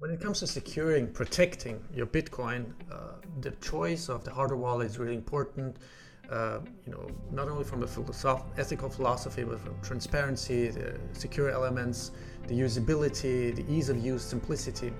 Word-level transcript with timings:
When 0.00 0.10
it 0.10 0.18
comes 0.18 0.38
to 0.40 0.46
securing, 0.46 1.08
protecting 1.08 1.78
your 1.94 2.06
Bitcoin, 2.06 2.72
uh, 2.90 3.16
the 3.42 3.50
choice 3.60 4.08
of 4.08 4.24
the 4.24 4.30
hardware 4.30 4.56
wallet 4.56 4.86
is 4.86 4.98
really 4.98 5.14
important. 5.14 5.76
Uh, 6.30 6.60
you 6.86 6.92
know, 6.92 7.06
not 7.30 7.50
only 7.50 7.64
from 7.64 7.80
the 7.80 7.86
philosoph- 7.86 8.46
ethical 8.56 8.88
philosophy, 8.88 9.44
but 9.44 9.60
from 9.60 9.78
transparency, 9.82 10.68
the 10.68 10.98
secure 11.12 11.50
elements, 11.50 12.12
the 12.46 12.54
usability, 12.54 13.54
the 13.54 13.70
ease 13.70 13.90
of 13.90 13.98
use, 14.02 14.22
simplicity. 14.22 14.90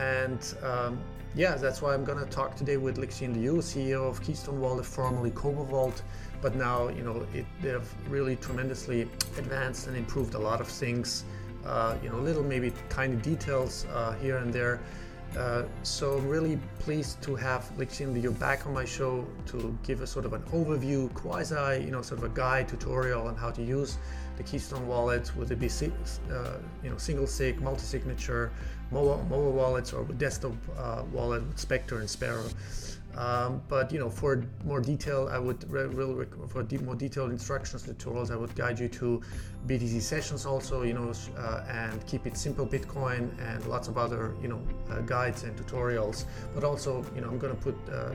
And 0.00 0.40
um, 0.60 0.98
yeah, 1.36 1.54
that's 1.54 1.80
why 1.80 1.94
I'm 1.94 2.04
to 2.18 2.26
talk 2.28 2.56
today 2.56 2.78
with 2.78 2.96
Lixin 2.96 3.32
Liu, 3.32 3.58
CEO 3.58 4.10
of 4.10 4.20
Keystone 4.20 4.60
Wallet, 4.60 4.86
formerly 4.86 5.30
Vault. 5.66 6.02
But 6.42 6.56
now, 6.56 6.88
you 6.88 7.04
know, 7.04 7.24
it, 7.32 7.46
they 7.62 7.68
have 7.68 7.88
really 8.10 8.34
tremendously 8.34 9.02
advanced 9.38 9.86
and 9.86 9.96
improved 9.96 10.34
a 10.34 10.38
lot 10.40 10.60
of 10.60 10.66
things. 10.66 11.22
Uh, 11.66 11.96
you 12.02 12.08
know, 12.08 12.18
little 12.18 12.44
maybe 12.44 12.72
tiny 12.88 13.16
details 13.16 13.86
uh, 13.92 14.12
here 14.14 14.36
and 14.38 14.52
there 14.52 14.80
uh, 15.36 15.64
so 15.82 16.16
I'm 16.16 16.28
really 16.28 16.58
pleased 16.78 17.20
to 17.22 17.34
have 17.36 17.70
Lixin 17.76 18.14
Liu 18.14 18.30
back 18.30 18.66
on 18.66 18.72
my 18.72 18.86
show 18.86 19.26
to 19.46 19.76
give 19.82 20.00
a 20.00 20.06
sort 20.06 20.24
of 20.24 20.32
an 20.32 20.42
overview, 20.44 21.12
quasi, 21.12 21.84
you 21.84 21.90
know, 21.90 22.00
sort 22.00 22.22
of 22.22 22.24
a 22.24 22.34
guide 22.34 22.68
tutorial 22.68 23.26
on 23.26 23.36
how 23.36 23.50
to 23.50 23.62
use 23.62 23.98
the 24.38 24.42
Keystone 24.42 24.86
wallet, 24.86 25.34
would 25.36 25.50
it 25.50 25.58
be, 25.58 25.66
uh, 25.66 26.52
you 26.82 26.90
know, 26.90 26.96
single 26.96 27.26
sig, 27.26 27.60
multi-signature, 27.60 28.50
mobile, 28.90 29.52
wallets, 29.52 29.92
or 29.92 30.02
with 30.02 30.18
desktop 30.18 30.54
uh, 30.78 31.02
wallet 31.12 31.46
with 31.46 31.58
Spectre 31.58 31.98
and 31.98 32.08
Sparrow. 32.08 32.44
Um, 33.16 33.62
but 33.68 33.90
you 33.92 33.98
know, 33.98 34.10
for 34.10 34.44
more 34.64 34.80
detail, 34.80 35.28
I 35.32 35.38
would 35.38 35.70
really 35.72 36.26
for 36.48 36.62
de- 36.62 36.78
more 36.78 36.94
detailed 36.94 37.30
instructions 37.30 37.84
tutorials, 37.84 38.30
I 38.30 38.36
would 38.36 38.54
guide 38.54 38.78
you 38.78 38.88
to 38.88 39.22
BTC 39.66 40.02
sessions 40.02 40.44
also, 40.44 40.82
you 40.82 40.92
know, 40.92 41.12
uh, 41.38 41.64
and 41.68 42.06
keep 42.06 42.26
it 42.26 42.36
simple 42.36 42.66
Bitcoin 42.66 43.30
and 43.40 43.64
lots 43.66 43.88
of 43.88 43.96
other 43.96 44.34
you 44.42 44.48
know 44.48 44.60
uh, 44.90 45.00
guides 45.00 45.44
and 45.44 45.56
tutorials. 45.56 46.26
But 46.54 46.62
also, 46.62 47.04
you 47.14 47.22
know, 47.22 47.28
I'm 47.28 47.38
going 47.38 47.56
to 47.56 47.62
put 47.62 47.76
uh, 47.90 48.10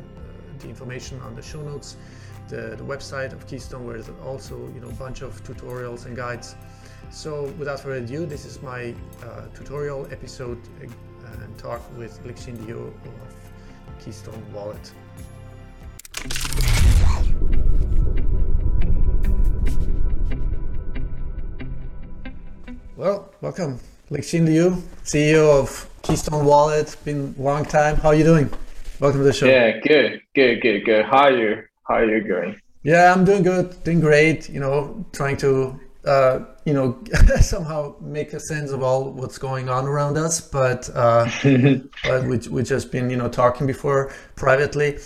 the 0.59 0.69
information 0.69 1.19
on 1.21 1.35
the 1.35 1.41
show 1.41 1.61
notes, 1.61 1.97
the, 2.47 2.75
the 2.77 2.83
website 2.83 3.33
of 3.33 3.47
Keystone, 3.47 3.87
where 3.87 3.99
there's 3.99 4.15
also 4.23 4.55
you 4.75 4.81
know 4.81 4.89
a 4.89 4.93
bunch 4.93 5.23
of 5.23 5.43
tutorials 5.43 6.05
and 6.05 6.15
guides. 6.15 6.55
So 7.09 7.45
without 7.57 7.79
further 7.79 7.95
ado, 7.95 8.27
this 8.27 8.45
is 8.45 8.61
my 8.61 8.93
uh, 9.23 9.47
tutorial 9.55 10.07
episode 10.11 10.59
uh, 10.79 11.43
and 11.43 11.57
talk 11.57 11.81
with 11.97 12.23
Lixin 12.23 12.65
Liu 12.67 12.77
of 12.77 13.40
Keystone 14.03 14.43
Wallet. 14.51 14.91
Well, 22.95 23.31
welcome, 23.41 23.79
Lixin 24.09 24.45
Liu, 24.45 24.83
CEO 25.03 25.59
of 25.59 25.87
Keystone 26.01 26.45
Wallet. 26.45 26.95
Been 27.05 27.35
a 27.37 27.41
long 27.41 27.63
time. 27.63 27.95
How 27.97 28.09
are 28.09 28.15
you 28.15 28.23
doing? 28.23 28.49
Welcome 28.99 29.21
to 29.21 29.23
the 29.23 29.33
show. 29.33 29.45
Yeah, 29.45 29.79
good, 29.79 30.21
good, 30.33 30.61
good, 30.61 30.85
good. 30.85 31.05
How 31.05 31.25
are 31.25 31.37
you? 31.37 31.63
How 31.87 31.95
are 31.95 32.05
you 32.05 32.27
going? 32.27 32.59
Yeah, 32.83 33.13
I'm 33.13 33.23
doing 33.23 33.43
good, 33.43 33.83
doing 33.83 33.99
great. 33.99 34.49
You 34.49 34.61
know, 34.61 35.05
trying 35.13 35.37
to 35.37 35.79
uh, 36.05 36.39
you 36.65 36.73
know 36.73 37.01
somehow 37.41 37.95
make 37.99 38.33
a 38.33 38.39
sense 38.39 38.71
of 38.71 38.83
all 38.83 39.11
what's 39.11 39.37
going 39.37 39.69
on 39.69 39.85
around 39.85 40.17
us 40.17 40.41
but 40.41 40.89
uh, 40.93 41.27
but 42.03 42.23
we, 42.25 42.37
we 42.49 42.63
just 42.63 42.91
been 42.91 43.09
you 43.09 43.17
know 43.17 43.29
talking 43.29 43.65
before 43.67 44.13
privately 44.35 44.97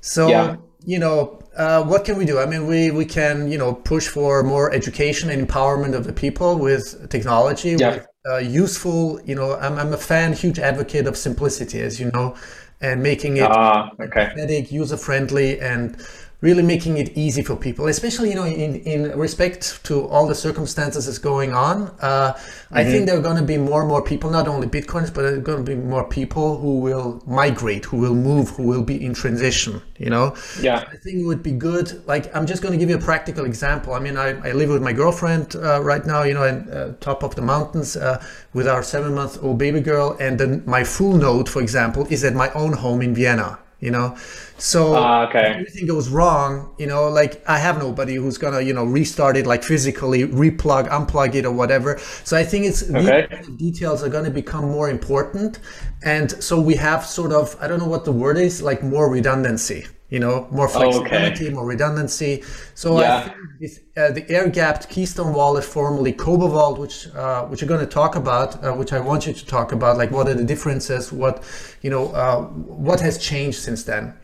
so 0.00 0.28
yeah. 0.28 0.56
you 0.84 0.98
know 0.98 1.38
uh, 1.56 1.82
what 1.82 2.04
can 2.04 2.16
we 2.16 2.24
do 2.24 2.38
i 2.38 2.46
mean 2.46 2.66
we 2.66 2.90
we 2.90 3.04
can 3.04 3.50
you 3.50 3.58
know 3.58 3.74
push 3.74 4.06
for 4.08 4.42
more 4.42 4.72
education 4.72 5.30
and 5.30 5.46
empowerment 5.46 5.94
of 5.94 6.04
the 6.04 6.12
people 6.12 6.56
with 6.58 7.08
technology 7.10 7.76
yeah. 7.78 7.94
with 7.94 8.06
uh, 8.28 8.36
useful 8.36 9.20
you 9.24 9.34
know 9.34 9.56
I'm, 9.56 9.78
I'm 9.78 9.92
a 9.92 9.96
fan 9.96 10.32
huge 10.32 10.58
advocate 10.58 11.06
of 11.06 11.16
simplicity 11.16 11.80
as 11.80 11.98
you 11.98 12.10
know 12.12 12.36
and 12.82 13.02
making 13.02 13.38
it 13.38 13.50
uh, 13.50 13.90
okay. 14.00 14.66
user 14.70 14.96
friendly 14.96 15.60
and 15.60 15.96
really 16.40 16.62
making 16.62 16.96
it 16.96 17.16
easy 17.16 17.42
for 17.42 17.56
people, 17.56 17.86
especially 17.88 18.30
you 18.30 18.34
know 18.34 18.44
in, 18.44 18.76
in 18.76 19.18
respect 19.18 19.84
to 19.84 20.06
all 20.08 20.26
the 20.26 20.34
circumstances 20.34 21.06
that's 21.06 21.18
going 21.18 21.52
on. 21.52 21.94
Uh, 22.00 22.32
mm-hmm. 22.32 22.74
I 22.74 22.84
think 22.84 22.96
mm-hmm. 22.96 23.06
there 23.06 23.18
are 23.18 23.22
going 23.22 23.36
to 23.36 23.42
be 23.42 23.58
more 23.58 23.80
and 23.80 23.88
more 23.88 24.02
people, 24.02 24.30
not 24.30 24.48
only 24.48 24.66
bitcoins, 24.66 25.12
but 25.12 25.22
there 25.22 25.34
are 25.34 25.38
going 25.38 25.64
to 25.64 25.76
be 25.76 25.76
more 25.76 26.04
people 26.04 26.58
who 26.58 26.80
will 26.80 27.22
migrate, 27.26 27.84
who 27.84 27.98
will 27.98 28.14
move, 28.14 28.50
who 28.50 28.66
will 28.66 28.82
be 28.82 29.04
in 29.04 29.12
transition. 29.14 29.82
You 29.98 30.10
know, 30.10 30.34
yeah. 30.60 30.88
I 30.90 30.96
think 30.96 31.18
it 31.18 31.24
would 31.24 31.42
be 31.42 31.52
good. 31.52 32.06
Like 32.06 32.34
I'm 32.34 32.46
just 32.46 32.62
going 32.62 32.72
to 32.72 32.78
give 32.78 32.88
you 32.88 32.96
a 32.96 33.06
practical 33.12 33.44
example. 33.44 33.92
I 33.92 34.00
mean, 34.00 34.16
I, 34.16 34.28
I 34.48 34.52
live 34.52 34.70
with 34.70 34.82
my 34.82 34.92
girlfriend 34.92 35.56
uh, 35.56 35.82
right 35.82 36.04
now. 36.06 36.22
You 36.22 36.34
know, 36.34 36.44
at 36.44 36.70
uh, 36.70 36.92
top 37.00 37.22
of 37.22 37.34
the 37.34 37.42
mountains 37.42 37.96
uh, 37.96 38.24
with 38.54 38.66
our 38.66 38.82
seven 38.82 39.14
month 39.14 39.42
old 39.42 39.58
baby 39.58 39.80
girl, 39.80 40.16
and 40.20 40.38
then 40.40 40.62
my 40.66 40.84
full 40.84 41.16
node, 41.16 41.48
for 41.48 41.60
example, 41.60 42.06
is 42.08 42.24
at 42.24 42.34
my 42.34 42.50
own 42.52 42.72
home 42.72 43.02
in 43.02 43.14
Vienna 43.14 43.58
you 43.80 43.90
know 43.90 44.16
so 44.58 44.94
uh, 44.94 45.26
okay. 45.26 45.50
if 45.50 45.56
everything 45.56 45.86
goes 45.86 46.08
wrong 46.08 46.74
you 46.78 46.86
know 46.86 47.08
like 47.08 47.42
i 47.48 47.58
have 47.58 47.78
nobody 47.78 48.14
who's 48.14 48.38
gonna 48.38 48.60
you 48.60 48.72
know 48.72 48.84
restart 48.84 49.36
it 49.36 49.46
like 49.46 49.62
physically 49.62 50.24
replug 50.24 50.88
unplug 50.88 51.34
it 51.34 51.44
or 51.44 51.52
whatever 51.52 51.98
so 52.24 52.36
i 52.36 52.44
think 52.44 52.66
it's 52.66 52.82
okay. 52.90 53.26
these 53.30 53.48
details 53.56 54.02
are 54.02 54.08
going 54.08 54.24
to 54.24 54.30
become 54.30 54.64
more 54.64 54.90
important 54.90 55.58
and 56.04 56.30
so 56.42 56.60
we 56.60 56.74
have 56.74 57.04
sort 57.04 57.32
of 57.32 57.56
i 57.60 57.66
don't 57.66 57.78
know 57.78 57.88
what 57.88 58.04
the 58.04 58.12
word 58.12 58.36
is 58.36 58.62
like 58.62 58.82
more 58.82 59.10
redundancy 59.10 59.86
you 60.10 60.18
know, 60.18 60.48
more 60.50 60.68
flexibility, 60.68 61.46
okay. 61.46 61.54
more 61.54 61.66
redundancy. 61.66 62.42
So 62.74 63.00
yeah. 63.00 63.16
I 63.16 63.20
think 63.20 63.36
this, 63.60 63.80
uh, 63.96 64.10
the 64.10 64.28
air-gapped 64.28 64.88
Keystone 64.88 65.32
Wallet, 65.32 65.64
formerly 65.64 66.12
Cobo 66.12 66.48
Vault, 66.48 66.78
which 66.78 67.08
uh, 67.14 67.44
which 67.46 67.60
you're 67.60 67.68
going 67.68 67.86
to 67.88 67.94
talk 68.02 68.16
about, 68.16 68.62
uh, 68.62 68.72
which 68.72 68.92
I 68.92 69.00
want 69.00 69.26
you 69.26 69.32
to 69.32 69.46
talk 69.46 69.72
about, 69.72 69.96
like 69.96 70.10
what 70.10 70.28
are 70.28 70.34
the 70.34 70.44
differences, 70.44 71.12
what 71.12 71.42
you 71.82 71.90
know, 71.90 72.08
uh, 72.12 72.42
what 72.42 73.00
has 73.00 73.18
changed 73.18 73.58
since 73.58 73.84
then. 73.84 74.14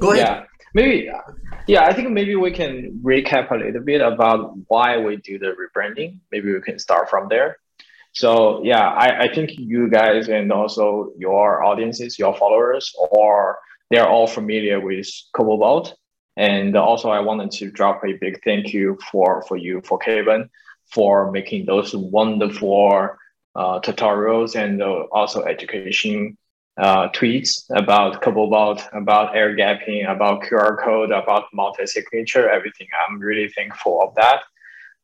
Go 0.00 0.12
ahead. 0.12 0.26
Yeah, 0.26 0.44
maybe. 0.74 1.10
Yeah, 1.66 1.84
I 1.84 1.92
think 1.92 2.10
maybe 2.10 2.34
we 2.34 2.50
can 2.50 2.98
recap 3.04 3.50
a 3.50 3.56
little 3.56 3.82
bit 3.82 4.00
about 4.00 4.54
why 4.68 4.96
we 4.96 5.16
do 5.16 5.38
the 5.38 5.54
rebranding. 5.60 6.18
Maybe 6.32 6.52
we 6.52 6.60
can 6.62 6.78
start 6.78 7.10
from 7.10 7.28
there. 7.28 7.58
So 8.12 8.62
yeah, 8.64 8.88
I, 8.88 9.24
I 9.24 9.34
think 9.34 9.50
you 9.58 9.90
guys 9.90 10.28
and 10.28 10.50
also 10.50 11.12
your 11.18 11.62
audiences, 11.62 12.18
your 12.18 12.34
followers, 12.34 12.94
or 13.10 13.58
they're 13.90 14.08
all 14.08 14.26
familiar 14.26 14.80
with 14.80 15.08
Vault, 15.36 15.94
And 16.36 16.76
also, 16.76 17.10
I 17.10 17.20
wanted 17.20 17.50
to 17.52 17.70
drop 17.70 18.04
a 18.04 18.12
big 18.12 18.42
thank 18.44 18.72
you 18.72 18.98
for, 19.10 19.42
for 19.48 19.56
you, 19.56 19.80
for 19.84 19.98
Keyvan, 19.98 20.48
for 20.86 21.30
making 21.32 21.66
those 21.66 21.94
wonderful 21.94 23.08
uh, 23.54 23.80
tutorials 23.80 24.54
and 24.54 24.82
uh, 24.82 25.04
also 25.10 25.42
education 25.42 26.36
uh, 26.78 27.08
tweets 27.08 27.64
about 27.70 28.24
Vault, 28.24 28.82
about 28.92 29.34
air 29.34 29.56
gapping, 29.56 30.08
about 30.08 30.42
QR 30.42 30.82
code, 30.82 31.10
about 31.10 31.46
multi-signature, 31.52 32.48
everything. 32.48 32.86
I'm 33.08 33.18
really 33.18 33.48
thankful 33.48 34.00
of 34.00 34.14
that. 34.14 34.42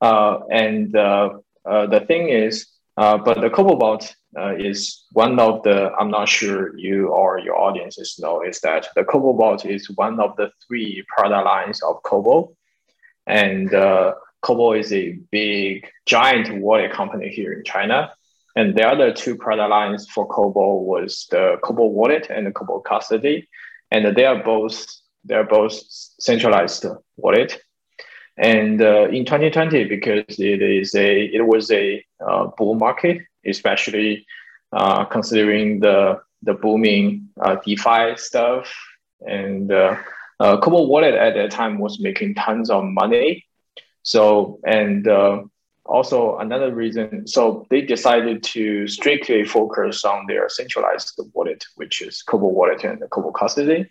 Uh, 0.01 0.41
and 0.51 0.95
uh, 0.95 1.31
uh, 1.65 1.87
the 1.87 2.01
thing 2.01 2.29
is, 2.29 2.67
but 2.97 3.41
the 3.41 3.51
Vault 3.51 4.15
uh, 4.39 4.55
is 4.57 5.05
one 5.13 5.39
of 5.39 5.63
the, 5.63 5.93
I'm 5.93 6.11
not 6.11 6.29
sure 6.29 6.77
you 6.77 7.09
or 7.09 7.39
your 7.39 7.59
audiences 7.59 8.19
know, 8.19 8.43
is 8.43 8.61
that 8.61 8.89
the 8.95 9.05
Vault 9.05 9.65
is 9.65 9.91
one 9.91 10.21
of 10.21 10.37
the 10.37 10.51
three 10.67 11.05
product 11.09 11.45
lines 11.45 11.83
of 11.83 12.03
Cobo. 12.03 12.57
And 13.27 13.73
uh, 13.73 14.15
is 14.75 14.93
a 14.93 15.19
big, 15.31 15.89
giant 16.05 16.61
wallet 16.61 16.93
company 16.93 17.29
here 17.29 17.53
in 17.53 17.65
China. 17.65 18.13
And 18.57 18.77
the 18.77 18.87
other 18.87 19.13
two 19.13 19.37
product 19.37 19.71
lines 19.71 20.09
for 20.11 20.27
Cobo 20.29 20.75
was 20.75 21.27
the 21.31 21.57
Cobo 21.63 21.87
Wallet 21.87 22.29
and 22.31 22.47
the 22.47 22.53
Cobo 22.53 22.81
Custody. 22.81 23.49
And 23.91 24.17
they 24.17 24.27
are 24.27 24.43
both, 24.45 24.87
they're 25.25 25.45
both 25.45 25.73
centralized 26.21 26.85
wallet. 27.17 27.61
And 28.37 28.83
uh, 28.83 29.09
in 29.09 29.25
2020, 29.25 29.85
because 29.85 30.39
it 30.39 30.63
is 30.63 30.95
a, 30.95 31.25
it 31.25 31.47
was 31.47 31.71
a 31.71 32.05
uh, 32.25 32.49
bull 32.57 32.75
market, 32.75 33.23
especially 33.47 34.27
uh, 34.73 35.05
considering 35.05 35.81
the 35.81 36.21
the 36.43 36.55
booming 36.55 37.29
uh, 37.41 37.57
DeFi 37.65 38.17
stuff. 38.17 38.75
And 39.27 39.73
uh, 39.73 39.97
uh, 40.39 40.59
Cobo 40.59 40.87
Wallet 40.87 41.15
at 41.15 41.35
that 41.35 41.51
time 41.51 41.79
was 41.79 42.01
making 42.01 42.35
tons 42.35 42.71
of 42.71 42.85
money. 42.85 43.47
So 44.03 44.61
and 44.67 45.09
uh, 45.09 45.45
also 45.87 46.39
another 46.39 46.75
reason, 46.75 47.27
so 47.27 47.67
they 47.71 47.83
decided 47.83 48.43
to 48.43 48.89
strictly 48.89 49.45
focus 49.45 50.05
on 50.05 50.27
their 50.27 50.49
centralized 50.49 51.19
wallet, 51.33 51.65
which 51.77 52.03
is 52.03 52.23
Cobo 52.23 52.49
Wallet 52.49 52.85
and 52.85 53.03
Cobo 53.11 53.31
Custody. 53.31 53.91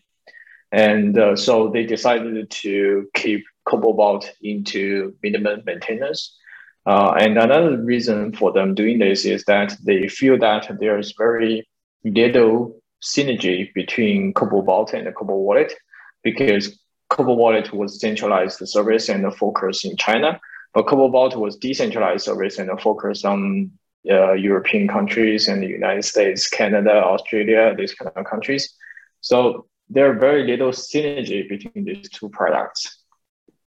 And 0.71 1.17
uh, 1.17 1.35
so 1.35 1.69
they 1.69 1.85
decided 1.85 2.49
to 2.49 3.07
keep 3.13 3.45
Cobo 3.65 3.93
Vault 3.93 4.31
into 4.41 5.15
minimum 5.21 5.61
maintenance 5.65 6.37
uh, 6.85 7.13
and 7.19 7.37
another 7.37 7.77
reason 7.77 8.33
for 8.33 8.51
them 8.51 8.75
doing 8.75 8.99
this 8.99 9.25
is 9.25 9.43
that 9.45 9.75
they 9.83 10.07
feel 10.07 10.37
that 10.39 10.69
there 10.79 10.99
is 10.99 11.13
very 11.17 11.67
little 12.03 12.81
synergy 13.01 13.73
between 13.73 14.33
Cobo 14.33 14.61
Vault 14.61 14.93
and 14.93 15.07
the 15.07 15.11
Cobo 15.11 15.35
Wallet 15.35 15.73
because 16.23 16.79
Cobo 17.09 17.33
Wallet 17.33 17.73
was 17.73 17.99
centralized 17.99 18.59
service 18.67 19.09
and 19.09 19.33
focus 19.35 19.85
in 19.85 19.95
China, 19.97 20.39
but 20.73 20.87
Cobo 20.87 21.09
Vault 21.09 21.35
was 21.35 21.57
decentralized 21.57 22.25
service 22.25 22.59
and 22.59 22.69
focus 22.81 23.23
on 23.23 23.71
uh, 24.09 24.33
European 24.33 24.87
countries 24.87 25.47
and 25.47 25.63
the 25.63 25.67
United 25.67 26.03
States, 26.03 26.49
Canada, 26.49 26.91
Australia, 26.91 27.73
these 27.77 27.93
kind 27.93 28.11
of 28.15 28.25
countries. 28.25 28.73
So 29.21 29.67
there 29.89 30.09
are 30.09 30.19
very 30.19 30.45
little 30.45 30.71
synergy 30.71 31.47
between 31.47 31.85
these 31.85 32.09
two 32.09 32.29
products. 32.29 33.03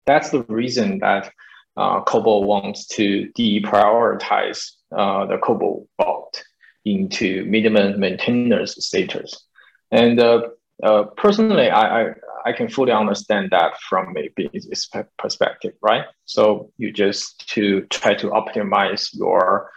That's 0.06 0.30
the 0.30 0.42
reason 0.42 0.98
that 0.98 1.32
uh, 1.76 2.00
Cobo 2.02 2.40
wants 2.40 2.86
to 2.86 3.30
deprioritize 3.38 4.72
uh, 4.96 5.26
the 5.26 5.38
Cobo 5.38 5.86
Vault 6.00 6.44
into 6.84 7.44
minimum 7.46 7.98
maintenance 7.98 8.76
status. 8.78 9.44
And 9.90 10.20
uh, 10.20 10.48
uh, 10.82 11.04
personally, 11.16 11.70
I, 11.70 12.02
I, 12.02 12.14
I 12.46 12.52
can 12.52 12.68
fully 12.68 12.92
understand 12.92 13.50
that 13.50 13.80
from 13.80 14.16
a 14.16 14.28
business 14.36 14.88
perspective, 15.18 15.72
right? 15.80 16.04
So 16.26 16.70
you 16.76 16.92
just 16.92 17.48
to 17.50 17.82
try 17.82 18.14
to 18.14 18.30
optimize 18.30 19.10
your 19.14 19.70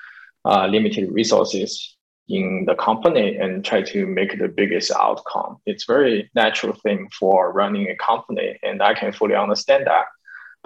uh, 0.45 0.67
limited 0.67 1.11
resources 1.11 1.97
in 2.29 2.65
the 2.65 2.75
company 2.75 3.37
and 3.37 3.63
try 3.63 3.81
to 3.81 4.05
make 4.05 4.37
the 4.37 4.47
biggest 4.49 4.91
outcome. 4.91 5.57
It's 5.65 5.85
very 5.85 6.29
natural 6.35 6.73
thing 6.73 7.09
for 7.17 7.53
running 7.53 7.89
a 7.89 7.95
company, 7.95 8.59
and 8.63 8.81
I 8.81 8.93
can 8.93 9.13
fully 9.13 9.35
understand 9.35 9.87
that. 9.87 10.05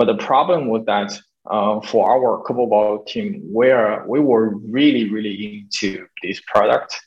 But 0.02 0.18
the 0.18 0.26
problem 0.26 0.68
with 0.70 0.88
that 0.88 1.14
uh, 1.46 1.80
for 1.82 2.10
our 2.10 2.42
CoboVault 2.42 3.06
team, 3.06 3.40
where 3.54 4.04
we 4.08 4.20
were 4.20 4.56
really, 4.56 5.08
really 5.12 5.36
into 5.60 6.08
this 6.24 6.42
product, 6.48 7.00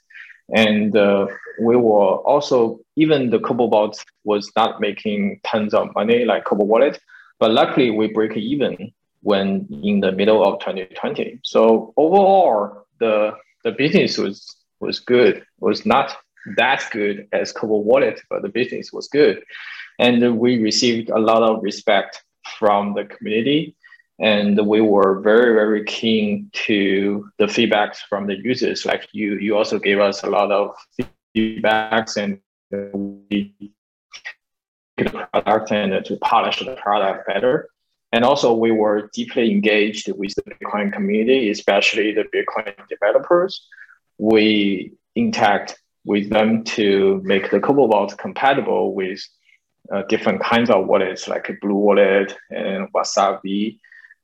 and 0.55 0.97
uh, 0.97 1.27
we 1.61 1.75
were 1.75 2.19
also 2.19 2.79
even 2.95 3.31
the 3.31 3.41
CoboVault 3.41 4.01
was 4.23 4.49
not 4.55 4.81
making 4.81 5.41
tons 5.43 5.75
of 5.75 5.93
money 5.97 6.25
like 6.25 6.45
Cobo 6.45 6.63
Wallet, 6.67 7.01
but 7.41 7.51
luckily 7.51 7.91
we 7.91 8.07
break 8.07 8.37
even 8.37 8.93
when 9.23 9.67
in 9.83 9.99
the 9.99 10.13
middle 10.13 10.45
of 10.45 10.61
2020. 10.61 11.41
So 11.43 11.93
overall, 11.97 12.87
the 13.01 13.33
the 13.65 13.73
business 13.73 14.19
was 14.19 14.55
was 14.79 15.01
good. 15.01 15.45
Was 15.59 15.85
not 15.85 16.17
that 16.57 16.87
good 16.93 17.27
as 17.33 17.51
Cobo 17.51 17.79
Wallet, 17.79 18.21
but 18.31 18.43
the 18.43 18.51
business 18.51 18.93
was 18.93 19.09
good, 19.09 19.43
and 19.99 20.39
we 20.39 20.63
received 20.63 21.11
a 21.11 21.19
lot 21.19 21.43
of 21.43 21.61
respect 21.61 22.23
from 22.59 22.95
the 22.95 23.05
community. 23.05 23.77
And 24.21 24.67
we 24.67 24.81
were 24.81 25.21
very, 25.21 25.55
very 25.55 25.85
keen 25.85 26.51
to 26.53 27.29
the 27.39 27.47
feedbacks 27.47 27.97
from 28.09 28.27
the 28.27 28.37
users. 28.37 28.87
Like 28.87 29.09
you, 29.13 29.39
you 29.39 29.57
also 29.57 29.79
gave 29.79 29.99
us 29.99 30.23
a 30.23 30.31
lot 30.31 30.53
of 30.53 30.77
feedbacks 31.35 32.17
and 32.17 32.39
we 32.71 33.73
the 34.97 35.27
product 35.33 35.73
and 35.73 36.05
to 36.05 36.17
polish 36.19 36.61
the 36.61 36.77
product 36.77 37.27
better. 37.27 37.69
And 38.13 38.25
also, 38.25 38.55
we 38.55 38.71
were 38.71 39.11
deeply 39.13 39.51
engaged 39.51 40.09
with 40.13 40.35
the 40.37 40.43
Bitcoin 40.43 40.93
community, 40.93 41.51
especially 41.51 42.13
the 42.13 42.23
Bitcoin 42.23 42.73
developers. 42.89 43.67
We 44.19 44.93
interact 45.17 45.81
with 46.05 46.31
them 46.31 46.63
to 46.63 47.21
make 47.25 47.51
the 47.51 47.59
Cobo 47.59 48.07
compatible 48.15 48.95
with 48.95 49.21
uh, 49.93 50.03
different 50.09 50.43
kinds 50.43 50.71
of 50.71 50.87
wallets 50.87 51.29
like 51.29 51.51
Blue 51.61 51.75
Wallet 51.75 52.37
and 52.51 52.93
Wasabi, 52.93 53.79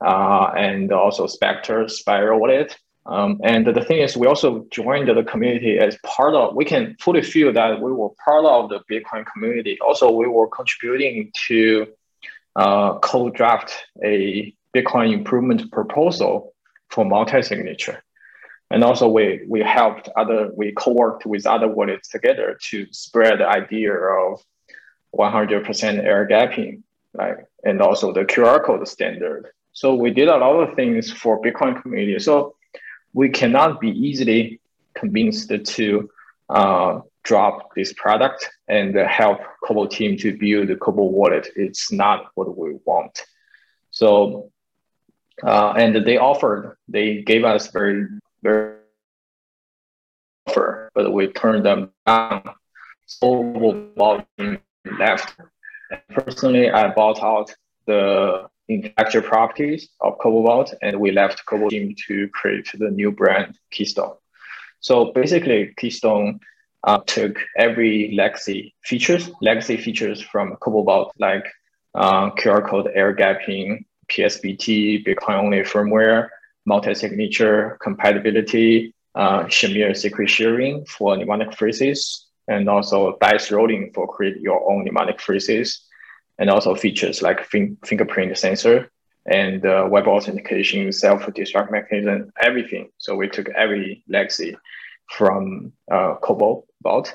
uh, 0.04 0.52
and 0.56 0.92
also 0.92 1.26
Spectre 1.26 1.88
Sparrow 1.88 2.38
Wallet. 2.38 2.76
Um, 3.06 3.40
and 3.42 3.66
the 3.66 3.84
thing 3.84 3.98
is, 3.98 4.16
we 4.16 4.26
also 4.26 4.66
joined 4.70 5.08
the 5.08 5.24
community 5.24 5.78
as 5.78 5.96
part 6.04 6.34
of, 6.34 6.54
we 6.54 6.64
can 6.64 6.96
fully 7.00 7.22
feel 7.22 7.52
that 7.52 7.80
we 7.80 7.92
were 7.92 8.10
part 8.24 8.44
of 8.44 8.68
the 8.68 8.80
Bitcoin 8.90 9.24
community. 9.32 9.78
Also, 9.80 10.10
we 10.10 10.26
were 10.26 10.48
contributing 10.48 11.32
to 11.48 11.86
uh, 12.56 12.98
co-draft 12.98 13.72
a 14.04 14.54
Bitcoin 14.76 15.12
improvement 15.12 15.72
proposal 15.72 16.54
for 16.90 17.04
multi-signature. 17.04 18.02
And 18.70 18.84
also 18.84 19.08
we, 19.08 19.42
we 19.48 19.60
helped 19.60 20.08
other, 20.16 20.50
we 20.54 20.72
co-worked 20.72 21.26
with 21.26 21.46
other 21.46 21.66
wallets 21.66 22.08
together 22.08 22.56
to 22.70 22.86
spread 22.92 23.40
the 23.40 23.48
idea 23.48 23.92
of 23.94 24.40
100% 25.16 26.04
air 26.04 26.26
gapping, 26.26 26.82
like, 27.14 27.46
and 27.64 27.80
also 27.80 28.12
the 28.12 28.24
QR 28.24 28.64
code 28.64 28.86
standard. 28.86 29.50
So 29.72 29.94
we 29.94 30.10
did 30.10 30.28
a 30.28 30.36
lot 30.36 30.56
of 30.56 30.74
things 30.74 31.12
for 31.12 31.40
Bitcoin 31.40 31.80
community. 31.80 32.18
So 32.18 32.56
we 33.12 33.28
cannot 33.28 33.80
be 33.80 33.90
easily 33.90 34.60
convinced 34.94 35.50
to 35.50 36.10
uh, 36.48 37.00
drop 37.22 37.74
this 37.74 37.92
product 37.92 38.48
and 38.68 38.94
help 38.94 39.40
Cobo 39.64 39.86
team 39.86 40.16
to 40.18 40.36
build 40.36 40.68
the 40.68 40.76
Cobo 40.76 41.04
wallet. 41.04 41.48
It's 41.56 41.92
not 41.92 42.30
what 42.34 42.56
we 42.56 42.76
want. 42.84 43.24
So, 43.90 44.50
uh, 45.42 45.72
and 45.76 46.04
they 46.06 46.18
offered, 46.18 46.76
they 46.88 47.22
gave 47.22 47.44
us 47.44 47.68
very, 47.68 48.06
very 48.42 48.76
offer, 50.46 50.90
but 50.94 51.12
we 51.12 51.28
turned 51.28 51.64
them 51.64 51.90
down. 52.06 52.42
So 53.06 53.92
volume 53.96 54.58
left. 54.98 55.34
Personally, 56.10 56.70
I 56.70 56.92
bought 56.92 57.22
out 57.22 57.54
the 57.86 58.48
intellectual 58.68 59.22
properties 59.22 59.88
of 60.00 60.18
Cobo 60.18 60.64
and 60.82 61.00
we 61.00 61.10
left 61.10 61.44
Cobo 61.46 61.68
team 61.68 61.94
to 62.06 62.28
create 62.28 62.68
the 62.78 62.90
new 62.90 63.10
brand 63.10 63.58
Keystone. 63.70 64.14
So 64.80 65.12
basically, 65.12 65.74
Keystone 65.76 66.40
uh, 66.84 66.98
took 67.06 67.36
every 67.58 68.12
legacy 68.14 68.74
features, 68.82 69.30
legacy 69.42 69.76
features 69.76 70.20
from 70.20 70.56
Cobo, 70.56 71.10
like 71.18 71.46
uh, 71.94 72.30
QR 72.30 72.66
code 72.68 72.90
air 72.94 73.14
gapping, 73.14 73.84
PSBT, 74.08 75.04
Bitcoin 75.06 75.38
only 75.44 75.60
firmware, 75.60 76.28
multi-signature 76.64 77.78
compatibility, 77.82 78.94
uh, 79.14 79.44
Shamir 79.44 79.96
secret 79.96 80.30
sharing 80.30 80.84
for 80.86 81.16
mnemonic 81.16 81.54
phrases, 81.54 82.26
and 82.50 82.68
also 82.68 83.16
dice 83.20 83.50
rolling 83.50 83.92
for 83.94 84.06
create 84.08 84.40
your 84.40 84.70
own 84.70 84.84
mnemonic 84.84 85.20
phrases, 85.20 85.86
and 86.38 86.50
also 86.50 86.74
features 86.74 87.22
like 87.22 87.44
fin- 87.44 87.78
fingerprint 87.84 88.36
sensor 88.36 88.90
and 89.26 89.64
uh, 89.64 89.86
web 89.88 90.06
authentication, 90.08 90.90
self-destruct 90.90 91.70
mechanism, 91.70 92.32
everything. 92.42 92.90
So 92.98 93.14
we 93.14 93.28
took 93.28 93.48
every 93.50 94.02
legacy 94.08 94.56
from 95.10 95.72
uh, 95.90 96.14
Cobo 96.22 96.64
Vault. 96.82 97.14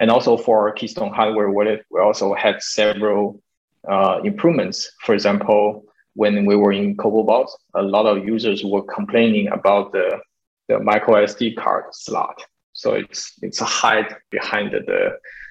And 0.00 0.10
also 0.10 0.36
for 0.36 0.70
Keystone 0.72 1.12
hardware 1.12 1.50
wallet, 1.50 1.86
we 1.90 2.00
also 2.00 2.34
had 2.34 2.62
several 2.62 3.40
uh, 3.88 4.20
improvements. 4.24 4.90
For 5.00 5.14
example, 5.14 5.84
when 6.14 6.44
we 6.44 6.56
were 6.56 6.72
in 6.72 6.96
Cobo 6.96 7.22
Vault, 7.22 7.56
a 7.74 7.82
lot 7.82 8.06
of 8.06 8.26
users 8.26 8.64
were 8.64 8.82
complaining 8.82 9.48
about 9.48 9.92
the, 9.92 10.20
the 10.68 10.80
micro 10.80 11.24
SD 11.24 11.56
card 11.56 11.84
slot. 11.92 12.42
So 12.84 12.88
it's 13.02 13.20
it's 13.46 13.60
a 13.66 13.68
hide 13.80 14.08
behind 14.36 14.66
the 14.90 15.00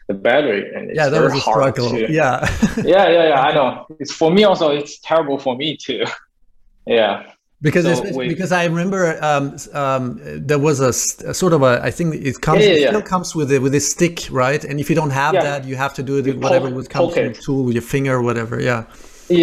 the 0.10 0.14
battery 0.28 0.64
and 0.76 0.84
it's 0.90 0.98
yeah, 1.00 1.08
that 1.12 1.20
very 1.22 1.32
was 1.34 1.42
a 1.42 1.46
hard 1.50 1.74
struggle. 1.76 1.90
to 1.98 2.12
Yeah. 2.20 2.36
yeah 2.96 3.06
yeah 3.16 3.26
yeah 3.32 3.48
I 3.50 3.52
know 3.58 3.68
it's 4.02 4.14
for 4.22 4.30
me 4.38 4.42
also 4.50 4.68
it's 4.80 4.94
terrible 5.10 5.38
for 5.46 5.54
me 5.62 5.70
too 5.86 6.04
yeah 7.00 7.14
because 7.68 7.86
So 7.86 8.04
we- 8.18 8.28
because 8.34 8.52
I 8.52 8.64
remember 8.66 9.02
um, 9.30 9.46
um, 9.84 10.04
there 10.50 10.60
was 10.68 10.78
a 10.90 10.92
sort 11.42 11.54
of 11.58 11.62
a 11.70 11.74
I 11.90 11.92
think 11.98 12.08
it 12.30 12.36
comes 12.48 12.62
Yeah, 12.64 12.72
yeah, 12.74 12.86
it 12.86 12.88
still 12.92 13.08
comes 13.14 13.30
with 13.40 13.50
a, 13.56 13.60
with 13.66 13.74
a 13.82 13.84
stick 13.94 14.18
right 14.44 14.62
and 14.70 14.76
if 14.84 14.88
you 14.90 14.96
don't 15.02 15.16
have 15.24 15.34
that 15.48 15.60
you 15.70 15.76
have 15.86 15.94
to 16.00 16.04
do 16.10 16.14
it 16.20 16.26
with 16.30 16.36
You 16.36 16.44
whatever 16.46 16.68
poke- 16.68 16.76
would 16.78 16.90
come 16.96 17.08
from 17.16 17.26
it. 17.32 17.42
tool 17.46 17.62
with 17.68 17.76
your 17.80 17.88
finger 17.96 18.14
or 18.20 18.22
whatever 18.30 18.56
yeah 18.72 18.82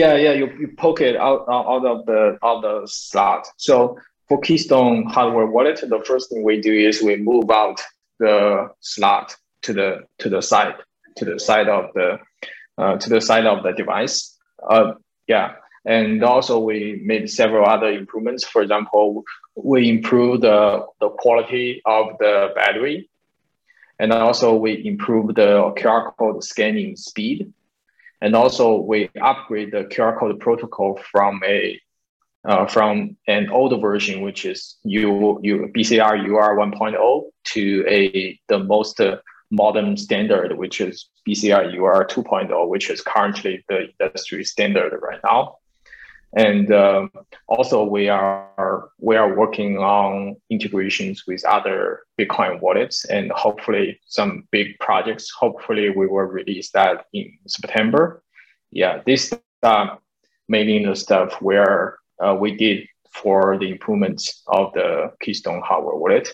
Yeah, 0.02 0.14
yeah, 0.25 0.35
you, 0.40 0.47
you 0.62 0.68
poke 0.87 1.00
it 1.09 1.16
out 1.28 1.40
out 1.54 1.64
out 1.73 1.85
of 1.92 1.99
the 2.11 2.20
out 2.49 2.59
the 2.66 2.75
slot. 2.87 3.42
So 3.66 3.75
for 4.30 4.40
Keystone 4.40 5.06
hardware 5.06 5.46
wallet, 5.46 5.80
the 5.82 6.00
first 6.06 6.30
thing 6.30 6.44
we 6.44 6.60
do 6.60 6.72
is 6.72 7.02
we 7.02 7.16
move 7.16 7.50
out 7.50 7.80
the 8.20 8.70
slot 8.78 9.34
to 9.62 9.72
the 9.72 10.04
to 10.18 10.28
the 10.28 10.40
side 10.40 10.76
to 11.16 11.25
the 11.25 11.40
side 11.40 11.68
of 11.68 11.92
the 11.94 12.20
uh, 12.78 12.96
to 12.96 13.10
the 13.10 13.20
side 13.20 13.44
of 13.44 13.64
the 13.64 13.72
device. 13.72 14.38
Uh, 14.62 14.92
yeah, 15.26 15.54
and 15.84 16.22
also 16.22 16.60
we 16.60 17.02
made 17.04 17.28
several 17.28 17.68
other 17.68 17.90
improvements. 17.90 18.44
For 18.44 18.62
example, 18.62 19.25
we 19.56 19.88
improved 19.88 20.44
the 20.44 20.87
the 21.00 21.08
quality 21.08 21.82
of 21.84 22.16
the 22.20 22.52
battery, 22.54 23.10
and 23.99 24.12
also 24.12 24.54
we 24.54 24.87
improved 24.87 25.34
the 25.34 25.75
QR 25.76 26.16
code 26.16 26.44
scanning 26.44 26.94
speed 26.94 27.52
and 28.22 28.37
also 28.37 28.76
we 28.76 29.08
upgrade 29.20 29.72
the 29.72 29.84
QR 29.84 30.18
code 30.18 30.38
protocol 30.40 31.00
from 31.10 31.40
a 31.44 31.80
uh, 32.44 32.66
from 32.66 33.16
an 33.26 33.50
older 33.50 33.76
version, 33.76 34.23
which 34.23 34.44
is 34.44 34.76
U, 34.85 35.38
U, 35.42 35.70
BCR 35.75 36.26
UR 36.26 36.56
1.0 36.56 37.23
to 37.44 37.85
a 37.88 38.38
the 38.49 38.59
most 38.59 39.00
uh, 39.00 39.18
modern 39.50 39.97
standard, 39.97 40.56
which 40.56 40.80
is 40.80 41.09
BCR 41.28 41.75
UR 41.76 42.04
2.0, 42.04 42.68
which 42.68 42.88
is 42.88 43.02
currently 43.02 43.64
the 43.68 43.88
industry 44.00 44.44
standard 44.44 44.99
right 45.02 45.20
now. 45.25 45.56
And 46.32 46.73
um, 46.73 47.11
also 47.49 47.82
we 47.82 48.09
are 48.09 48.90
we 48.99 49.16
are 49.16 49.35
working 49.35 49.78
on 49.78 50.37
integrations 50.49 51.25
with 51.26 51.44
other 51.44 52.02
Bitcoin 52.18 52.61
wallets 52.61 53.04
and 53.04 53.32
hopefully 53.32 54.00
some 54.06 54.47
big 54.52 54.78
projects. 54.78 55.28
Hopefully 55.30 55.90
we 55.90 56.06
will 56.06 56.23
release 56.23 56.70
that 56.70 57.06
in 57.12 57.37
September. 57.49 58.23
Yeah, 58.70 59.02
this 59.04 59.32
uh, 59.64 59.97
mainly 60.49 60.85
the 60.85 60.94
stuff 60.94 61.42
where 61.42 61.99
uh, 62.20 62.34
we 62.34 62.56
did 62.56 62.86
for 63.12 63.58
the 63.58 63.68
improvements 63.70 64.42
of 64.46 64.72
the 64.74 65.12
Keystone 65.20 65.62
hardware 65.64 65.96
wallet. 65.96 66.28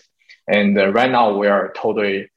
And 0.47 0.77
uh, 0.77 0.91
right 0.91 1.11
now 1.11 1.35
we 1.37 1.47
are 1.47 1.73
totally 1.75 2.29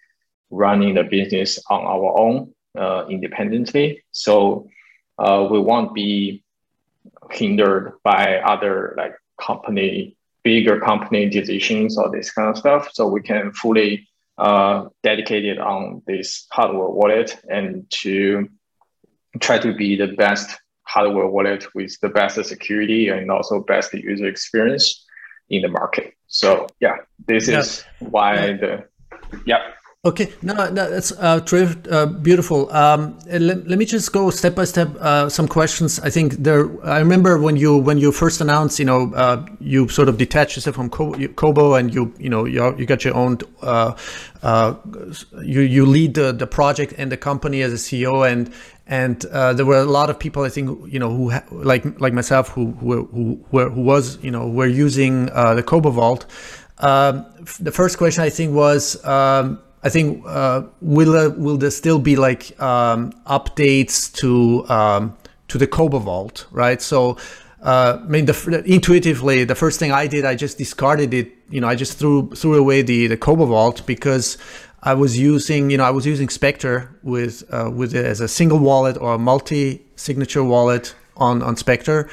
running 0.50 0.94
the 0.94 1.04
business 1.04 1.58
on 1.68 1.84
our 1.84 2.18
own 2.18 2.54
uh, 2.76 3.06
independently. 3.08 4.02
So 4.12 4.68
uh, 5.18 5.46
we 5.50 5.60
won't 5.60 5.94
be 5.94 6.44
hindered 7.30 7.94
by 8.02 8.38
other 8.38 8.94
like 8.96 9.14
company, 9.40 10.16
bigger 10.42 10.80
company 10.80 11.28
decisions 11.28 11.98
or 11.98 12.10
this 12.10 12.32
kind 12.32 12.48
of 12.48 12.58
stuff. 12.58 12.90
So 12.92 13.06
we 13.06 13.22
can 13.22 13.52
fully 13.52 14.08
uh, 14.38 14.86
dedicate 15.02 15.44
it 15.44 15.58
on 15.58 16.02
this 16.06 16.46
hardware 16.50 16.88
wallet 16.88 17.36
and 17.48 17.88
to 17.90 18.48
try 19.38 19.58
to 19.58 19.74
be 19.74 19.96
the 19.96 20.08
best 20.08 20.58
hardware 20.92 21.28
wallet 21.28 21.62
with 21.74 21.92
the 22.00 22.08
best 22.08 22.42
security 22.44 23.08
and 23.08 23.30
also 23.30 23.60
best 23.60 23.94
user 23.94 24.26
experience 24.26 25.06
in 25.48 25.62
the 25.62 25.68
market. 25.68 26.14
So 26.26 26.66
yeah, 26.80 26.96
this 27.26 27.48
yeah. 27.48 27.60
is 27.60 27.84
why 28.00 28.34
the 28.62 28.84
yeah. 29.46 29.62
Okay, 30.02 30.32
no, 30.40 30.54
no 30.54 30.88
that's 30.88 31.12
uh, 31.12 31.44
uh, 31.90 32.06
beautiful. 32.06 32.72
Um, 32.72 33.18
let, 33.26 33.68
let, 33.68 33.78
me 33.78 33.84
just 33.84 34.10
go 34.14 34.30
step 34.30 34.54
by 34.54 34.64
step. 34.64 34.88
Uh, 34.98 35.28
some 35.28 35.46
questions. 35.46 36.00
I 36.00 36.08
think 36.08 36.36
there. 36.36 36.70
I 36.82 37.00
remember 37.00 37.38
when 37.38 37.56
you 37.56 37.76
when 37.76 37.98
you 37.98 38.10
first 38.10 38.40
announced, 38.40 38.78
you 38.78 38.86
know, 38.86 39.12
uh, 39.12 39.44
you 39.60 39.88
sort 39.88 40.08
of 40.08 40.16
detached 40.16 40.56
yourself 40.56 40.76
from 40.76 40.88
Cobo, 40.88 41.74
and 41.74 41.92
you 41.92 42.14
you 42.18 42.30
know 42.30 42.46
you, 42.46 42.74
you 42.78 42.86
got 42.86 43.04
your 43.04 43.14
own. 43.14 43.40
Uh, 43.60 43.94
uh, 44.42 44.74
you 45.42 45.60
you 45.60 45.84
lead 45.84 46.14
the, 46.14 46.32
the 46.32 46.46
project 46.46 46.94
and 46.96 47.12
the 47.12 47.18
company 47.18 47.60
as 47.60 47.70
a 47.70 47.76
CEO, 47.76 48.26
and 48.26 48.50
and 48.86 49.20
there 49.58 49.66
were 49.66 49.80
a 49.80 49.84
lot 49.84 50.08
of 50.08 50.18
people. 50.18 50.44
I 50.44 50.48
think 50.48 50.90
you 50.90 50.98
know 50.98 51.14
who 51.14 51.30
like 51.50 52.00
like 52.00 52.14
myself 52.14 52.48
who 52.48 52.72
who 52.80 53.04
who, 53.50 53.68
who 53.68 53.82
was 53.82 54.16
you 54.24 54.30
know 54.30 54.48
were 54.48 54.66
using 54.66 55.26
the 55.26 55.62
Cobo 55.62 55.90
Vault. 55.90 56.24
Um, 56.78 57.26
the 57.58 57.70
first 57.70 57.98
question 57.98 58.24
I 58.24 58.30
think 58.30 58.54
was. 58.54 59.04
Um, 59.04 59.60
I 59.82 59.88
think 59.88 60.22
uh, 60.26 60.62
will 60.80 61.16
uh, 61.16 61.30
will 61.30 61.56
there 61.56 61.70
still 61.70 61.98
be 61.98 62.16
like 62.16 62.60
um, 62.60 63.12
updates 63.26 64.12
to 64.16 64.68
um, 64.68 65.16
to 65.48 65.58
the 65.58 65.66
Cobo 65.66 65.98
Vault, 65.98 66.46
right? 66.50 66.82
So, 66.82 67.16
uh, 67.62 67.98
I 68.02 68.06
mean, 68.06 68.26
the, 68.26 68.62
intuitively, 68.66 69.44
the 69.44 69.54
first 69.54 69.78
thing 69.78 69.90
I 69.90 70.06
did, 70.06 70.24
I 70.24 70.34
just 70.34 70.58
discarded 70.58 71.14
it. 71.14 71.32
You 71.48 71.60
know, 71.60 71.68
I 71.68 71.76
just 71.76 71.98
threw 71.98 72.30
threw 72.34 72.56
away 72.56 72.82
the 72.82 73.06
the 73.06 73.16
Cobo 73.16 73.46
Vault 73.46 73.86
because 73.86 74.36
I 74.82 74.94
was 74.94 75.18
using, 75.18 75.70
you 75.70 75.78
know, 75.78 75.84
I 75.84 75.90
was 75.90 76.04
using 76.04 76.28
Specter 76.28 76.94
with 77.02 77.42
uh, 77.50 77.70
with 77.72 77.94
it 77.94 78.04
as 78.04 78.20
a 78.20 78.28
single 78.28 78.58
wallet 78.58 78.98
or 78.98 79.14
a 79.14 79.18
multi 79.18 79.82
signature 79.96 80.44
wallet 80.44 80.94
on 81.16 81.42
on 81.42 81.56
Specter. 81.56 82.04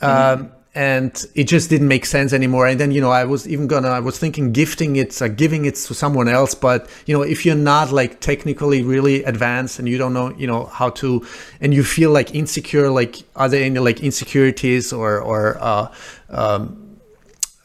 Mm-hmm. 0.00 0.42
Um, 0.42 0.52
and 0.74 1.26
it 1.34 1.44
just 1.44 1.70
didn't 1.70 1.86
make 1.86 2.04
sense 2.04 2.32
anymore 2.32 2.66
and 2.66 2.80
then 2.80 2.90
you 2.90 3.00
know 3.00 3.10
i 3.10 3.24
was 3.24 3.46
even 3.48 3.66
gonna 3.66 3.88
i 3.88 4.00
was 4.00 4.18
thinking 4.18 4.52
gifting 4.52 4.96
it 4.96 5.20
uh, 5.22 5.28
giving 5.28 5.64
it 5.64 5.76
to 5.76 5.94
someone 5.94 6.26
else 6.26 6.54
but 6.54 6.88
you 7.06 7.16
know 7.16 7.22
if 7.22 7.46
you're 7.46 7.54
not 7.54 7.92
like 7.92 8.20
technically 8.20 8.82
really 8.82 9.22
advanced 9.24 9.78
and 9.78 9.88
you 9.88 9.96
don't 9.96 10.12
know 10.12 10.34
you 10.36 10.46
know 10.46 10.64
how 10.66 10.90
to 10.90 11.24
and 11.60 11.72
you 11.72 11.84
feel 11.84 12.10
like 12.10 12.34
insecure 12.34 12.90
like 12.90 13.22
are 13.36 13.48
there 13.48 13.62
any 13.62 13.78
like 13.78 14.00
insecurities 14.00 14.92
or 14.92 15.20
or 15.20 15.56
uh, 15.60 15.92
um, 16.30 16.84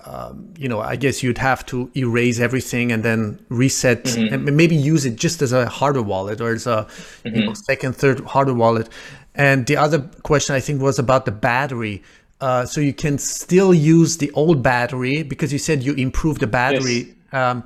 um, 0.06 0.54
you 0.58 0.68
know, 0.68 0.80
I 0.80 0.96
guess 0.96 1.22
you'd 1.22 1.38
have 1.38 1.64
to 1.68 1.92
erase 1.96 2.40
everything 2.40 2.92
and 2.92 3.04
then 3.04 3.38
reset 3.50 4.06
mm-hmm. 4.06 4.48
and 4.48 4.58
maybe 4.58 4.76
use 4.76 5.06
it 5.06 5.18
just 5.18 5.44
as 5.44 5.52
a 5.52 5.70
hardware 5.70 6.04
wallet 6.04 6.42
or 6.42 6.54
as 6.54 6.66
a 6.66 6.88
mm-hmm. 7.24 7.36
you 7.36 7.46
know, 7.46 7.54
second, 7.54 7.96
third 7.96 8.22
hardware 8.22 8.56
wallet. 8.56 8.90
And 9.36 9.68
the 9.68 9.78
other 9.78 10.00
question 10.24 10.56
I 10.56 10.62
think 10.62 10.82
was 10.82 10.98
about 10.98 11.26
the 11.26 11.32
battery. 11.32 12.02
Uh, 12.42 12.66
so 12.66 12.80
you 12.80 12.94
can 12.94 13.18
still 13.18 13.74
use 13.74 14.18
the 14.18 14.32
old 14.32 14.64
battery 14.64 15.24
because 15.24 15.52
you 15.52 15.60
said 15.60 15.84
you 15.84 15.94
improved 15.96 16.40
the 16.40 16.48
battery. 16.48 17.16
Yes. 17.34 17.34
Um, 17.34 17.64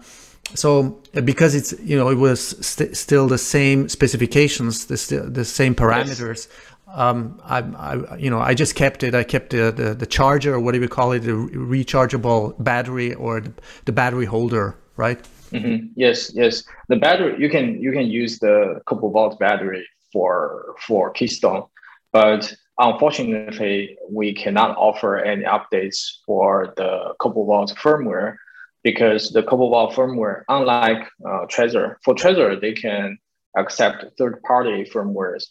so 0.55 0.99
uh, 1.15 1.21
because 1.21 1.55
it's 1.55 1.73
you 1.81 1.95
know 1.95 2.09
it 2.09 2.17
was 2.17 2.65
st- 2.65 2.97
still 2.97 3.27
the 3.27 3.37
same 3.37 3.87
specifications, 3.87 4.87
the 4.87 4.97
st- 4.97 5.33
the 5.33 5.45
same 5.45 5.75
parameters. 5.75 6.47
Yes. 6.47 6.47
Um, 6.93 7.41
I, 7.43 7.59
I, 7.59 8.17
you 8.17 8.29
know, 8.29 8.39
I 8.39 8.53
just 8.53 8.75
kept 8.75 9.01
it. 9.01 9.15
I 9.15 9.23
kept 9.23 9.49
the, 9.49 9.71
the, 9.71 9.95
the 9.95 10.05
charger, 10.05 10.53
or 10.53 10.59
whatever 10.59 10.83
you 10.83 10.89
call 10.89 11.11
it, 11.11 11.21
the 11.21 11.31
rechargeable 11.31 12.53
battery 12.63 13.15
or 13.15 13.41
the, 13.41 13.51
the 13.85 13.91
battery 13.91 14.25
holder, 14.25 14.77
right? 14.95 15.19
Mm-hmm. 15.51 15.87
Yes, 15.95 16.31
yes. 16.35 16.63
The 16.89 16.97
battery 16.97 17.35
you 17.39 17.49
can 17.49 17.81
you 17.81 17.91
can 17.91 18.07
use 18.07 18.39
the 18.39 18.81
Cobo 18.85 19.09
Vault 19.09 19.39
battery 19.39 19.85
for 20.11 20.75
for 20.79 21.11
Keystone, 21.11 21.63
but 22.11 22.55
Unfortunately, 22.79 23.97
we 24.09 24.33
cannot 24.33 24.75
offer 24.77 25.17
any 25.17 25.43
updates 25.43 26.17
for 26.25 26.73
the 26.75 27.13
Cobo 27.19 27.45
firmware 27.75 28.35
because 28.83 29.29
the 29.29 29.43
Cobo 29.43 29.91
firmware, 29.91 30.43
unlike 30.49 31.07
uh, 31.25 31.45
Trezor, 31.45 31.97
for 32.03 32.15
Trezor, 32.15 32.59
they 32.59 32.73
can 32.73 33.17
accept 33.55 34.05
third-party 34.17 34.89
firmwares. 34.91 35.45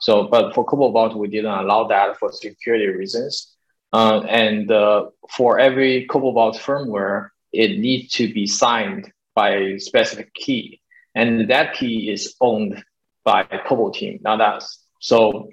So, 0.00 0.28
but 0.28 0.54
for 0.54 0.64
Cobo 0.64 1.16
we 1.16 1.28
didn't 1.28 1.52
allow 1.52 1.84
that 1.88 2.18
for 2.18 2.32
security 2.32 2.86
reasons. 2.86 3.54
Uh, 3.92 4.22
and 4.22 4.70
uh, 4.70 5.06
for 5.30 5.58
every 5.58 6.06
Cobo 6.06 6.32
firmware, 6.52 7.28
it 7.52 7.78
needs 7.78 8.14
to 8.14 8.32
be 8.32 8.46
signed 8.46 9.12
by 9.34 9.50
a 9.56 9.78
specific 9.78 10.32
key. 10.32 10.80
And 11.14 11.50
that 11.50 11.74
key 11.74 12.10
is 12.10 12.34
owned 12.40 12.82
by 13.24 13.44
Cobo 13.68 13.90
team, 13.90 14.20
not 14.22 14.40
us. 14.40 14.78
So 15.00 15.50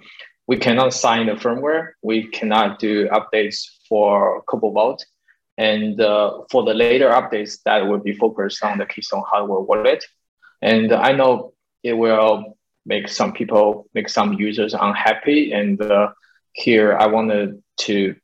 we 0.49 0.57
cannot 0.57 0.95
sign 0.95 1.27
the 1.27 1.33
firmware. 1.33 1.91
We 2.01 2.27
cannot 2.27 2.79
do 2.79 3.07
updates 3.09 3.59
for 3.87 4.41
Cobo 4.49 4.71
Vault. 4.71 5.05
And 5.59 6.01
uh, 6.01 6.39
for 6.49 6.63
the 6.63 6.73
later 6.73 7.09
updates, 7.09 7.59
that 7.65 7.85
will 7.87 7.99
be 7.99 8.15
focused 8.15 8.63
on 8.63 8.79
the 8.79 8.87
Keystone 8.87 9.23
hardware 9.29 9.59
wallet. 9.59 10.03
And 10.63 10.91
I 10.91 11.11
know 11.11 11.53
it 11.83 11.93
will 11.93 12.57
make 12.83 13.09
some 13.09 13.31
people, 13.31 13.87
make 13.93 14.09
some 14.09 14.33
users 14.33 14.73
unhappy. 14.73 15.51
And 15.51 15.79
uh, 15.79 16.13
here 16.53 16.97
I 16.97 17.05
wanted 17.05 17.61
to 17.85 18.15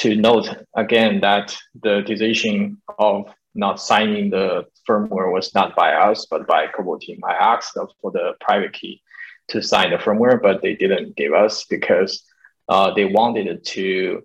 to 0.00 0.16
note 0.16 0.48
again 0.76 1.20
that 1.20 1.56
the 1.82 2.02
decision 2.02 2.82
of 2.98 3.32
not 3.54 3.80
signing 3.80 4.28
the 4.28 4.66
firmware 4.86 5.32
was 5.32 5.54
not 5.54 5.74
by 5.74 5.94
us, 5.94 6.26
but 6.30 6.46
by 6.46 6.66
Cobo 6.66 6.98
team. 6.98 7.20
I 7.24 7.32
asked 7.32 7.72
for 8.02 8.10
the 8.10 8.34
private 8.40 8.74
key 8.74 9.00
to 9.48 9.62
sign 9.62 9.90
the 9.90 9.96
firmware, 9.96 10.40
but 10.40 10.62
they 10.62 10.74
didn't 10.74 11.16
give 11.16 11.32
us 11.32 11.64
because 11.64 12.24
uh, 12.68 12.92
they 12.94 13.04
wanted 13.04 13.64
to 13.64 14.22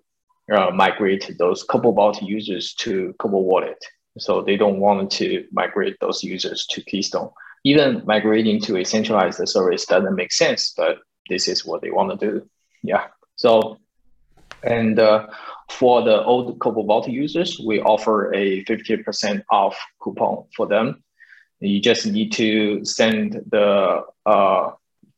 uh, 0.52 0.70
migrate 0.70 1.30
those 1.38 1.62
Cobo 1.62 1.92
Vault 1.92 2.22
users 2.22 2.74
to 2.74 3.14
Cobo 3.18 3.38
Wallet. 3.38 3.82
So 4.18 4.42
they 4.42 4.56
don't 4.56 4.80
want 4.80 5.10
to 5.12 5.46
migrate 5.52 5.96
those 6.00 6.24
users 6.24 6.66
to 6.70 6.82
Keystone. 6.82 7.30
Even 7.64 8.02
migrating 8.06 8.60
to 8.62 8.78
a 8.78 8.84
centralized 8.84 9.46
service 9.48 9.86
doesn't 9.86 10.14
make 10.14 10.32
sense, 10.32 10.72
but 10.76 10.98
this 11.28 11.46
is 11.46 11.64
what 11.64 11.82
they 11.82 11.90
want 11.90 12.18
to 12.18 12.30
do. 12.30 12.48
Yeah. 12.82 13.06
So, 13.36 13.78
and 14.62 14.98
uh, 14.98 15.28
for 15.70 16.02
the 16.02 16.24
old 16.24 16.58
Cobo 16.58 16.82
Vault 16.82 17.08
users, 17.08 17.60
we 17.60 17.80
offer 17.80 18.34
a 18.34 18.64
50% 18.64 19.44
off 19.50 19.78
coupon 20.02 20.46
for 20.56 20.66
them. 20.66 21.04
You 21.60 21.80
just 21.80 22.06
need 22.06 22.32
to 22.32 22.84
send 22.84 23.42
the 23.50 24.04
uh, 24.24 24.70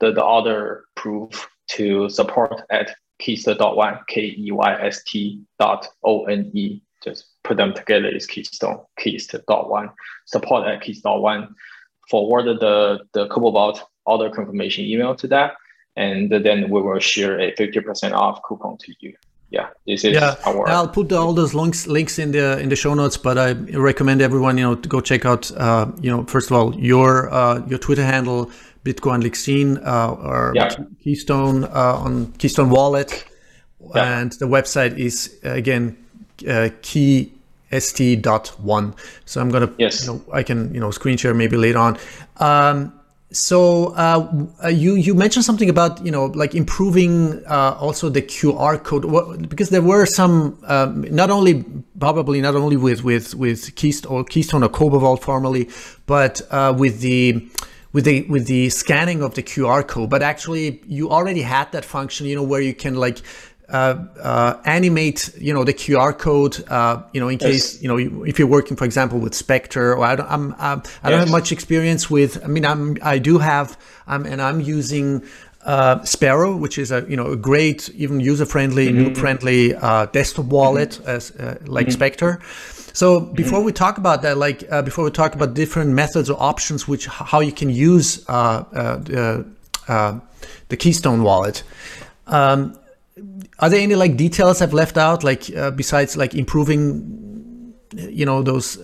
the, 0.02 0.12
the 0.12 0.24
other 0.24 0.84
proof 0.96 1.48
to 1.68 2.08
support 2.10 2.62
at 2.70 2.94
keyst.one, 3.20 4.00
K-E-Y-S-T 4.08 5.40
dot 5.58 5.88
O-N-E. 6.04 6.82
Just 7.04 7.26
put 7.44 7.56
them 7.56 7.72
together 7.72 8.08
is 8.08 8.26
Keystone, 8.26 8.80
keyst.one. 8.98 9.90
Support 10.26 10.66
at 10.66 10.82
keyst.one. 10.82 11.54
Forward 12.10 12.58
the, 12.60 13.00
the 13.12 13.28
Cobo 13.28 13.52
Vault 13.52 13.84
order 14.04 14.28
confirmation 14.28 14.84
email 14.84 15.14
to 15.14 15.28
that. 15.28 15.54
And 15.94 16.30
then 16.30 16.68
we 16.68 16.82
will 16.82 16.98
share 16.98 17.38
a 17.38 17.54
50% 17.54 18.12
off 18.12 18.40
coupon 18.42 18.78
to 18.78 18.94
you 18.98 19.14
yeah, 19.52 19.68
this 19.86 20.04
is 20.04 20.14
yeah. 20.14 20.36
Our, 20.46 20.68
I'll 20.68 20.88
put 20.88 21.10
the, 21.10 21.16
all 21.16 21.34
those 21.34 21.52
links 21.52 21.86
links 21.86 22.18
in 22.18 22.32
the 22.32 22.58
in 22.58 22.70
the 22.70 22.76
show 22.76 22.94
notes. 22.94 23.18
But 23.18 23.36
I 23.36 23.52
recommend 23.52 24.22
everyone 24.22 24.56
you 24.56 24.64
know 24.64 24.74
to 24.74 24.88
go 24.88 25.00
check 25.00 25.26
out 25.26 25.52
uh, 25.52 25.92
you 26.00 26.10
know 26.10 26.24
first 26.24 26.50
of 26.50 26.56
all 26.56 26.74
your 26.74 27.30
uh, 27.30 27.64
your 27.66 27.78
Twitter 27.78 28.04
handle 28.04 28.50
Bitcoin 28.82 29.22
Lixin 29.22 29.78
uh, 29.86 30.14
or 30.14 30.52
yeah. 30.54 30.74
Keystone 31.04 31.64
uh, 31.64 32.00
on 32.02 32.32
Keystone 32.38 32.70
Wallet, 32.70 33.26
yeah. 33.94 34.20
and 34.20 34.32
the 34.32 34.46
website 34.46 34.98
is 34.98 35.38
again 35.42 35.98
uh, 36.48 36.70
keyst.one. 36.80 38.94
So 39.26 39.40
I'm 39.42 39.50
gonna, 39.50 39.70
yes. 39.76 40.06
You 40.06 40.14
know, 40.14 40.24
I 40.32 40.42
can 40.42 40.72
you 40.72 40.80
know 40.80 40.90
screen 40.90 41.18
share 41.18 41.34
maybe 41.34 41.58
later 41.58 41.78
on. 41.78 41.98
Um, 42.38 42.98
so 43.32 43.86
uh, 43.94 44.46
uh, 44.62 44.68
you 44.68 44.94
you 44.94 45.14
mentioned 45.14 45.44
something 45.44 45.70
about 45.70 46.04
you 46.04 46.10
know 46.10 46.26
like 46.26 46.54
improving 46.54 47.42
uh, 47.46 47.76
also 47.80 48.08
the 48.08 48.22
QR 48.22 48.82
code 48.82 49.48
because 49.48 49.70
there 49.70 49.82
were 49.82 50.06
some 50.06 50.58
um, 50.64 51.02
not 51.10 51.30
only 51.30 51.64
probably 51.98 52.40
not 52.40 52.54
only 52.54 52.76
with 52.76 53.02
with 53.02 53.34
with 53.34 53.74
Keystone 53.74 54.12
or 54.12 54.24
Keystone 54.24 54.62
or 54.62 54.68
Cobo 54.68 54.98
Vault 54.98 55.22
formerly, 55.22 55.68
but 56.06 56.42
uh, 56.50 56.74
with 56.76 57.00
the 57.00 57.48
with 57.92 58.04
the 58.04 58.22
with 58.22 58.46
the 58.46 58.70
scanning 58.70 59.22
of 59.22 59.34
the 59.34 59.42
QR 59.42 59.86
code. 59.86 60.10
But 60.10 60.22
actually, 60.22 60.82
you 60.86 61.10
already 61.10 61.42
had 61.42 61.72
that 61.72 61.84
function, 61.84 62.26
you 62.26 62.36
know, 62.36 62.42
where 62.42 62.60
you 62.60 62.74
can 62.74 62.94
like 62.96 63.18
animate, 63.72 65.32
you 65.38 65.52
know, 65.52 65.64
the 65.64 65.74
QR 65.74 66.16
code, 66.16 66.62
uh, 66.68 67.02
you 67.12 67.20
know, 67.20 67.28
in 67.28 67.38
case, 67.38 67.82
you 67.82 67.88
know, 67.88 68.24
if 68.24 68.38
you're 68.38 68.48
working, 68.48 68.76
for 68.76 68.84
example, 68.84 69.18
with 69.18 69.34
Spectre, 69.34 69.94
or 69.94 70.04
I 70.04 70.16
don't, 70.16 70.30
I'm, 70.30 70.54
I'm 70.58 70.82
I 71.02 71.10
don't 71.10 71.20
yes. 71.20 71.28
have 71.28 71.30
much 71.30 71.52
experience 71.52 72.10
with. 72.10 72.42
I 72.44 72.48
mean, 72.48 72.64
I'm, 72.64 72.98
I 73.02 73.18
do 73.18 73.38
have, 73.38 73.78
um, 74.06 74.26
and 74.26 74.40
I'm 74.42 74.60
using 74.60 75.22
uh, 75.64 76.02
Sparrow, 76.04 76.56
which 76.56 76.78
is 76.78 76.90
a 76.90 77.06
you 77.08 77.16
know 77.16 77.28
a 77.28 77.36
great, 77.36 77.88
even 77.90 78.20
user-friendly, 78.20 78.88
mm-hmm. 78.88 79.06
noob-friendly 79.06 79.74
uh, 79.74 80.06
desktop 80.06 80.46
wallet 80.46 80.90
mm-hmm. 80.90 81.08
as 81.08 81.30
uh, 81.32 81.58
like 81.66 81.86
mm-hmm. 81.86 81.92
Spectre. 81.92 82.40
So 82.94 83.20
before 83.20 83.58
mm-hmm. 83.58 83.66
we 83.66 83.72
talk 83.72 83.96
about 83.98 84.22
that, 84.22 84.36
like 84.36 84.70
uh, 84.70 84.82
before 84.82 85.04
we 85.04 85.10
talk 85.10 85.34
about 85.34 85.54
different 85.54 85.92
methods 85.92 86.28
or 86.28 86.40
options, 86.42 86.86
which 86.86 87.06
how 87.06 87.40
you 87.40 87.52
can 87.52 87.70
use 87.70 88.24
uh, 88.28 88.64
uh, 89.88 90.18
the 90.68 90.76
Keystone 90.76 91.22
wallet. 91.22 91.62
Um, 92.26 92.78
are 93.62 93.70
there 93.70 93.80
any 93.80 93.94
like 93.94 94.16
details 94.16 94.60
I've 94.60 94.74
left 94.74 94.98
out, 94.98 95.24
like 95.24 95.46
besides 95.76 96.16
like 96.16 96.34
improving, 96.34 97.74
you 97.94 98.26
know, 98.26 98.42
those? 98.42 98.76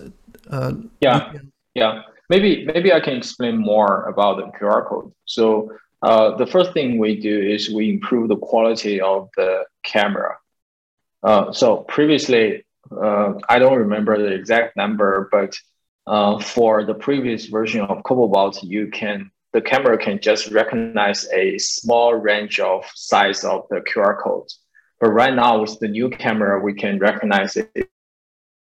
yeah, 1.01 1.33
yeah. 1.75 2.01
Maybe 2.29 2.65
maybe 2.65 2.91
I 2.93 2.99
can 2.99 3.17
explain 3.17 3.57
more 3.57 4.05
about 4.05 4.37
the 4.37 4.57
QR 4.57 4.87
code. 4.87 5.11
So 5.25 5.71
uh, 6.01 6.37
the 6.37 6.47
first 6.47 6.73
thing 6.73 6.97
we 6.97 7.19
do 7.19 7.39
is 7.39 7.69
we 7.69 7.89
improve 7.89 8.29
the 8.29 8.37
quality 8.37 9.01
of 9.01 9.29
the 9.35 9.65
camera. 9.83 10.37
Uh, 11.23 11.51
so 11.51 11.77
previously, 11.77 12.65
uh, 12.91 13.33
I 13.49 13.59
don't 13.59 13.77
remember 13.77 14.17
the 14.17 14.33
exact 14.33 14.77
number, 14.77 15.27
but 15.31 15.57
uh, 16.07 16.39
for 16.39 16.85
the 16.85 16.93
previous 16.93 17.47
version 17.47 17.81
of 17.81 18.03
Cobo, 18.03 18.51
you 18.63 18.87
can 18.87 19.29
the 19.51 19.61
camera 19.61 19.97
can 19.97 20.19
just 20.19 20.51
recognize 20.51 21.27
a 21.33 21.57
small 21.57 22.13
range 22.13 22.59
of 22.59 22.85
size 22.93 23.43
of 23.43 23.65
the 23.69 23.81
QR 23.81 24.21
code. 24.21 24.47
But 24.99 25.11
right 25.11 25.33
now 25.33 25.61
with 25.61 25.79
the 25.79 25.87
new 25.87 26.09
camera, 26.09 26.59
we 26.59 26.73
can 26.73 26.99
recognize 26.99 27.55
a 27.57 27.67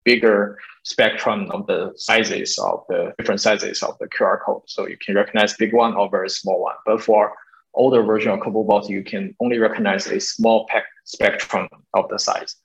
bigger 0.05 0.59
spectrum 0.85 1.51
of 1.51 1.67
the 1.67 1.93
sizes 1.97 2.59
of 2.59 2.85
the 2.89 3.13
different 3.19 3.41
sizes 3.41 3.83
of 3.83 3.99
the 3.99 4.09
QR 4.09 4.41
code. 4.41 4.63
So 4.67 4.87
you 4.87 4.97
can 5.05 5.15
recognize 5.15 5.55
big 5.55 5.75
one 5.75 5.95
or 5.95 6.09
very 6.09 6.31
small 6.31 6.63
one. 6.63 6.77
But 6.87 7.03
for 7.03 7.35
older 7.75 8.03
version 8.03 8.31
of 8.33 8.41
Cobo 8.41 8.63
Vault, 8.63 8.89
you 8.89 9.03
can 9.03 9.35
only 9.41 9.59
recognize 9.59 10.07
a 10.07 10.21
small 10.21 10.69
spectrum 11.05 11.69
of 11.95 12.09
the 12.09 12.19
size. 12.19 12.57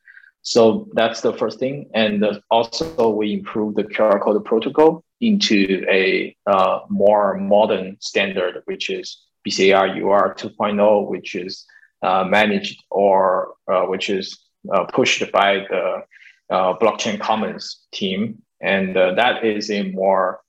So 0.43 0.89
that's 0.93 1.21
the 1.21 1.33
first 1.33 1.59
thing. 1.59 1.89
And 1.93 2.25
also 2.51 3.09
we 3.09 3.33
improve 3.33 3.75
the 3.75 3.83
QR 3.83 4.21
code 4.21 4.43
protocol 4.45 5.03
into 5.21 5.85
a 5.89 6.35
uh, 6.45 6.79
more 6.89 7.37
modern 7.37 7.97
standard, 8.01 8.61
which 8.65 8.89
is 8.89 9.23
BCR 9.47 10.01
UR 10.01 10.35
2.0, 10.35 11.07
which 11.09 11.35
is 11.35 11.65
managed 12.03 12.83
or 12.89 13.53
uh, 13.71 13.83
which 13.83 14.09
is 14.09 14.37
uh, 14.71 14.85
pushed 14.85 15.31
by 15.31 15.65
the 15.69 16.03
uh, 16.49 16.77
blockchain 16.77 17.19
commons 17.19 17.85
team. 17.93 18.41
And 18.61 18.95
uh, 18.95 19.13
that 19.15 19.43
is 19.43 19.69
a 19.69 19.91
more 19.91 20.41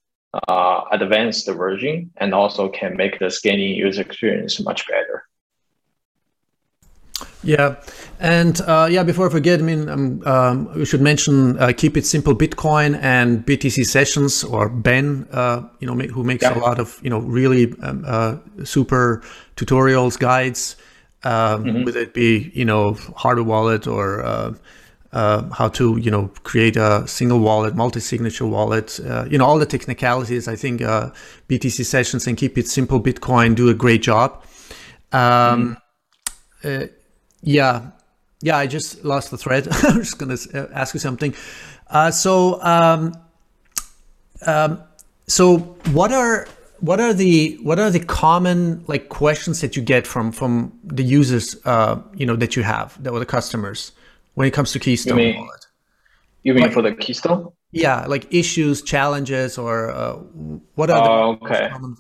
advanced 0.93 1.49
version 1.49 2.11
and 2.17 2.35
also 2.35 2.69
can 2.69 2.97
make 2.97 3.19
the 3.19 3.31
scanning 3.31 3.75
user 3.75 4.03
experience 4.03 4.61
much 4.61 4.87
better. 4.89 5.25
Yeah, 7.45 7.77
and 8.19 8.61
uh, 8.63 8.89
yeah, 8.91 9.03
before 9.03 9.27
I 9.27 9.31
forget, 9.31 9.61
I 9.61 9.63
mean, 9.63 9.89
um, 9.89 10.23
um, 10.27 10.75
we 10.75 10.87
should 10.87 11.03
mention 11.03 11.59
uh, 11.59 11.73
Keep 11.77 11.99
It 11.99 12.07
Simple 12.07 12.35
Bitcoin 12.35 12.99
and 13.03 13.45
BTC 13.45 13.85
Sessions 13.85 14.43
or 14.43 14.69
Ben, 14.71 15.29
uh, 15.31 15.63
you 15.79 15.87
know, 15.87 15.95
who 15.95 16.25
makes 16.25 16.43
yeah. 16.43 16.57
a 16.57 16.59
lot 16.59 16.81
of 16.81 16.99
you 17.03 17.11
know 17.11 17.19
really 17.19 17.75
um, 17.83 18.03
uh, 18.07 18.37
super 18.65 19.23
tutorials, 19.57 20.19
guides, 20.19 20.77
um, 21.25 21.65
mm-hmm. 21.65 21.85
whether 21.85 22.01
it 22.01 22.15
be 22.15 22.51
you 22.55 22.65
know 22.65 22.95
hardware 23.17 23.45
wallet 23.45 23.87
or 23.87 24.23
uh, 24.23 24.55
uh, 25.13 25.49
how 25.51 25.69
to 25.69 25.97
you 25.99 26.11
know 26.11 26.31
create 26.43 26.77
a 26.77 27.07
single 27.07 27.41
wallet, 27.41 27.75
multi-signature 27.75 28.47
wallet, 28.47 28.99
you 29.31 29.39
know 29.39 29.45
all 29.45 29.59
the 29.59 29.67
technicalities. 29.67 30.49
I 30.49 30.57
think 30.57 30.81
BTC 30.81 31.85
Sessions 31.85 32.27
and 32.27 32.37
Keep 32.37 32.59
It 32.59 32.69
Simple 32.69 33.01
Bitcoin 33.01 33.55
do 33.55 33.69
a 33.69 33.75
great 33.75 34.03
job. 34.03 34.45
Um, 35.13 35.77
mm-hmm 36.63 36.85
yeah, 37.45 37.91
yeah. 38.41 38.57
I 38.57 38.67
just 38.67 39.05
lost 39.05 39.31
the 39.31 39.39
thread. 39.39 39.69
I'm 39.85 39.99
just 39.99 40.19
gonna 40.19 40.37
uh, 40.55 40.67
ask 40.73 40.95
you 40.95 41.01
something. 41.01 41.35
Uh, 41.89 42.11
so, 42.11 42.61
um, 42.63 43.15
um, 44.47 44.83
so 45.27 45.59
what 45.93 46.13
are 46.13 46.49
what 46.85 47.01
are 47.01 47.15
the 47.15 47.59
what 47.63 47.79
are 47.79 47.91
the 47.91 48.01
common 48.01 48.85
like 48.87 49.09
questions 49.09 49.61
that 49.63 49.75
you 49.75 49.83
get 49.83 50.07
from 50.07 50.31
from 50.31 50.79
the 50.85 51.03
users 51.03 51.57
uh, 51.65 51.97
you 52.15 52.27
know 52.27 52.37
that 52.37 52.57
you 52.57 52.63
have 52.63 53.03
that 53.03 53.13
were 53.13 53.19
the 53.19 53.33
customers 53.39 53.93
when 54.35 54.47
it 54.47 54.53
comes 54.53 54.73
to 54.73 54.79
Keystone 54.79 55.19
you 55.19 55.25
mean, 55.25 55.37
wallet? 55.37 55.67
You 56.43 56.55
mean 56.55 56.65
like, 56.65 56.73
for 56.73 56.83
the 56.83 56.95
Keystone? 56.95 57.53
Yeah, 57.73 58.07
like 58.07 58.33
issues, 58.33 58.83
challenges, 58.83 59.59
or 59.59 59.91
uh, 59.91 60.13
what 60.75 60.91
are 60.91 61.03
uh, 61.03 61.37
the 61.37 61.45
okay. 61.45 61.69
common 61.73 61.97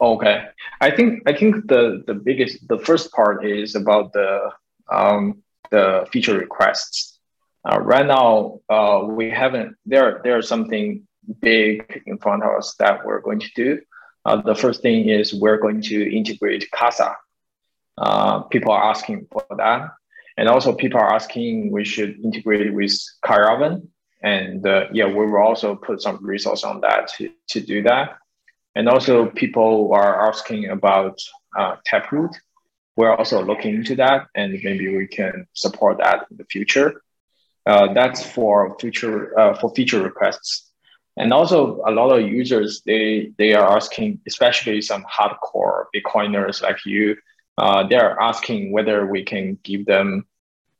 Okay, 0.00 0.44
I 0.80 0.90
think 0.90 1.22
I 1.26 1.32
think 1.32 1.68
the 1.68 2.02
the 2.06 2.14
biggest 2.14 2.66
the 2.68 2.78
first 2.78 3.12
part 3.12 3.46
is 3.46 3.74
about 3.74 4.12
the 4.12 4.50
um, 4.90 5.42
the 5.70 6.06
feature 6.12 6.36
requests. 6.36 7.18
Uh, 7.64 7.78
right 7.80 8.06
now, 8.06 8.60
uh, 8.68 9.04
we 9.04 9.30
haven't 9.30 9.76
there 9.86 10.20
there's 10.24 10.48
something 10.48 11.06
big 11.40 12.02
in 12.06 12.18
front 12.18 12.42
of 12.42 12.50
us 12.56 12.74
that 12.78 13.04
we're 13.04 13.20
going 13.20 13.40
to 13.40 13.50
do. 13.54 13.80
Uh, 14.24 14.40
the 14.42 14.54
first 14.54 14.82
thing 14.82 15.08
is 15.08 15.34
we're 15.34 15.58
going 15.58 15.80
to 15.82 16.16
integrate 16.16 16.70
Casa. 16.70 17.16
Uh, 17.96 18.40
people 18.42 18.72
are 18.72 18.90
asking 18.90 19.26
for 19.30 19.44
that, 19.56 19.90
and 20.36 20.48
also 20.48 20.72
people 20.72 21.00
are 21.00 21.14
asking 21.14 21.72
we 21.72 21.84
should 21.84 22.18
integrate 22.24 22.72
with 22.72 22.98
Caravan. 23.24 23.88
And 24.22 24.66
uh, 24.66 24.86
yeah, 24.92 25.06
we 25.06 25.26
will 25.26 25.42
also 25.42 25.74
put 25.76 26.02
some 26.02 26.24
resource 26.24 26.64
on 26.64 26.80
that 26.80 27.08
to, 27.16 27.30
to 27.48 27.60
do 27.60 27.82
that. 27.82 28.18
And 28.74 28.88
also 28.88 29.26
people 29.26 29.92
are 29.92 30.28
asking 30.28 30.70
about 30.70 31.20
uh, 31.56 31.76
Taproot. 31.84 32.36
We're 32.96 33.14
also 33.14 33.44
looking 33.44 33.74
into 33.76 33.94
that 33.96 34.26
and 34.34 34.52
maybe 34.62 34.96
we 34.96 35.06
can 35.06 35.46
support 35.52 35.98
that 35.98 36.26
in 36.30 36.36
the 36.36 36.44
future. 36.44 37.02
Uh, 37.64 37.92
that's 37.92 38.24
for 38.24 38.76
future 38.78 39.38
uh, 39.38 39.54
for 39.54 39.72
feature 39.74 40.02
requests. 40.02 40.67
And 41.18 41.32
also 41.32 41.82
a 41.86 41.90
lot 41.90 42.10
of 42.16 42.26
users, 42.26 42.82
they, 42.86 43.32
they 43.38 43.52
are 43.52 43.76
asking, 43.76 44.20
especially 44.26 44.80
some 44.80 45.04
hardcore 45.04 45.84
Bitcoiners 45.94 46.62
like 46.62 46.84
you, 46.86 47.16
uh, 47.58 47.86
they're 47.86 48.18
asking 48.20 48.72
whether 48.72 49.04
we 49.06 49.24
can 49.24 49.58
give 49.64 49.84
them 49.84 50.24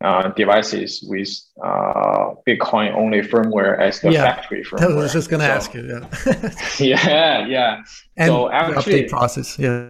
uh, 0.01 0.29
devices 0.29 1.05
with 1.09 1.29
uh, 1.63 2.35
Bitcoin 2.47 2.95
only 2.95 3.21
firmware 3.21 3.79
as 3.81 4.01
the 4.01 4.13
yeah, 4.13 4.23
factory 4.23 4.65
firmware. 4.65 4.93
I 4.93 4.95
was 4.95 5.13
just 5.13 5.29
going 5.29 5.41
to 5.41 5.47
so, 5.47 5.53
ask 5.53 5.75
you. 5.75 5.87
Yeah. 5.89 6.55
yeah, 6.79 7.47
yeah. 7.47 7.83
And 8.17 8.29
so 8.29 8.51
actually, 8.51 9.03
update 9.03 9.09
process. 9.09 9.59
Yeah. 9.59 9.89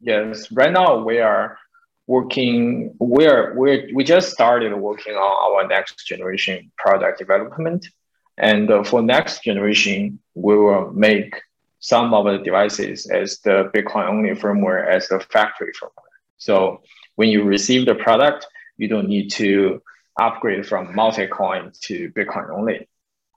Yes. 0.00 0.50
Right 0.52 0.72
now 0.72 1.02
we 1.02 1.18
are 1.18 1.58
working. 2.06 2.94
We're 3.00 3.54
we're 3.56 3.88
we 3.92 4.04
just 4.04 4.30
started 4.30 4.74
working 4.76 5.14
on 5.14 5.62
our 5.62 5.66
next 5.66 6.06
generation 6.06 6.70
product 6.76 7.18
development, 7.18 7.88
and 8.38 8.70
uh, 8.70 8.82
for 8.84 9.02
next 9.02 9.42
generation 9.42 10.18
we 10.34 10.56
will 10.56 10.92
make 10.92 11.34
some 11.80 12.12
of 12.12 12.24
the 12.24 12.38
devices 12.38 13.06
as 13.06 13.38
the 13.40 13.70
Bitcoin 13.74 14.08
only 14.08 14.30
firmware 14.30 14.86
as 14.86 15.08
the 15.08 15.20
factory 15.20 15.72
firmware. 15.80 16.16
So 16.38 16.82
when 17.16 17.28
you 17.28 17.44
receive 17.44 17.86
the 17.86 17.94
product 17.94 18.46
you 18.78 18.88
don't 18.88 19.08
need 19.08 19.30
to 19.32 19.82
upgrade 20.18 20.66
from 20.66 20.94
multi-coin 20.94 21.72
to 21.82 22.10
Bitcoin 22.10 22.50
only. 22.50 22.88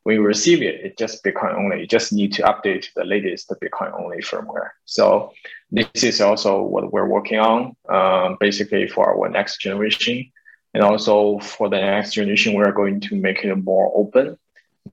When 0.03 0.15
you 0.15 0.23
receive 0.23 0.63
it, 0.63 0.81
it's 0.83 0.97
just 0.97 1.23
Bitcoin 1.23 1.55
only. 1.55 1.81
You 1.81 1.87
just 1.87 2.11
need 2.11 2.33
to 2.33 2.43
update 2.43 2.87
the 2.95 3.03
latest 3.03 3.51
Bitcoin 3.61 3.99
only 3.99 4.17
firmware. 4.17 4.69
So 4.85 5.33
this 5.69 6.03
is 6.03 6.21
also 6.21 6.63
what 6.63 6.91
we're 6.91 7.07
working 7.07 7.39
on, 7.39 7.75
um, 7.87 8.37
basically 8.39 8.87
for 8.87 9.13
our 9.13 9.29
next 9.29 9.59
generation. 9.61 10.31
And 10.73 10.83
also 10.83 11.37
for 11.39 11.69
the 11.69 11.79
next 11.79 12.13
generation, 12.13 12.53
we're 12.53 12.71
going 12.71 12.99
to 13.01 13.15
make 13.15 13.43
it 13.43 13.55
more 13.55 13.91
open. 13.93 14.39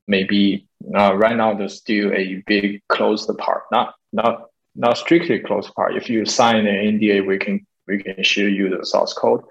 Maybe 0.06 0.66
uh, 0.94 1.14
right 1.14 1.36
now 1.36 1.54
there's 1.54 1.76
still 1.76 2.12
a 2.12 2.42
big 2.46 2.82
closed 2.88 3.30
part, 3.38 3.64
not 3.72 3.94
not 4.12 4.46
not 4.74 4.98
strictly 4.98 5.38
closed 5.40 5.74
part. 5.74 5.96
If 5.96 6.08
you 6.08 6.24
sign 6.24 6.66
an 6.66 6.98
NDA, 6.98 7.26
we 7.26 7.38
can 7.38 7.66
we 7.86 8.02
can 8.02 8.22
show 8.22 8.42
you 8.42 8.68
the 8.68 8.84
source 8.84 9.12
code 9.12 9.42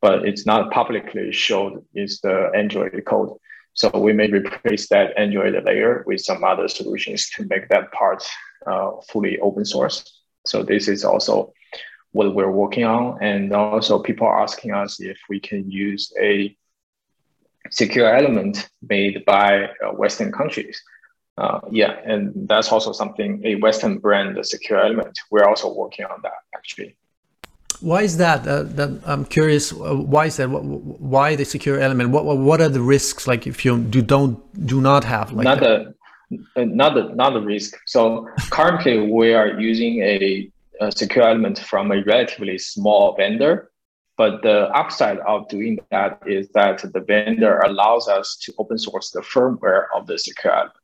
but 0.00 0.26
it's 0.26 0.46
not 0.46 0.70
publicly 0.70 1.32
showed 1.32 1.84
is 1.94 2.20
the 2.20 2.50
Android 2.54 3.02
code. 3.06 3.36
So 3.74 3.90
we 3.98 4.12
may 4.12 4.28
replace 4.28 4.88
that 4.88 5.16
Android 5.16 5.62
layer 5.64 6.02
with 6.06 6.20
some 6.20 6.42
other 6.42 6.68
solutions 6.68 7.30
to 7.30 7.46
make 7.48 7.68
that 7.68 7.92
part 7.92 8.26
uh, 8.66 8.92
fully 9.08 9.38
open 9.40 9.64
source. 9.64 10.22
So 10.46 10.62
this 10.62 10.88
is 10.88 11.04
also 11.04 11.52
what 12.12 12.34
we're 12.34 12.50
working 12.50 12.84
on. 12.84 13.22
And 13.22 13.52
also 13.52 14.02
people 14.02 14.26
are 14.26 14.42
asking 14.42 14.72
us 14.72 15.00
if 15.00 15.18
we 15.28 15.38
can 15.38 15.70
use 15.70 16.12
a 16.20 16.56
secure 17.70 18.14
element 18.14 18.68
made 18.88 19.24
by 19.24 19.64
uh, 19.64 19.92
Western 19.92 20.32
countries. 20.32 20.82
Uh, 21.38 21.60
yeah, 21.70 21.96
and 22.04 22.32
that's 22.48 22.70
also 22.70 22.92
something, 22.92 23.40
a 23.44 23.54
Western 23.56 23.98
brand 23.98 24.38
secure 24.44 24.78
element. 24.78 25.18
We're 25.30 25.46
also 25.46 25.72
working 25.72 26.04
on 26.04 26.20
that 26.22 26.40
actually. 26.54 26.96
Why 27.80 28.02
is 28.02 28.18
that? 28.18 28.46
Uh, 28.46 28.64
that 28.64 28.90
I'm 29.06 29.24
curious. 29.24 29.72
Uh, 29.72 29.96
why 29.96 30.26
is 30.26 30.36
that? 30.36 30.48
Why 30.48 31.34
the 31.34 31.44
secure 31.44 31.78
element? 31.80 32.10
What 32.10 32.24
what 32.24 32.60
are 32.60 32.68
the 32.68 32.82
risks? 32.82 33.26
Like 33.26 33.46
if 33.46 33.64
you 33.64 33.78
do 33.78 34.02
don't 34.02 34.36
do 34.66 34.82
not 34.82 35.02
have 35.04 35.32
like 35.32 35.44
not 35.44 35.60
the 35.60 35.94
uh, 36.56 36.64
not 36.64 36.94
the 36.94 37.04
not 37.14 37.32
the 37.32 37.40
risk. 37.40 37.78
So 37.86 38.28
currently 38.50 39.10
we 39.10 39.32
are 39.32 39.58
using 39.58 40.02
a, 40.02 40.50
a 40.82 40.92
secure 40.92 41.24
element 41.24 41.58
from 41.58 41.90
a 41.90 42.02
relatively 42.04 42.58
small 42.58 43.16
vendor, 43.16 43.69
but 44.20 44.42
the 44.42 44.68
upside 44.76 45.18
of 45.20 45.48
doing 45.48 45.78
that 45.90 46.20
is 46.26 46.50
that 46.50 46.76
the 46.92 47.00
vendor 47.00 47.60
allows 47.60 48.06
us 48.06 48.36
to 48.42 48.52
open 48.58 48.76
source 48.76 49.08
the 49.12 49.22
firmware 49.22 49.84
of 49.96 50.06
the 50.06 50.18
secure 50.18 50.52
element. 50.52 50.74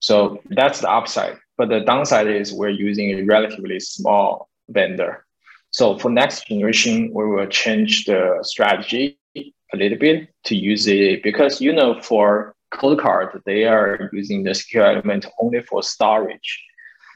So 0.00 0.40
that's 0.48 0.80
the 0.80 0.90
upside. 0.90 1.36
But 1.58 1.68
the 1.68 1.80
downside 1.80 2.28
is 2.28 2.50
we're 2.50 2.70
using 2.88 3.10
a 3.10 3.24
relatively 3.24 3.78
small 3.78 4.48
vendor. 4.70 5.26
So 5.70 5.98
for 5.98 6.10
next 6.10 6.46
generation, 6.46 7.12
we 7.12 7.26
will 7.26 7.46
change 7.64 8.06
the 8.06 8.38
strategy 8.40 9.18
a 9.36 9.76
little 9.76 9.98
bit 9.98 10.30
to 10.44 10.56
use 10.56 10.86
it 10.86 11.22
because 11.22 11.60
you 11.60 11.74
know 11.74 12.00
for 12.00 12.54
Coldcard, 12.72 13.42
they 13.44 13.64
are 13.64 14.08
using 14.14 14.44
the 14.44 14.54
secure 14.54 14.86
element 14.86 15.26
only 15.42 15.60
for 15.60 15.82
storage. 15.82 16.64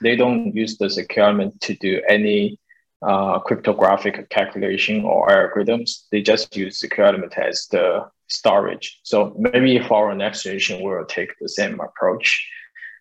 They 0.03 0.17
don't 0.17 0.55
use 0.55 0.77
the 0.77 0.91
secure 0.91 1.25
element 1.25 1.63
to 1.63 1.75
do 1.77 2.03
any 2.07 2.59
uh, 3.03 3.39
cryptographic 3.41 4.29
calculation 4.31 5.05
or 5.05 5.29
algorithms. 5.29 6.05
They 6.11 6.23
just 6.23 6.57
use 6.57 6.79
secure 6.79 7.07
element 7.07 7.37
as 7.37 7.67
the 7.71 8.09
storage. 8.29 9.01
So 9.03 9.35
maybe 9.39 9.79
for 9.81 10.09
our 10.09 10.15
next 10.15 10.45
generation, 10.45 10.83
we 10.83 10.91
will 10.91 11.05
take 11.05 11.33
the 11.41 11.49
same 11.49 11.81
approach. 11.81 12.49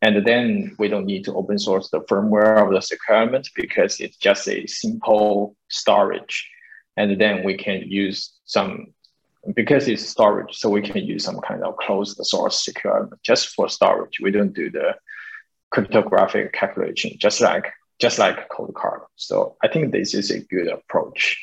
And 0.01 0.25
then 0.25 0.75
we 0.79 0.87
don't 0.87 1.05
need 1.05 1.25
to 1.25 1.35
open 1.35 1.59
source 1.59 1.89
the 1.89 2.01
firmware 2.01 2.65
of 2.65 2.73
the 2.73 2.81
secure 2.81 3.17
element 3.17 3.49
because 3.55 3.99
it's 3.99 4.17
just 4.17 4.47
a 4.47 4.65
simple 4.65 5.55
storage. 5.69 6.49
And 6.97 7.21
then 7.21 7.43
we 7.43 7.55
can 7.55 7.83
use 7.87 8.33
some, 8.45 8.87
because 9.55 9.87
it's 9.87 10.05
storage, 10.05 10.57
so 10.57 10.69
we 10.69 10.81
can 10.81 11.03
use 11.05 11.23
some 11.23 11.39
kind 11.41 11.63
of 11.63 11.77
closed 11.77 12.19
source 12.23 12.65
secure 12.65 12.97
element 12.97 13.21
just 13.23 13.49
for 13.49 13.69
storage. 13.69 14.19
We 14.19 14.31
don't 14.31 14.53
do 14.53 14.71
the 14.71 14.95
cryptographic 15.69 16.51
calculation, 16.51 17.11
just 17.17 17.39
like 17.39 17.71
just 18.01 18.17
like 18.17 18.49
Coldcard. 18.49 19.01
So 19.15 19.55
I 19.63 19.67
think 19.67 19.91
this 19.91 20.13
is 20.13 20.31
a 20.31 20.39
good 20.39 20.67
approach. 20.67 21.39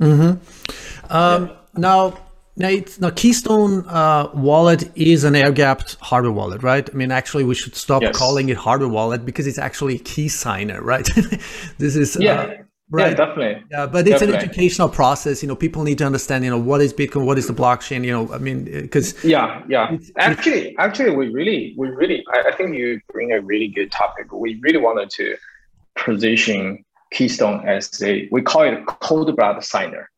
Mm-hmm. 0.00 1.12
Um, 1.12 1.46
yeah. 1.48 1.56
Now, 1.76 2.18
now, 2.56 2.70
now 3.00 3.10
Keystone 3.10 3.84
uh, 3.88 4.30
wallet 4.32 4.90
is 4.96 5.24
an 5.24 5.34
air-gapped 5.34 5.96
hardware 6.00 6.32
wallet, 6.32 6.62
right? 6.62 6.88
I 6.88 6.92
mean, 6.92 7.10
actually, 7.10 7.44
we 7.44 7.54
should 7.54 7.74
stop 7.74 8.02
yes. 8.02 8.16
calling 8.16 8.48
it 8.48 8.56
hardware 8.56 8.88
wallet 8.88 9.24
because 9.24 9.46
it's 9.46 9.58
actually 9.58 9.96
a 9.96 9.98
key 9.98 10.28
signer, 10.28 10.80
right? 10.82 11.06
this 11.78 11.96
is 11.96 12.16
uh, 12.16 12.20
yeah. 12.20 12.32
Uh, 12.32 12.56
right. 12.90 13.10
Yeah, 13.10 13.14
definitely. 13.14 13.64
Yeah, 13.70 13.86
but 13.86 14.08
it's 14.08 14.20
definitely. 14.20 14.34
an 14.36 14.42
educational 14.42 14.88
process. 14.88 15.42
You 15.42 15.48
know, 15.48 15.56
people 15.56 15.82
need 15.84 15.98
to 15.98 16.04
understand. 16.04 16.44
You 16.44 16.50
know, 16.50 16.58
what 16.58 16.80
is 16.80 16.92
Bitcoin? 16.92 17.26
What 17.26 17.38
is 17.38 17.46
the 17.46 17.54
blockchain? 17.54 18.04
You 18.04 18.12
know, 18.12 18.32
I 18.32 18.38
mean, 18.38 18.64
because 18.64 19.22
yeah, 19.24 19.62
yeah. 19.68 19.96
actually, 20.16 20.76
actually, 20.78 21.14
we 21.14 21.28
really, 21.28 21.74
we 21.76 21.88
really, 21.88 22.24
I, 22.32 22.48
I 22.48 22.56
think 22.56 22.76
you 22.76 23.00
bring 23.12 23.32
a 23.32 23.40
really 23.40 23.68
good 23.68 23.92
topic. 23.92 24.32
We 24.32 24.58
really 24.62 24.78
wanted 24.78 25.10
to 25.10 25.36
position 26.04 26.84
Keystone 27.10 27.66
as 27.66 28.02
a 28.02 28.28
we 28.30 28.42
call 28.42 28.62
it 28.62 28.84
cold 28.86 29.34
blood 29.36 29.62
signer. 29.64 30.10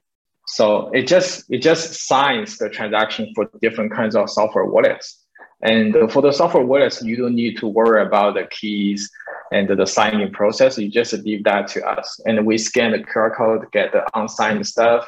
So 0.47 0.91
it 0.91 1.07
just 1.07 1.45
it 1.51 1.59
just 1.59 2.07
signs 2.07 2.59
the 2.59 2.69
transaction 2.69 3.33
for 3.35 3.49
different 3.63 3.93
kinds 3.93 4.17
of 4.17 4.29
software 4.29 4.65
wallets. 4.65 5.25
And 5.63 5.95
for 6.11 6.23
the 6.23 6.33
software 6.33 6.65
wallets, 6.65 7.03
you 7.03 7.17
don't 7.17 7.35
need 7.35 7.59
to 7.59 7.69
worry 7.69 8.03
about 8.03 8.35
the 8.35 8.47
keys 8.47 9.11
and 9.53 9.69
the 9.69 9.87
signing 9.87 10.33
process. 10.33 10.79
You 10.79 10.91
just 10.91 11.13
leave 11.13 11.45
that 11.45 11.69
to 11.69 11.87
us. 11.87 12.19
And 12.25 12.47
we 12.47 12.57
scan 12.57 12.93
the 12.93 12.99
QR 12.99 13.37
code, 13.37 13.71
get 13.71 13.93
the 13.93 14.05
unsigned 14.15 14.67
stuff, 14.67 15.07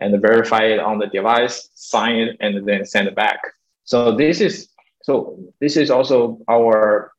and 0.00 0.20
verify 0.22 0.64
it 0.64 0.78
on 0.78 0.98
the 0.98 1.08
device, 1.08 1.68
sign 1.74 2.16
it, 2.16 2.36
and 2.40 2.66
then 2.66 2.86
send 2.86 3.08
it 3.08 3.16
back. 3.16 3.40
So 3.84 4.12
this 4.16 4.40
is 4.40 4.68
so 5.02 5.38
this 5.60 5.76
is 5.76 5.90
also 5.90 6.38
our 6.48 7.12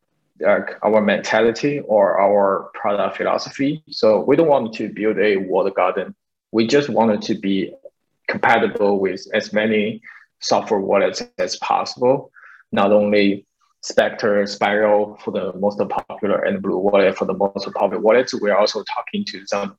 uh, 0.46 0.60
our 0.84 1.02
mentality 1.02 1.80
or 1.82 2.20
our 2.20 2.72
product 2.74 3.18
philosophy. 3.18 3.84
So 3.90 4.22
we 4.22 4.36
don't 4.36 4.48
want 4.48 4.74
to 4.76 4.90
build 4.90 5.18
a 5.20 5.38
walled 5.38 5.74
garden 5.76 6.16
we 6.52 6.68
just 6.68 6.90
wanted 6.90 7.22
to 7.24 7.36
be 7.36 7.74
compatible 8.28 9.00
with 9.00 9.26
as 9.34 9.54
many 9.54 10.02
software 10.40 10.80
wallets 10.80 11.24
as 11.38 11.58
possible, 11.58 12.32
not 12.72 12.92
only 12.92 13.46
Spectre, 13.82 14.46
Sparrow 14.46 15.18
for 15.24 15.32
the 15.32 15.54
most 15.54 15.80
popular, 16.08 16.44
and 16.44 16.62
Blue 16.62 16.78
Wallet 16.78 17.18
for 17.18 17.26
the 17.26 17.34
most 17.34 17.72
popular 17.74 18.02
wallets. 18.02 18.34
We're 18.34 18.58
also 18.58 18.84
talking 18.84 19.24
to 19.26 19.46
some 19.46 19.78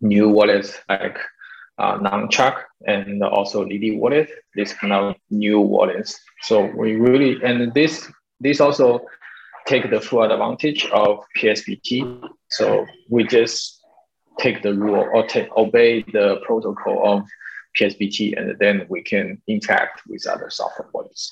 new 0.00 0.28
wallets 0.28 0.76
like 0.88 1.18
uh, 1.78 1.98
Nunchuk 1.98 2.62
and 2.86 3.22
also 3.22 3.64
Lily 3.64 3.96
Wallet, 3.96 4.30
this 4.54 4.72
kind 4.72 4.92
of 4.92 5.16
new 5.30 5.60
wallets. 5.60 6.20
So 6.42 6.64
we 6.76 6.96
really, 6.96 7.42
and 7.44 7.72
this 7.72 8.10
this 8.40 8.60
also 8.60 9.06
take 9.66 9.90
the 9.90 10.00
full 10.00 10.22
advantage 10.22 10.86
of 10.86 11.24
PSBT. 11.36 12.28
So 12.50 12.86
we 13.08 13.24
just 13.24 13.80
take 14.38 14.62
the 14.62 14.74
rule 14.74 15.08
or 15.12 15.26
take, 15.26 15.54
obey 15.56 16.02
the 16.02 16.40
protocol 16.44 17.00
of 17.04 17.24
PSBT, 17.78 18.38
and 18.38 18.56
then 18.58 18.86
we 18.88 19.02
can 19.02 19.40
interact 19.46 20.02
with 20.06 20.26
other 20.26 20.50
software 20.50 20.88
bodies. 20.92 21.30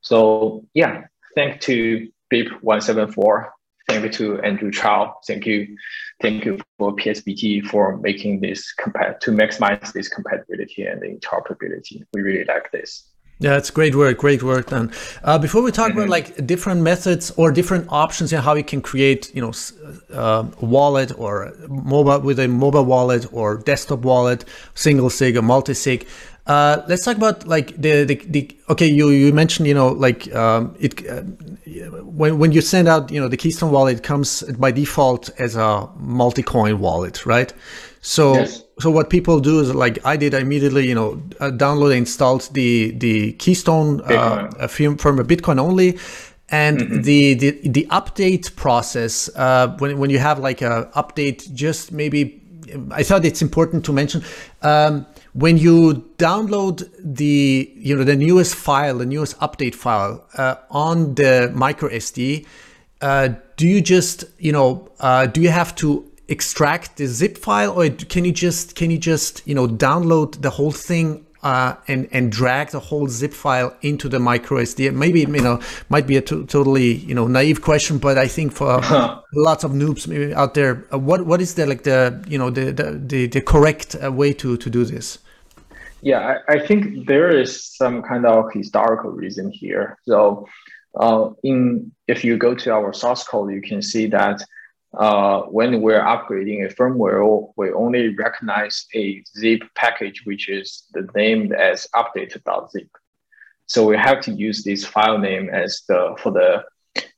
So 0.00 0.66
yeah, 0.74 1.04
thank 1.34 1.60
to 1.62 2.08
BIP174. 2.32 3.50
Thank 3.88 4.04
you 4.04 4.10
to 4.10 4.40
Andrew 4.40 4.70
Chow. 4.70 5.16
Thank 5.26 5.46
you, 5.46 5.76
thank 6.22 6.44
you 6.44 6.58
for 6.78 6.96
PSBT 6.96 7.66
for 7.66 7.98
making 7.98 8.40
this 8.40 8.72
compat 8.80 9.20
to 9.20 9.30
maximize 9.30 9.92
this 9.92 10.08
compatibility 10.08 10.86
and 10.86 11.02
interoperability. 11.02 12.02
We 12.14 12.22
really 12.22 12.44
like 12.44 12.72
this. 12.72 13.13
Yeah, 13.40 13.56
it's 13.56 13.70
great 13.70 13.94
work, 13.96 14.18
great 14.18 14.42
work 14.42 14.70
done. 14.70 14.92
Uh, 15.24 15.38
before 15.38 15.62
we 15.62 15.72
talk 15.72 15.90
mm-hmm. 15.90 15.98
about 15.98 16.08
like 16.08 16.46
different 16.46 16.82
methods 16.82 17.32
or 17.36 17.50
different 17.50 17.86
options 17.88 18.32
and 18.32 18.42
how 18.42 18.54
you 18.54 18.62
can 18.62 18.80
create, 18.80 19.34
you 19.34 19.42
know, 19.42 19.52
uh, 20.12 20.46
wallet 20.60 21.12
or 21.18 21.52
mobile 21.68 22.20
with 22.20 22.38
a 22.38 22.46
mobile 22.46 22.84
wallet 22.84 23.26
or 23.32 23.58
desktop 23.58 24.00
wallet, 24.00 24.44
single 24.74 25.10
sig 25.10 25.36
or 25.36 25.42
multi 25.42 25.74
sig. 25.74 26.06
Uh, 26.46 26.82
let's 26.88 27.04
talk 27.04 27.16
about 27.16 27.46
like 27.46 27.74
the, 27.80 28.04
the, 28.04 28.16
the 28.28 28.56
okay 28.68 28.86
you 28.86 29.08
you 29.08 29.32
mentioned 29.32 29.66
you 29.66 29.72
know 29.72 29.88
like 29.88 30.32
um, 30.34 30.76
it 30.78 31.08
uh, 31.08 31.22
when 32.02 32.38
when 32.38 32.52
you 32.52 32.60
send 32.60 32.86
out 32.86 33.10
you 33.10 33.18
know 33.18 33.28
the 33.28 33.36
Keystone 33.36 33.70
wallet 33.70 33.96
it 33.96 34.02
comes 34.02 34.42
by 34.58 34.70
default 34.70 35.30
as 35.40 35.56
a 35.56 35.88
multi 35.96 36.42
coin 36.42 36.78
wallet 36.80 37.24
right 37.24 37.54
so 38.02 38.34
yes. 38.34 38.62
So 38.78 38.90
what 38.90 39.08
people 39.10 39.40
do 39.40 39.60
is 39.60 39.74
like 39.74 40.04
I 40.04 40.16
did, 40.16 40.34
I 40.34 40.40
immediately 40.40 40.86
you 40.88 40.94
know 40.94 41.22
uh, 41.40 41.50
download 41.50 41.90
and 41.90 41.98
installed 41.98 42.48
the 42.52 42.90
the 42.92 43.32
Keystone 43.34 44.00
uh, 44.02 44.66
from 44.66 45.18
a 45.18 45.24
Bitcoin 45.24 45.60
only, 45.60 45.98
and 46.48 46.78
mm-hmm. 46.78 47.02
the, 47.02 47.34
the 47.34 47.68
the 47.68 47.86
update 47.90 48.54
process 48.56 49.30
uh, 49.36 49.68
when 49.78 49.98
when 49.98 50.10
you 50.10 50.18
have 50.18 50.38
like 50.38 50.60
a 50.62 50.90
update, 50.94 51.52
just 51.54 51.92
maybe 51.92 52.40
I 52.90 53.02
thought 53.02 53.24
it's 53.24 53.42
important 53.42 53.84
to 53.86 53.92
mention. 53.92 54.22
Um, 54.62 55.06
when 55.32 55.58
you 55.58 56.04
download 56.18 56.88
the 56.98 57.72
you 57.76 57.96
know 57.96 58.04
the 58.04 58.16
newest 58.16 58.54
file, 58.54 58.98
the 58.98 59.06
newest 59.06 59.38
update 59.40 59.74
file 59.74 60.26
uh, 60.36 60.56
on 60.70 61.14
the 61.14 61.50
micro 61.54 61.88
SD, 61.90 62.46
uh, 63.00 63.28
do 63.56 63.66
you 63.68 63.80
just 63.80 64.24
you 64.38 64.52
know 64.52 64.88
uh, 65.00 65.26
do 65.26 65.40
you 65.40 65.50
have 65.50 65.74
to 65.76 66.10
extract 66.28 66.96
the 66.96 67.06
zip 67.06 67.36
file 67.36 67.70
or 67.78 67.88
can 67.90 68.24
you 68.24 68.32
just 68.32 68.76
can 68.76 68.90
you 68.90 68.98
just 68.98 69.46
you 69.46 69.54
know 69.54 69.68
download 69.68 70.40
the 70.40 70.50
whole 70.50 70.72
thing 70.72 71.24
uh, 71.44 71.76
and 71.86 72.08
and 72.10 72.32
drag 72.32 72.70
the 72.70 72.80
whole 72.80 73.06
zip 73.06 73.32
file 73.32 73.76
into 73.82 74.08
the 74.08 74.18
micro 74.18 74.62
SD. 74.62 74.92
Maybe 74.92 75.20
you 75.20 75.26
know 75.26 75.60
might 75.90 76.06
be 76.06 76.16
a 76.16 76.22
t- 76.22 76.44
totally 76.46 76.94
you 76.94 77.14
know 77.14 77.28
naive 77.28 77.60
question, 77.60 77.98
but 77.98 78.16
I 78.16 78.26
think 78.26 78.52
for 78.52 78.80
lots 79.34 79.62
of 79.62 79.72
noobs 79.72 80.08
maybe 80.08 80.34
out 80.34 80.54
there, 80.54 80.84
uh, 80.92 80.98
what 80.98 81.26
what 81.26 81.40
is 81.42 81.54
the 81.54 81.66
like 81.66 81.82
the 81.82 82.24
you 82.26 82.38
know 82.38 82.48
the 82.50 82.72
the 82.72 82.92
the, 82.92 83.26
the 83.26 83.40
correct 83.42 83.94
uh, 84.02 84.10
way 84.10 84.32
to 84.32 84.56
to 84.56 84.70
do 84.70 84.84
this? 84.84 85.18
Yeah, 86.00 86.38
I, 86.48 86.54
I, 86.54 86.66
think 86.66 87.06
there 87.06 87.30
is 87.30 87.64
some 87.64 88.02
kind 88.02 88.26
of 88.26 88.52
historical 88.52 89.10
reason 89.10 89.50
here. 89.50 89.96
So, 90.02 90.46
uh, 91.00 91.30
in 91.42 91.92
if 92.08 92.24
you 92.24 92.36
go 92.36 92.54
to 92.54 92.72
our 92.72 92.92
source 92.92 93.24
code, 93.24 93.52
you 93.52 93.62
can 93.62 93.80
see 93.80 94.06
that 94.08 94.44
uh, 94.96 95.42
when 95.42 95.80
we're 95.80 96.00
upgrading 96.00 96.64
a 96.64 96.74
firmware, 96.74 97.52
we 97.56 97.72
only 97.72 98.14
recognize 98.14 98.86
a 98.94 99.22
zip 99.36 99.62
package, 99.74 100.22
which 100.24 100.48
is 100.48 100.84
named 101.14 101.52
as 101.52 101.86
update.zip. 101.94 102.88
So 103.66 103.86
we 103.86 103.96
have 103.96 104.20
to 104.22 104.32
use 104.32 104.62
this 104.62 104.84
file 104.84 105.18
name 105.18 105.48
as 105.48 105.82
the 105.88 106.14
for 106.18 106.32
the 106.32 106.64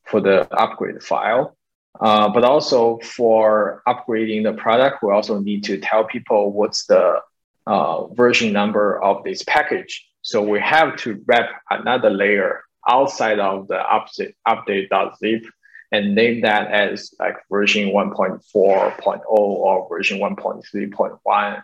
for 0.05 0.21
the 0.21 0.47
upgrade 0.55 1.03
file. 1.03 1.57
Uh, 2.01 2.29
but 2.29 2.45
also 2.45 2.99
for 2.99 3.83
upgrading 3.89 4.45
the 4.45 4.53
product, 4.53 5.03
we 5.03 5.11
also 5.11 5.41
need 5.41 5.65
to 5.65 5.79
tell 5.79 6.05
people 6.05 6.53
what's 6.53 6.87
the 6.87 7.21
uh, 7.67 8.07
version 8.09 8.53
number 8.53 9.03
of 9.03 9.25
this 9.25 9.43
package. 9.45 10.07
So 10.23 10.43
we 10.43 10.61
have 10.61 10.97
to 10.99 11.23
wrap 11.27 11.63
another 11.71 12.11
layer 12.11 12.63
outside 12.89 13.39
of 13.39 13.67
the 13.69 13.79
update 13.79 14.35
update.zip 14.47 15.47
and 15.93 16.15
name 16.15 16.43
that 16.43 16.71
as 16.71 17.15
like 17.19 17.37
version 17.51 17.89
1.4.0 17.89 19.23
or 19.27 19.89
version 19.89 20.19
1.3.1. 20.19 21.63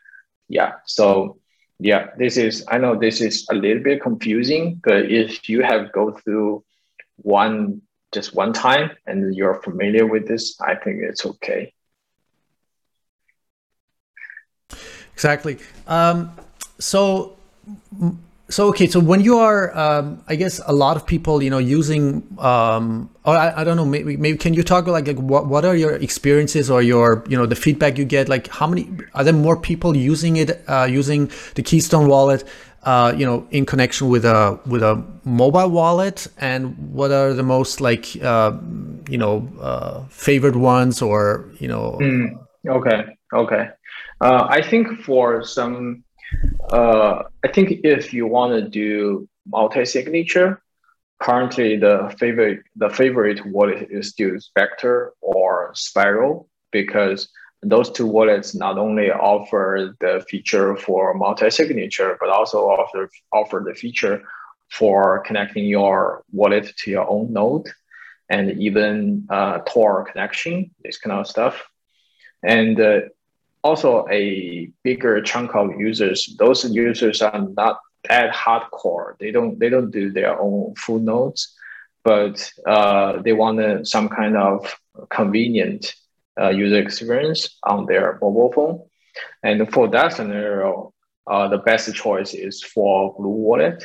Yeah. 0.48 0.72
So 0.86 1.38
yeah, 1.78 2.10
this 2.16 2.36
is 2.36 2.64
I 2.68 2.78
know 2.78 2.94
this 2.98 3.20
is 3.20 3.46
a 3.50 3.54
little 3.54 3.82
bit 3.82 4.02
confusing, 4.02 4.80
but 4.84 5.10
if 5.10 5.48
you 5.48 5.62
have 5.62 5.92
go 5.92 6.12
through 6.12 6.64
one 7.16 7.82
just 8.12 8.34
one 8.34 8.52
time 8.52 8.90
and 9.06 9.34
you're 9.34 9.60
familiar 9.62 10.06
with 10.06 10.28
this, 10.28 10.60
I 10.60 10.74
think 10.74 11.02
it's 11.02 11.24
okay. 11.26 11.72
Exactly. 15.14 15.58
Um, 15.86 16.32
so 16.78 17.36
so 18.52 18.68
okay 18.68 18.86
so 18.86 19.00
when 19.00 19.20
you 19.20 19.38
are 19.38 19.76
um, 19.76 20.22
i 20.28 20.36
guess 20.36 20.60
a 20.66 20.72
lot 20.72 20.96
of 20.96 21.06
people 21.06 21.42
you 21.42 21.48
know 21.48 21.58
using 21.58 22.22
um, 22.38 23.08
or 23.24 23.36
I, 23.36 23.60
I, 23.60 23.64
don't 23.64 23.76
know 23.76 23.84
maybe, 23.84 24.16
maybe 24.16 24.36
can 24.36 24.52
you 24.52 24.62
talk 24.62 24.86
like, 24.86 25.06
like 25.06 25.18
what, 25.18 25.46
what 25.46 25.64
are 25.64 25.76
your 25.76 25.92
experiences 25.92 26.70
or 26.70 26.82
your 26.82 27.24
you 27.28 27.36
know 27.36 27.46
the 27.46 27.54
feedback 27.54 27.96
you 27.96 28.04
get? 28.04 28.28
Like 28.28 28.48
how 28.48 28.66
many 28.66 28.90
are 29.14 29.24
there 29.24 29.32
more 29.32 29.56
people 29.56 29.96
using 29.96 30.36
it 30.36 30.62
uh, 30.68 30.88
using 30.90 31.30
the 31.54 31.62
keystone 31.62 32.08
wallet 32.08 32.44
uh, 32.82 33.14
you 33.16 33.24
know 33.24 33.46
in 33.50 33.64
connection 33.64 34.08
with 34.08 34.24
a 34.24 34.58
with 34.66 34.82
a 34.82 35.02
mobile 35.24 35.70
wallet? 35.70 36.26
And 36.38 36.76
what 36.92 37.12
are 37.12 37.32
the 37.32 37.44
most 37.44 37.80
like 37.80 38.16
uh, 38.22 38.58
you 39.08 39.18
know 39.18 39.48
uh, 39.60 40.04
favored 40.08 40.56
ones 40.56 41.00
or 41.00 41.48
you 41.60 41.68
know? 41.68 41.98
Mm, 42.00 42.38
okay. 42.68 43.04
Okay. 43.32 43.68
Uh, 44.20 44.46
i 44.48 44.62
think 44.62 45.00
for 45.02 45.42
some 45.42 46.04
uh, 46.70 47.22
I 47.44 47.48
think 47.48 47.80
if 47.84 48.12
you 48.12 48.26
want 48.26 48.52
to 48.52 48.68
do 48.68 49.28
multi-signature, 49.46 50.62
currently 51.20 51.76
the 51.76 52.14
favorite 52.18 52.60
the 52.76 52.90
favorite 52.90 53.44
wallet 53.46 53.88
is 53.90 54.08
still 54.08 54.38
Spectre 54.40 55.12
or 55.20 55.70
Sparrow 55.74 56.46
because 56.72 57.28
those 57.62 57.90
two 57.90 58.06
wallets 58.06 58.54
not 58.54 58.76
only 58.76 59.10
offer 59.12 59.94
the 60.00 60.24
feature 60.28 60.76
for 60.76 61.14
multi-signature 61.14 62.16
but 62.18 62.28
also 62.28 62.58
offer 62.64 63.08
offer 63.32 63.62
the 63.64 63.74
feature 63.74 64.22
for 64.70 65.20
connecting 65.20 65.66
your 65.66 66.24
wallet 66.32 66.72
to 66.78 66.90
your 66.90 67.08
own 67.08 67.32
node 67.32 67.68
and 68.32 68.62
even 68.62 69.26
uh, 69.28 69.58
Tor 69.68 70.04
connection, 70.04 70.70
this 70.82 70.96
kind 70.96 71.20
of 71.20 71.26
stuff. 71.26 71.62
And 72.42 72.80
uh, 72.80 73.00
also 73.62 74.06
a 74.10 74.70
bigger 74.82 75.20
chunk 75.22 75.54
of 75.54 75.78
users. 75.78 76.34
Those 76.38 76.64
users 76.64 77.22
are 77.22 77.46
not 77.56 77.80
that 78.08 78.34
hardcore. 78.34 79.18
They 79.18 79.30
don't 79.30 79.58
they 79.58 79.68
don't 79.68 79.90
do 79.90 80.10
their 80.10 80.40
own 80.40 80.74
full 80.74 80.98
nodes, 80.98 81.54
but 82.04 82.50
uh, 82.66 83.22
they 83.22 83.32
want 83.32 83.86
some 83.86 84.08
kind 84.08 84.36
of 84.36 84.74
convenient 85.10 85.94
uh, 86.40 86.50
user 86.50 86.78
experience 86.80 87.58
on 87.62 87.86
their 87.86 88.18
mobile 88.20 88.52
phone. 88.52 88.82
And 89.42 89.70
for 89.72 89.88
that 89.88 90.14
scenario, 90.14 90.92
uh, 91.26 91.48
the 91.48 91.58
best 91.58 91.94
choice 91.94 92.34
is 92.34 92.62
for 92.62 93.14
Blue 93.16 93.28
Wallet. 93.28 93.84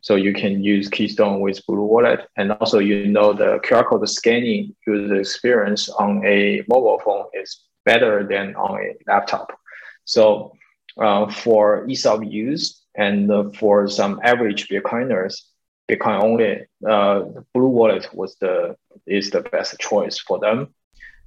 So 0.00 0.16
you 0.16 0.34
can 0.34 0.62
use 0.62 0.88
Keystone 0.88 1.40
with 1.40 1.64
Blue 1.66 1.84
Wallet, 1.84 2.28
and 2.36 2.52
also 2.52 2.78
you 2.78 3.06
know 3.06 3.32
the 3.32 3.58
QR 3.64 3.86
code 3.86 4.06
scanning 4.06 4.76
user 4.86 5.16
experience 5.16 5.88
on 5.88 6.22
a 6.26 6.62
mobile 6.68 7.00
phone 7.02 7.24
is 7.32 7.64
better 7.84 8.26
than 8.26 8.54
on 8.56 8.80
a 8.80 8.94
laptop. 9.06 9.58
So 10.04 10.56
uh, 10.98 11.30
for 11.30 11.86
ease 11.88 12.06
of 12.06 12.24
use 12.24 12.82
and 12.94 13.30
uh, 13.30 13.50
for 13.58 13.88
some 13.88 14.20
average 14.22 14.68
Bitcoiners, 14.68 15.42
Bitcoin 15.90 16.22
only, 16.22 16.66
uh, 16.88 17.24
Blue 17.52 17.68
Wallet 17.68 18.08
was 18.14 18.36
the 18.36 18.76
is 19.06 19.30
the 19.30 19.42
best 19.42 19.78
choice 19.78 20.18
for 20.18 20.38
them, 20.38 20.74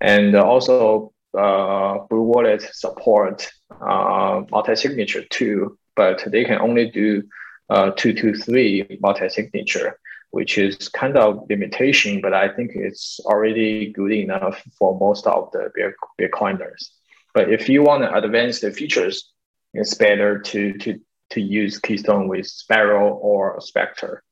and 0.01 0.35
also 0.35 1.13
uh, 1.37 1.99
Blue 2.09 2.23
Wallet 2.23 2.63
support 2.73 3.51
uh, 3.69 4.41
multi-signature 4.49 5.23
too, 5.29 5.77
but 5.95 6.23
they 6.31 6.43
can 6.43 6.59
only 6.59 6.89
do 6.89 7.23
uh, 7.69 7.91
two 7.91 8.13
to 8.13 8.33
three 8.33 8.97
multi-signature 8.99 9.99
which 10.31 10.57
is 10.57 10.89
kind 10.89 11.17
of 11.17 11.47
limitation, 11.49 12.21
but 12.21 12.33
I 12.33 12.49
think 12.49 12.71
it's 12.75 13.19
already 13.25 13.91
good 13.91 14.11
enough 14.11 14.61
for 14.77 14.97
most 14.99 15.25
of 15.27 15.51
the 15.51 15.71
Bitcoiners. 16.19 16.89
But 17.33 17.51
if 17.51 17.69
you 17.69 17.83
want 17.83 18.03
to 18.03 18.13
advance 18.13 18.61
the 18.61 18.71
features, 18.71 19.31
it's 19.73 19.93
better 19.93 20.39
to 20.39 20.73
to 20.79 20.99
to 21.29 21.41
use 21.41 21.77
Keystone 21.79 22.27
with 22.27 22.47
Sparrow 22.47 23.13
or 23.15 23.59
Spectre. 23.61 24.23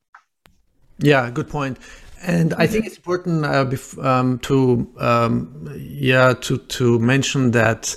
Yeah, 0.99 1.29
good 1.29 1.49
point. 1.49 1.77
And 2.21 2.53
I 2.55 2.65
think 2.65 2.85
it's 2.85 2.95
important 2.95 3.45
uh, 3.45 3.69
um, 4.01 4.39
to 4.39 4.91
um, 4.97 5.71
yeah 5.77 6.33
to 6.33 6.57
to 6.57 6.99
mention 6.99 7.51
that 7.51 7.95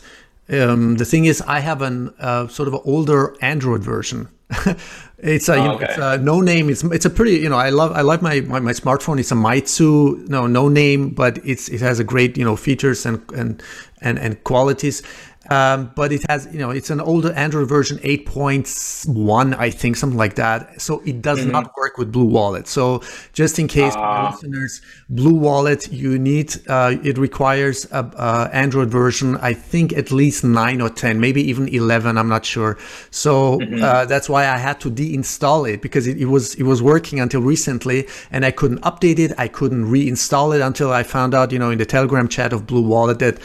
um, 0.50 0.96
the 0.96 1.04
thing 1.04 1.24
is 1.24 1.40
I 1.42 1.60
have 1.60 1.82
an 1.82 2.12
uh, 2.18 2.48
sort 2.48 2.68
of 2.68 2.74
an 2.74 2.80
older 2.84 3.36
Android 3.40 3.82
version 3.82 4.28
it's 5.18 5.48
a, 5.48 5.56
oh, 5.56 5.72
okay. 5.72 5.84
know, 5.84 5.90
it's 5.90 5.98
a 5.98 6.18
no 6.18 6.40
name. 6.40 6.70
It's 6.70 6.84
it's 6.84 7.04
a 7.04 7.10
pretty 7.10 7.38
you 7.38 7.48
know 7.48 7.56
I 7.56 7.70
love 7.70 7.92
I 7.92 8.02
like 8.02 8.22
my, 8.22 8.40
my, 8.42 8.60
my 8.60 8.72
smartphone. 8.72 9.18
It's 9.18 9.32
a 9.32 9.34
Meizu 9.34 10.28
no 10.28 10.46
no 10.46 10.68
name, 10.68 11.10
but 11.10 11.38
it's 11.44 11.68
it 11.68 11.80
has 11.80 11.98
a 11.98 12.04
great 12.04 12.36
you 12.36 12.44
know 12.44 12.54
features 12.56 13.04
and 13.04 13.20
and 13.32 13.62
and 14.00 14.18
and 14.18 14.42
qualities. 14.44 15.02
Um, 15.50 15.90
but 15.94 16.12
it 16.12 16.24
has, 16.28 16.48
you 16.52 16.58
know, 16.58 16.70
it's 16.70 16.90
an 16.90 17.00
older 17.00 17.32
Android 17.32 17.68
version, 17.68 17.98
8.1, 17.98 19.56
I 19.58 19.70
think, 19.70 19.96
something 19.96 20.18
like 20.18 20.34
that. 20.34 20.80
So 20.80 21.00
it 21.06 21.22
does 21.22 21.40
mm-hmm. 21.40 21.52
not 21.52 21.76
work 21.76 21.96
with 21.96 22.12
Blue 22.12 22.26
Wallet. 22.26 22.68
So 22.68 23.02
just 23.32 23.58
in 23.58 23.68
case, 23.68 23.94
uh, 23.96 24.30
listeners, 24.32 24.82
Blue 25.08 25.34
Wallet, 25.34 25.90
you 25.90 26.18
need, 26.18 26.54
uh, 26.68 26.96
it 27.02 27.16
requires 27.18 27.86
a, 27.92 28.04
a, 28.16 28.50
Android 28.52 28.90
version, 28.90 29.36
I 29.36 29.52
think 29.52 29.92
at 29.92 30.10
least 30.10 30.44
nine 30.44 30.80
or 30.80 30.90
10, 30.90 31.20
maybe 31.20 31.42
even 31.42 31.68
11. 31.68 32.18
I'm 32.18 32.28
not 32.28 32.44
sure. 32.44 32.76
So 33.10 33.58
mm-hmm. 33.58 33.82
uh, 33.82 34.04
that's 34.04 34.28
why 34.28 34.48
I 34.48 34.58
had 34.58 34.80
to 34.80 34.90
deinstall 34.90 35.70
it 35.72 35.80
because 35.82 36.06
it, 36.06 36.18
it 36.18 36.26
was 36.26 36.54
it 36.54 36.64
was 36.64 36.82
working 36.82 37.20
until 37.20 37.40
recently, 37.40 38.06
and 38.30 38.44
I 38.44 38.50
couldn't 38.50 38.80
update 38.82 39.18
it. 39.18 39.32
I 39.38 39.48
couldn't 39.48 39.86
reinstall 39.86 40.54
it 40.54 40.60
until 40.60 40.92
I 40.92 41.02
found 41.02 41.34
out, 41.34 41.52
you 41.52 41.58
know, 41.58 41.70
in 41.70 41.78
the 41.78 41.86
Telegram 41.86 42.28
chat 42.28 42.52
of 42.52 42.66
Blue 42.66 42.82
Wallet 42.82 43.18
that 43.20 43.38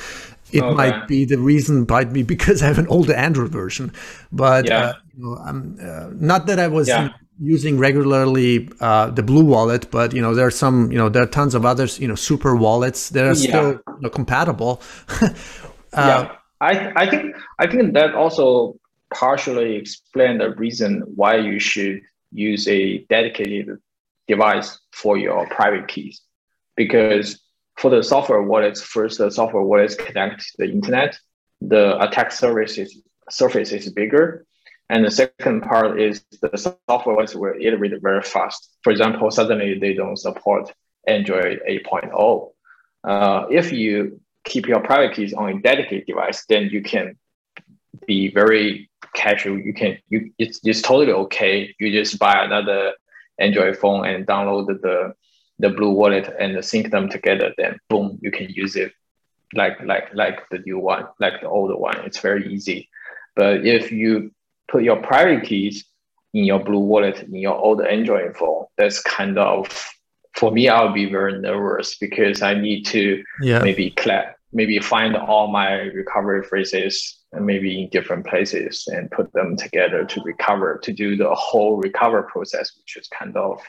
it 0.53 0.61
okay. 0.61 0.75
might 0.75 1.07
be 1.07 1.25
the 1.25 1.37
reason 1.37 1.85
might 1.89 2.13
be 2.13 2.23
because 2.23 2.61
I 2.61 2.67
have 2.67 2.77
an 2.77 2.87
older 2.87 3.13
Android 3.13 3.51
version, 3.51 3.91
but 4.31 4.67
yeah. 4.67 4.79
uh, 4.79 4.93
you 5.15 5.23
know, 5.23 5.37
I'm 5.37 5.77
uh, 5.81 6.09
not 6.13 6.45
that 6.47 6.59
I 6.59 6.67
was 6.67 6.87
yeah. 6.87 7.09
using 7.39 7.79
regularly 7.79 8.69
uh, 8.79 9.09
the 9.09 9.23
Blue 9.23 9.43
Wallet, 9.43 9.89
but 9.91 10.13
you 10.13 10.21
know 10.21 10.33
there 10.35 10.45
are 10.45 10.51
some 10.51 10.91
you 10.91 10.97
know 10.97 11.09
there 11.09 11.23
are 11.23 11.27
tons 11.27 11.55
of 11.55 11.65
others 11.65 11.99
you 11.99 12.07
know 12.07 12.15
super 12.15 12.55
wallets 12.55 13.09
that 13.09 13.25
are 13.25 13.35
still 13.35 13.71
yeah. 13.71 13.93
you 13.95 14.01
know, 14.01 14.09
compatible. 14.09 14.81
Uh, 15.95 16.25
yeah, 16.25 16.35
I 16.59 17.03
I 17.03 17.07
think 17.07 17.35
I 17.59 17.67
think 17.67 17.93
that 17.93 18.15
also 18.15 18.75
partially 19.13 19.75
explain 19.75 20.39
the 20.39 20.55
reason 20.55 21.03
why 21.15 21.35
you 21.35 21.59
should 21.59 22.01
use 22.31 22.67
a 22.67 23.05
dedicated 23.09 23.77
device 24.27 24.79
for 24.91 25.17
your 25.17 25.45
private 25.49 25.87
keys 25.87 26.21
because 26.75 27.39
for 27.77 27.89
the 27.89 28.03
software 28.03 28.41
wallets, 28.41 28.81
first 28.81 29.17
the 29.17 29.31
software 29.31 29.63
wallets 29.63 29.95
connect 29.95 30.41
to 30.41 30.53
the 30.59 30.71
internet. 30.71 31.17
The 31.61 32.01
attack 32.01 32.31
surface 32.31 32.77
is, 32.77 33.01
surface 33.29 33.71
is 33.71 33.89
bigger. 33.91 34.45
And 34.89 35.03
the 35.03 35.11
second 35.11 35.61
part 35.61 35.99
is 35.99 36.23
the 36.41 36.57
software 36.57 37.15
wallets 37.15 37.35
will 37.35 37.53
iterate 37.59 37.93
very 38.01 38.21
fast. 38.21 38.69
For 38.83 38.91
example, 38.91 39.31
suddenly 39.31 39.79
they 39.79 39.93
don't 39.93 40.17
support 40.17 40.71
Android 41.07 41.61
8.0. 41.67 42.51
Uh, 43.03 43.45
if 43.49 43.71
you 43.71 44.21
keep 44.43 44.67
your 44.67 44.81
private 44.81 45.15
keys 45.15 45.33
on 45.33 45.49
a 45.49 45.59
dedicated 45.61 46.05
device, 46.05 46.45
then 46.47 46.63
you 46.65 46.81
can 46.81 47.17
be 48.05 48.31
very 48.31 48.89
casual. 49.13 49.59
You 49.59 49.73
can 49.73 49.97
you 50.09 50.31
it's, 50.37 50.59
it's 50.63 50.81
totally 50.81 51.11
okay. 51.11 51.73
You 51.79 51.91
just 51.91 52.19
buy 52.19 52.43
another 52.43 52.93
Android 53.39 53.77
phone 53.77 54.05
and 54.05 54.27
download 54.27 54.67
the 54.67 55.13
the 55.59 55.69
blue 55.69 55.91
wallet 55.91 56.33
and 56.39 56.63
sync 56.63 56.91
them 56.91 57.09
together, 57.09 57.53
then 57.57 57.79
boom, 57.89 58.19
you 58.21 58.31
can 58.31 58.49
use 58.49 58.75
it 58.75 58.91
like 59.53 59.81
like 59.83 60.13
like 60.13 60.49
the 60.49 60.59
new 60.59 60.79
one, 60.79 61.05
like 61.19 61.41
the 61.41 61.49
older 61.49 61.77
one. 61.77 61.99
It's 62.05 62.19
very 62.19 62.53
easy. 62.53 62.89
But 63.35 63.65
if 63.65 63.91
you 63.91 64.31
put 64.67 64.83
your 64.83 64.97
private 64.97 65.43
keys 65.43 65.85
in 66.33 66.45
your 66.45 66.59
blue 66.59 66.79
wallet 66.79 67.21
in 67.21 67.35
your 67.35 67.55
old 67.55 67.81
Android 67.81 68.35
phone, 68.35 68.65
that's 68.77 69.01
kind 69.01 69.37
of 69.37 69.67
for 70.33 70.51
me, 70.51 70.67
I'll 70.67 70.93
be 70.93 71.05
very 71.05 71.39
nervous 71.39 71.95
because 71.95 72.41
I 72.41 72.55
need 72.55 72.85
to 72.87 73.23
yeah. 73.41 73.59
maybe 73.59 73.91
collect, 73.91 74.39
maybe 74.51 74.79
find 74.79 75.15
all 75.15 75.47
my 75.47 75.73
recovery 75.73 76.43
phrases 76.43 77.19
and 77.31 77.45
maybe 77.45 77.81
in 77.81 77.89
different 77.89 78.25
places 78.25 78.87
and 78.87 79.11
put 79.11 79.31
them 79.33 79.55
together 79.55 80.05
to 80.05 80.21
recover, 80.23 80.79
to 80.83 80.91
do 80.91 81.15
the 81.15 81.33
whole 81.35 81.77
recover 81.77 82.23
process, 82.23 82.71
which 82.77 82.97
is 82.97 83.07
kind 83.07 83.37
of 83.37 83.61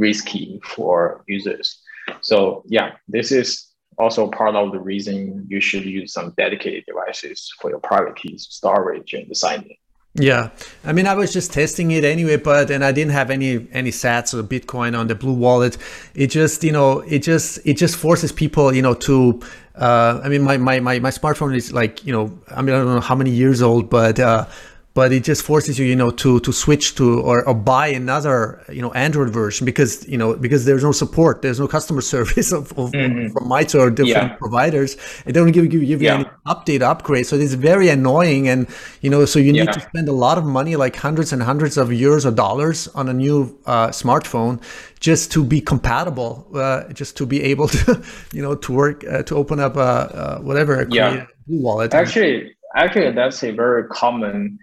risky 0.00 0.60
for 0.64 1.22
users. 1.28 1.80
So 2.22 2.64
yeah, 2.66 2.92
this 3.08 3.30
is 3.30 3.68
also 3.98 4.28
part 4.28 4.56
of 4.56 4.72
the 4.72 4.80
reason 4.80 5.46
you 5.48 5.60
should 5.60 5.84
use 5.84 6.12
some 6.12 6.34
dedicated 6.36 6.84
devices 6.86 7.52
for 7.60 7.70
your 7.70 7.80
private 7.80 8.16
keys, 8.16 8.46
storage, 8.50 9.12
and 9.12 9.36
signing. 9.36 9.76
Yeah, 10.14 10.50
I 10.84 10.92
mean, 10.92 11.06
I 11.06 11.14
was 11.14 11.32
just 11.32 11.52
testing 11.52 11.92
it 11.92 12.02
anyway, 12.02 12.36
but 12.36 12.70
and 12.72 12.84
I 12.84 12.90
didn't 12.90 13.12
have 13.12 13.30
any 13.30 13.68
any 13.70 13.92
Sats 13.92 14.34
or 14.34 14.42
Bitcoin 14.42 14.98
on 14.98 15.06
the 15.06 15.14
Blue 15.14 15.32
Wallet. 15.32 15.78
It 16.16 16.28
just 16.28 16.64
you 16.64 16.72
know 16.72 16.98
it 17.00 17.20
just 17.20 17.60
it 17.64 17.74
just 17.74 17.96
forces 17.96 18.32
people 18.32 18.74
you 18.74 18.82
know 18.82 18.94
to. 18.94 19.40
Uh, 19.76 20.20
I 20.24 20.28
mean, 20.28 20.42
my, 20.42 20.56
my 20.56 20.80
my 20.80 20.98
my 20.98 21.10
smartphone 21.10 21.54
is 21.54 21.72
like 21.72 22.04
you 22.04 22.12
know 22.12 22.36
I 22.48 22.60
mean 22.60 22.74
I 22.74 22.78
don't 22.78 22.94
know 22.96 23.00
how 23.00 23.14
many 23.14 23.30
years 23.30 23.62
old, 23.62 23.88
but 23.88 24.18
uh, 24.18 24.46
but 24.94 25.12
it 25.12 25.22
just 25.22 25.42
forces 25.42 25.78
you 25.78 25.86
you 25.86 25.94
know 25.94 26.10
to 26.10 26.40
to 26.40 26.52
switch 26.52 26.94
to 26.96 27.20
or, 27.20 27.46
or 27.46 27.54
buy 27.54 27.86
another 27.86 28.62
you 28.68 28.82
know 28.82 28.92
android 28.92 29.30
version 29.30 29.64
because 29.64 30.06
you 30.08 30.18
know 30.18 30.34
because 30.34 30.64
there's 30.64 30.82
no 30.82 30.92
support 30.92 31.42
there's 31.42 31.60
no 31.60 31.68
customer 31.68 32.00
service 32.14 32.52
of, 32.52 32.72
of 32.72 32.90
mm-hmm. 32.90 33.32
from 33.32 33.48
Mitre 33.48 33.80
or 33.80 33.90
different 33.90 34.32
yeah. 34.32 34.36
providers 34.36 34.96
they 35.24 35.32
don't 35.32 35.52
give, 35.52 35.68
give, 35.70 35.80
give 35.80 36.02
you 36.02 36.08
yeah. 36.08 36.14
any 36.14 36.24
update 36.46 36.82
upgrade 36.82 37.26
so 37.26 37.36
it's 37.36 37.54
very 37.54 37.88
annoying 37.88 38.48
and 38.48 38.66
you 39.00 39.10
know 39.10 39.24
so 39.24 39.38
you 39.38 39.52
need 39.52 39.66
yeah. 39.66 39.72
to 39.72 39.80
spend 39.80 40.08
a 40.08 40.12
lot 40.12 40.38
of 40.38 40.44
money 40.44 40.76
like 40.76 40.96
hundreds 40.96 41.32
and 41.32 41.42
hundreds 41.42 41.76
of 41.76 41.88
euros 41.88 42.26
or 42.26 42.30
dollars 42.30 42.88
on 42.88 43.08
a 43.08 43.12
new 43.12 43.56
uh, 43.66 43.88
smartphone 43.88 44.60
just 44.98 45.30
to 45.32 45.44
be 45.44 45.60
compatible 45.60 46.46
uh, 46.54 46.84
just 46.92 47.16
to 47.16 47.24
be 47.24 47.42
able 47.42 47.68
to 47.68 48.02
you 48.32 48.42
know 48.42 48.54
to 48.54 48.72
work 48.72 49.04
uh, 49.08 49.22
to 49.22 49.36
open 49.36 49.60
up 49.60 49.76
a, 49.76 50.38
whatever 50.42 50.86
yeah. 50.90 51.26
wallet 51.46 51.94
actually 51.94 52.54
actually 52.76 53.12
that's 53.12 53.42
a 53.44 53.50
very 53.52 53.86
common 53.88 54.58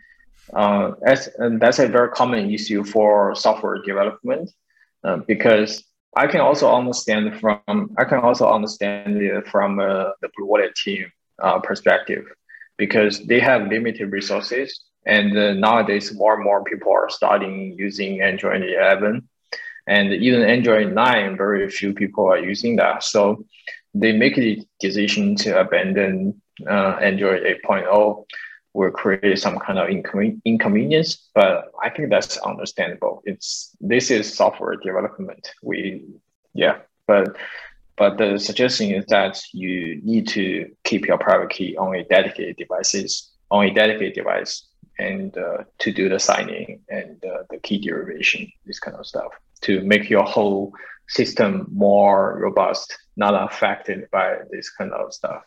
uh, 0.53 0.91
as, 1.05 1.29
and 1.37 1.59
that's 1.59 1.79
a 1.79 1.87
very 1.87 2.09
common 2.09 2.51
issue 2.51 2.83
for 2.83 3.35
software 3.35 3.81
development 3.83 4.49
uh, 5.03 5.17
because 5.27 5.83
I 6.15 6.27
can 6.27 6.41
also 6.41 6.73
understand 6.73 7.39
from 7.39 7.95
I 7.97 8.05
can 8.05 8.19
also 8.19 8.49
understand 8.49 9.21
it 9.21 9.47
from 9.47 9.79
uh, 9.79 10.11
the 10.21 10.29
Blue 10.35 10.47
Wallet 10.47 10.73
team 10.75 11.11
uh, 11.41 11.59
perspective 11.59 12.25
because 12.77 13.25
they 13.25 13.39
have 13.39 13.67
limited 13.67 14.11
resources 14.11 14.85
and 15.05 15.37
uh, 15.37 15.53
nowadays 15.53 16.13
more 16.13 16.35
and 16.35 16.43
more 16.43 16.63
people 16.63 16.91
are 16.91 17.09
starting 17.09 17.75
using 17.77 18.21
Android 18.21 18.63
11 18.63 19.27
and 19.87 20.13
even 20.13 20.41
Android 20.41 20.93
9 20.93 21.37
very 21.37 21.69
few 21.69 21.93
people 21.93 22.25
are 22.25 22.39
using 22.39 22.75
that. 22.77 23.03
So 23.03 23.45
they 23.93 24.11
make 24.11 24.35
the 24.35 24.65
decision 24.79 25.35
to 25.37 25.59
abandon 25.59 26.41
uh, 26.67 26.97
Android 27.01 27.43
8.0 27.63 28.25
will 28.73 28.91
create 28.91 29.39
some 29.39 29.57
kind 29.59 29.79
of 29.79 29.89
inconvenience, 29.89 31.29
but 31.33 31.71
I 31.83 31.89
think 31.89 32.09
that's 32.09 32.37
understandable. 32.37 33.21
It's 33.25 33.75
this 33.81 34.11
is 34.11 34.33
software 34.33 34.75
development. 34.75 35.51
We 35.63 36.03
yeah, 36.53 36.79
but 37.07 37.35
but 37.95 38.17
the 38.17 38.37
suggestion 38.37 38.91
is 38.91 39.05
that 39.07 39.41
you 39.53 39.99
need 40.03 40.27
to 40.29 40.69
keep 40.83 41.07
your 41.07 41.17
private 41.17 41.49
key 41.49 41.75
on 41.77 41.95
a 41.95 42.03
dedicated 42.03 42.57
devices 42.57 43.31
on 43.49 43.65
a 43.65 43.73
dedicated 43.73 44.13
device 44.13 44.67
and 44.99 45.37
uh, 45.37 45.63
to 45.79 45.91
do 45.91 46.09
the 46.09 46.19
signing 46.19 46.81
and 46.89 47.23
uh, 47.23 47.43
the 47.49 47.57
key 47.57 47.79
derivation, 47.79 48.51
this 48.65 48.79
kind 48.79 48.97
of 48.97 49.05
stuff, 49.05 49.31
to 49.61 49.81
make 49.81 50.09
your 50.09 50.23
whole 50.23 50.73
system 51.07 51.67
more 51.71 52.39
robust, 52.39 52.97
not 53.15 53.33
affected 53.49 54.09
by 54.11 54.37
this 54.51 54.69
kind 54.69 54.91
of 54.91 55.13
stuff 55.13 55.43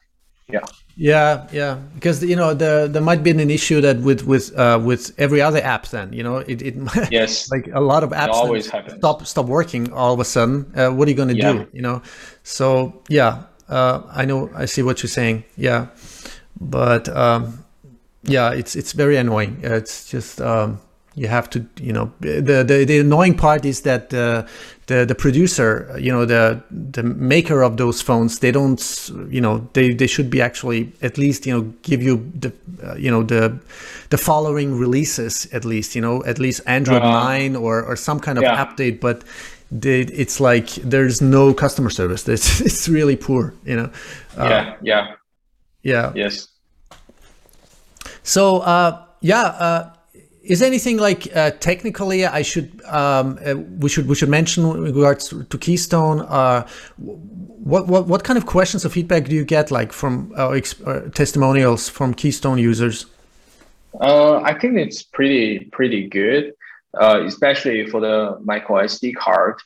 yeah. 0.52 0.60
Yeah 0.96 1.46
yeah. 1.52 1.74
Because 1.94 2.22
you 2.22 2.36
know 2.36 2.54
there 2.54 2.88
there 2.88 3.02
might 3.02 3.22
be 3.22 3.30
an 3.30 3.50
issue 3.50 3.80
that 3.80 4.00
with 4.00 4.22
with 4.24 4.56
uh, 4.58 4.80
with 4.82 5.12
every 5.18 5.40
other 5.40 5.60
app 5.62 5.86
then 5.88 6.12
you 6.12 6.22
know 6.22 6.38
it, 6.38 6.62
it 6.62 6.74
yes. 7.10 7.50
like 7.50 7.68
a 7.72 7.80
lot 7.80 8.04
of 8.04 8.10
apps 8.10 8.34
always 8.34 8.68
happens. 8.68 8.98
stop 8.98 9.26
stop 9.26 9.46
working 9.46 9.92
all 9.92 10.12
of 10.14 10.20
a 10.20 10.24
sudden. 10.24 10.70
Uh, 10.76 10.90
what 10.90 11.08
are 11.08 11.10
you 11.10 11.16
going 11.16 11.28
to 11.28 11.36
yeah. 11.36 11.52
do 11.52 11.66
you 11.72 11.82
know? 11.82 12.02
So 12.42 13.02
yeah 13.08 13.44
uh, 13.68 14.02
i 14.10 14.24
know 14.24 14.50
i 14.56 14.64
see 14.64 14.82
what 14.82 15.02
you're 15.02 15.08
saying 15.08 15.44
yeah. 15.56 15.86
But 16.60 17.08
um, 17.08 17.64
yeah 18.24 18.52
it's 18.52 18.76
it's 18.76 18.92
very 18.92 19.16
annoying. 19.16 19.60
It's 19.62 20.10
just 20.10 20.40
um, 20.40 20.78
you 21.20 21.28
have 21.28 21.50
to 21.50 21.58
you 21.78 21.92
know 21.92 22.10
the 22.20 22.64
the, 22.64 22.84
the 22.86 22.98
annoying 22.98 23.36
part 23.36 23.66
is 23.66 23.82
that 23.82 24.12
uh, 24.14 24.42
the 24.86 25.04
the 25.04 25.14
producer 25.14 25.94
you 25.98 26.10
know 26.10 26.24
the 26.24 26.62
the 26.70 27.02
maker 27.02 27.62
of 27.62 27.76
those 27.76 28.00
phones 28.00 28.38
they 28.38 28.50
don't 28.50 29.10
you 29.28 29.40
know 29.40 29.68
they 29.74 29.92
they 29.92 30.06
should 30.06 30.30
be 30.30 30.40
actually 30.40 30.90
at 31.02 31.18
least 31.18 31.46
you 31.46 31.52
know 31.52 31.62
give 31.82 32.02
you 32.02 32.16
the 32.34 32.50
uh, 32.82 32.94
you 32.94 33.10
know 33.10 33.22
the 33.22 33.54
the 34.08 34.16
following 34.16 34.78
releases 34.78 35.46
at 35.52 35.66
least 35.66 35.94
you 35.94 36.00
know 36.00 36.24
at 36.24 36.38
least 36.38 36.62
android 36.66 37.02
uh, 37.02 37.10
9 37.10 37.56
or 37.56 37.82
or 37.82 37.96
some 37.96 38.18
kind 38.18 38.38
of 38.38 38.44
yeah. 38.44 38.64
update 38.64 38.98
but 38.98 39.22
they, 39.70 40.00
it's 40.00 40.40
like 40.40 40.68
there's 40.82 41.20
no 41.20 41.54
customer 41.54 41.90
service. 41.90 42.26
It's 42.34 42.60
it's 42.60 42.88
really 42.88 43.16
poor 43.16 43.54
you 43.64 43.76
know? 43.76 43.90
Uh, 44.36 44.48
yeah 44.48 44.76
yeah. 44.82 45.14
yeah. 45.82 46.12
Yes. 46.14 46.48
So 48.22 48.58
uh 48.58 49.06
yeah 49.20 49.42
uh 49.42 49.92
is 50.42 50.62
anything 50.62 50.96
like 50.98 51.34
uh, 51.36 51.50
technically 51.60 52.24
I 52.26 52.42
should 52.42 52.82
um, 52.86 53.38
uh, 53.44 53.56
we 53.56 53.88
should 53.88 54.08
we 54.08 54.14
should 54.14 54.28
mention 54.28 54.64
in 54.64 54.82
regards 54.82 55.28
to, 55.28 55.44
to 55.44 55.58
Keystone? 55.58 56.20
Uh, 56.20 56.66
what 56.96 57.86
what 57.86 58.06
what 58.06 58.24
kind 58.24 58.38
of 58.38 58.46
questions 58.46 58.84
or 58.84 58.88
feedback 58.88 59.24
do 59.24 59.34
you 59.34 59.44
get 59.44 59.70
like 59.70 59.92
from 59.92 60.32
uh, 60.36 60.60
uh, 60.86 61.00
testimonials 61.10 61.88
from 61.88 62.14
Keystone 62.14 62.58
users? 62.58 63.06
Uh, 64.00 64.40
I 64.40 64.58
think 64.58 64.76
it's 64.76 65.02
pretty 65.02 65.68
pretty 65.72 66.08
good, 66.08 66.54
especially 66.94 67.86
for 67.86 68.00
the 68.00 68.38
micro 68.42 68.82
SD 68.84 69.16
card 69.16 69.60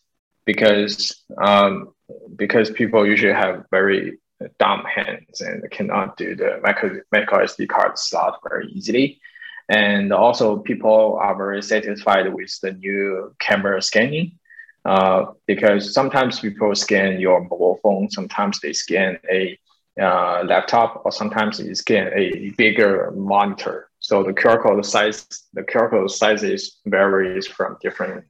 because 0.44 1.22
um, 1.38 1.94
because 2.36 2.70
people 2.70 3.06
usually 3.06 3.32
have 3.32 3.64
very 3.70 4.18
dumb 4.58 4.84
hands 4.84 5.40
and 5.40 5.62
cannot 5.70 6.16
do 6.16 6.34
the 6.34 6.60
micro 6.62 7.00
micro 7.12 7.44
SD 7.44 7.68
card 7.68 7.98
slot 7.98 8.40
very 8.48 8.66
easily. 8.68 9.20
And 9.68 10.12
also, 10.12 10.58
people 10.58 11.18
are 11.20 11.36
very 11.36 11.62
satisfied 11.62 12.32
with 12.32 12.58
the 12.60 12.72
new 12.72 13.34
camera 13.38 13.80
scanning 13.80 14.38
uh, 14.84 15.26
because 15.46 15.94
sometimes 15.94 16.40
people 16.40 16.74
scan 16.74 17.18
your 17.18 17.40
mobile 17.40 17.80
phone, 17.82 18.10
sometimes 18.10 18.60
they 18.60 18.72
scan 18.72 19.18
a 19.30 19.58
uh, 20.00 20.42
laptop, 20.44 21.02
or 21.04 21.12
sometimes 21.12 21.58
they 21.58 21.72
scan 21.72 22.10
a 22.14 22.50
bigger 22.58 23.10
monitor. 23.12 23.88
So 24.00 24.22
the 24.22 24.32
QR 24.32 24.62
code 24.62 24.84
size, 24.84 25.26
the 25.54 25.62
QR 25.62 25.88
code 25.88 26.10
sizes 26.10 26.80
varies 26.84 27.46
from 27.46 27.78
different 27.80 28.24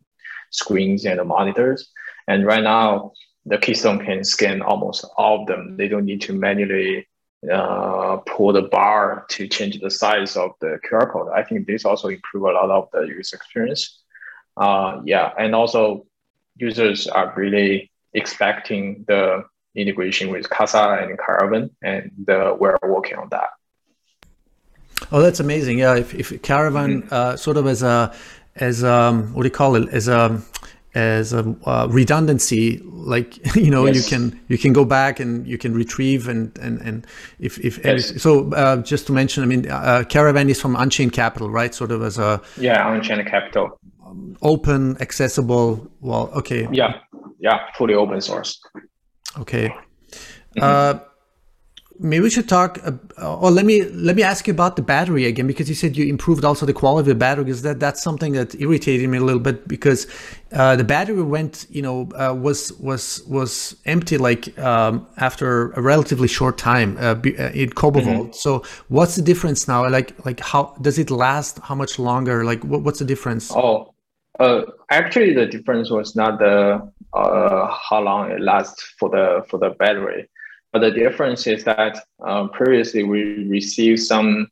screens 0.51 1.05
and 1.05 1.27
monitors. 1.27 1.90
And 2.29 2.47
right 2.47 2.62
now, 2.62 3.12
the 3.47 3.59
Keystone 3.59 4.05
can 4.05 4.23
scan 4.25 4.62
almost 4.62 5.05
all 5.16 5.42
of 5.42 5.47
them. 5.49 5.77
They 5.77 5.88
don't 5.88 6.05
need 6.05 6.23
to 6.23 6.33
manually 6.33 7.09
uh, 7.51 8.17
pull 8.27 8.53
the 8.53 8.63
bar 8.63 9.27
to 9.31 9.49
change 9.49 9.81
the 9.81 9.91
size 9.91 10.37
of 10.37 10.53
the 10.61 10.79
QR 10.89 11.11
code. 11.11 11.29
I 11.35 11.43
think 11.43 11.67
this 11.67 11.85
also 11.85 12.09
improve 12.09 12.45
a 12.45 12.53
lot 12.53 12.71
of 12.71 12.89
the 12.93 13.03
user 13.03 13.37
experience. 13.37 14.03
Uh, 14.57 15.01
yeah, 15.05 15.33
and 15.39 15.55
also 15.55 16.07
users 16.57 17.07
are 17.07 17.33
really 17.37 17.91
expecting 18.13 19.05
the 19.09 19.45
integration 19.75 20.31
with 20.31 20.49
Casa 20.49 20.99
and 21.01 21.19
Caravan, 21.19 21.71
and 21.83 22.29
uh, 22.29 22.57
we're 22.59 22.79
working 22.83 23.19
on 23.19 23.29
that. 23.31 23.51
Oh, 25.11 25.21
that's 25.21 25.41
amazing! 25.41 25.79
Yeah, 25.79 25.97
if, 25.97 26.15
if 26.15 26.41
Caravan 26.43 27.03
mm-hmm. 27.03 27.15
uh, 27.15 27.37
sort 27.37 27.57
of 27.57 27.67
as 27.67 27.83
a 27.83 28.15
as 28.57 28.85
um, 28.85 29.35
what 29.35 29.43
do 29.43 29.49
you 29.49 29.55
call 29.55 29.75
it 29.75 29.89
as 29.89 30.07
a 30.07 30.41
as 30.95 31.33
a 31.33 31.57
uh, 31.67 31.87
redundancy 31.91 32.79
like 32.85 33.57
you 33.57 33.71
know 33.71 33.87
yes. 33.87 33.97
you 33.97 34.17
can 34.17 34.41
you 34.49 34.59
can 34.59 34.73
go 34.73 34.85
back 34.85 35.21
and 35.21 35.47
you 35.47 35.59
can 35.59 35.75
retrieve 35.75 36.29
and 36.29 36.57
and 36.59 36.81
and 36.81 37.07
if 37.39 37.59
if 37.59 37.85
yes. 37.85 38.21
so 38.21 38.51
uh, 38.53 38.77
just 38.77 39.07
to 39.07 39.13
mention 39.13 39.43
i 39.43 39.47
mean 39.47 39.69
uh, 39.71 40.05
caravan 40.09 40.49
is 40.49 40.61
from 40.61 40.77
unchained 40.77 41.13
capital 41.13 41.51
right 41.51 41.75
sort 41.75 41.91
of 41.91 42.03
as 42.03 42.19
a 42.19 42.41
yeah 42.57 42.93
unchained 42.93 43.27
capital 43.27 43.79
um, 44.07 44.37
open 44.43 44.97
accessible 45.01 45.91
well 46.01 46.31
okay 46.35 46.69
yeah 46.73 47.01
yeah 47.41 47.59
fully 47.77 47.95
open 47.95 48.21
source 48.21 48.61
okay 49.39 49.69
mm-hmm. 50.57 51.05
Uh 52.01 52.05
maybe 52.05 52.23
we 52.23 52.31
should 52.31 52.49
talk 52.49 52.79
uh, 52.85 53.37
or 53.39 53.51
let 53.51 53.65
me 53.65 53.85
let 53.85 54.17
me 54.17 54.23
ask 54.23 54.47
you 54.47 54.53
about 54.53 54.77
the 54.77 54.83
battery 54.83 55.27
again 55.27 55.47
because 55.47 55.69
you 55.69 55.75
said 55.75 55.97
you 55.97 56.07
improved 56.07 56.45
also 56.45 56.67
the 56.67 56.73
quality 56.73 57.03
of 57.03 57.07
the 57.07 57.15
battery 57.15 57.45
because 57.45 57.63
that 57.63 57.81
that's 57.81 58.03
something 58.03 58.33
that 58.33 58.55
irritated 58.61 59.09
me 59.09 59.19
a 59.19 59.21
little 59.21 59.41
bit 59.41 59.67
because 59.69 60.07
uh, 60.53 60.77
the 60.77 60.85
battery 60.85 61.23
went 61.23 61.67
you 61.71 61.83
know 61.83 62.09
uh, 62.15 62.35
was 62.35 62.73
was 62.75 63.23
was 63.27 63.77
empty 63.87 64.19
like 64.19 64.57
um, 64.59 65.07
after 65.19 65.73
a 65.73 65.81
relatively 65.81 66.29
short 66.29 66.59
time 66.59 66.97
uh, 66.99 67.15
uh 67.39 67.51
in 67.55 67.71
Cobo 67.71 68.01
Vault. 68.01 68.17
Mm-hmm. 68.17 68.33
So 68.33 68.65
what's 68.89 69.17
the 69.17 69.23
difference 69.23 69.69
now? 69.69 69.89
Like 69.89 70.25
like 70.25 70.41
how 70.41 70.77
does 70.81 70.99
it 70.99 71.11
last? 71.11 71.59
How 71.61 71.75
much 71.75 71.99
longer? 71.99 72.45
Like 72.45 72.65
what, 72.65 72.83
what's 72.83 72.99
the 72.99 73.05
difference? 73.05 73.53
Oh, 73.53 73.95
uh, 74.40 74.63
actually 74.90 75.33
the 75.35 75.47
difference 75.47 75.90
was 75.90 76.17
not 76.17 76.38
the 76.38 76.90
how 77.15 78.01
long 78.03 78.31
it 78.31 78.40
lasts 78.40 78.83
for 78.99 79.09
the 79.09 79.45
for 79.49 79.59
the 79.59 79.71
battery 79.71 80.29
but 80.75 80.81
the 80.81 80.90
difference 80.90 81.46
is 81.46 81.62
that 81.62 81.98
uh, 82.27 82.48
previously 82.48 83.04
we 83.04 83.46
received 83.48 84.00
some 84.00 84.48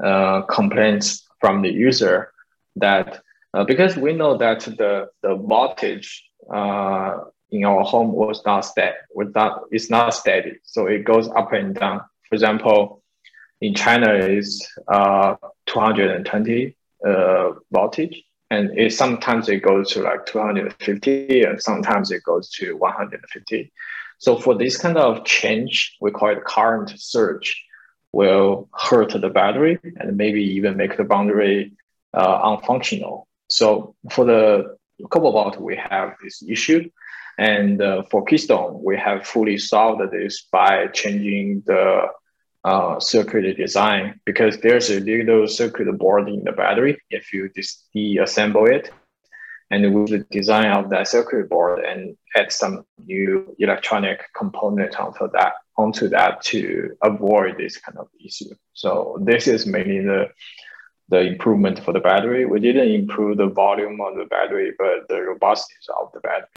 uh, 0.00 0.42
complaints 0.42 1.26
from 1.40 1.62
the 1.62 1.68
user 1.68 2.32
that 2.76 3.20
uh, 3.54 3.64
because 3.64 3.96
we 3.96 4.12
know 4.12 4.36
that 4.36 4.60
the, 4.60 5.08
the 5.22 5.34
voltage 5.34 6.30
uh, 6.52 7.16
in 7.50 7.64
our 7.64 7.82
home 7.82 8.12
was 8.12 8.40
not 8.46 8.60
steady, 8.60 8.94
without, 9.16 9.66
it's 9.72 9.90
not 9.90 10.14
steady. 10.14 10.52
So 10.62 10.86
it 10.86 11.04
goes 11.04 11.28
up 11.30 11.52
and 11.52 11.74
down. 11.74 12.02
For 12.28 12.36
example, 12.36 13.02
in 13.60 13.74
China 13.74 14.14
is 14.14 14.64
uh, 14.86 15.34
220 15.66 16.76
uh, 17.04 17.50
voltage, 17.72 18.22
and 18.50 18.78
it 18.78 18.92
sometimes 18.92 19.48
it 19.48 19.64
goes 19.64 19.90
to 19.90 20.02
like 20.02 20.24
250, 20.26 21.42
and 21.42 21.60
sometimes 21.60 22.12
it 22.12 22.22
goes 22.22 22.48
to 22.50 22.76
150. 22.76 23.72
So 24.18 24.38
for 24.38 24.54
this 24.54 24.76
kind 24.76 24.96
of 24.96 25.24
change, 25.24 25.96
we 26.00 26.10
call 26.10 26.30
it 26.30 26.44
current 26.44 26.92
surge, 26.96 27.64
will 28.12 28.68
hurt 28.72 29.10
the 29.12 29.28
battery 29.28 29.78
and 29.96 30.16
maybe 30.16 30.42
even 30.42 30.76
make 30.76 30.96
the 30.96 31.04
boundary 31.04 31.72
uh, 32.12 32.56
unfunctional. 32.56 33.24
So 33.48 33.94
for 34.10 34.24
the 34.24 34.76
Cobo 35.10 35.32
Vault, 35.32 35.60
we 35.60 35.76
have 35.76 36.14
this 36.22 36.42
issue. 36.48 36.88
And 37.36 37.82
uh, 37.82 38.04
for 38.10 38.24
Keystone, 38.24 38.80
we 38.82 38.96
have 38.96 39.26
fully 39.26 39.58
solved 39.58 40.12
this 40.12 40.46
by 40.52 40.86
changing 40.88 41.64
the 41.66 42.06
uh, 42.64 42.98
circuit 43.00 43.56
design 43.56 44.20
because 44.24 44.58
there's 44.58 44.90
a 44.90 45.00
little 45.00 45.46
circuit 45.48 45.86
board 45.98 46.28
in 46.28 46.44
the 46.44 46.52
battery. 46.52 46.96
If 47.10 47.32
you 47.32 47.50
just 47.54 47.88
deassemble 47.94 48.66
it, 48.66 48.90
and 49.70 49.94
with 49.94 50.10
the 50.10 50.18
design 50.30 50.70
of 50.70 50.90
that 50.90 51.08
circuit 51.08 51.48
board 51.48 51.84
and 51.84 52.16
add 52.36 52.52
some 52.52 52.84
new 53.06 53.54
electronic 53.58 54.22
component 54.36 54.98
onto 54.98 55.28
that 55.32 55.54
onto 55.76 56.08
that 56.08 56.42
to 56.42 56.96
avoid 57.02 57.56
this 57.58 57.76
kind 57.78 57.98
of 57.98 58.08
issue. 58.24 58.54
So 58.74 59.18
this 59.20 59.48
is 59.48 59.66
mainly 59.66 60.00
the 60.00 60.28
the 61.08 61.20
improvement 61.20 61.78
for 61.80 61.92
the 61.92 62.00
battery. 62.00 62.46
We 62.46 62.60
didn't 62.60 62.88
improve 62.88 63.36
the 63.36 63.48
volume 63.48 64.00
of 64.00 64.16
the 64.16 64.24
battery, 64.24 64.72
but 64.78 65.08
the 65.08 65.20
robustness 65.20 65.86
of 66.00 66.10
the 66.12 66.20
battery. 66.20 66.48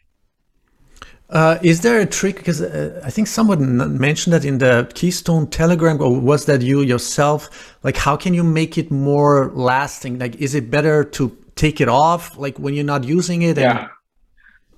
Uh, 1.29 1.59
is 1.61 1.81
there 1.81 1.99
a 1.99 2.05
trick? 2.05 2.37
Because 2.37 2.61
uh, 2.61 3.01
I 3.03 3.09
think 3.09 3.27
someone 3.27 3.99
mentioned 3.99 4.33
that 4.33 4.45
in 4.45 4.59
the 4.59 4.89
Keystone 4.93 5.47
Telegram, 5.47 6.01
or 6.01 6.17
was 6.17 6.45
that 6.45 6.61
you 6.61 6.81
yourself? 6.81 7.77
Like, 7.83 7.97
how 7.97 8.15
can 8.15 8.33
you 8.33 8.43
make 8.43 8.77
it 8.77 8.89
more 8.89 9.51
lasting? 9.53 10.19
Like, 10.19 10.37
is 10.37 10.55
it 10.55 10.71
better 10.71 11.03
to 11.03 11.37
take 11.57 11.81
it 11.81 11.89
off, 11.89 12.37
like 12.37 12.57
when 12.57 12.73
you're 12.73 12.91
not 12.95 13.03
using 13.03 13.41
it? 13.41 13.57
Yeah, 13.57 13.89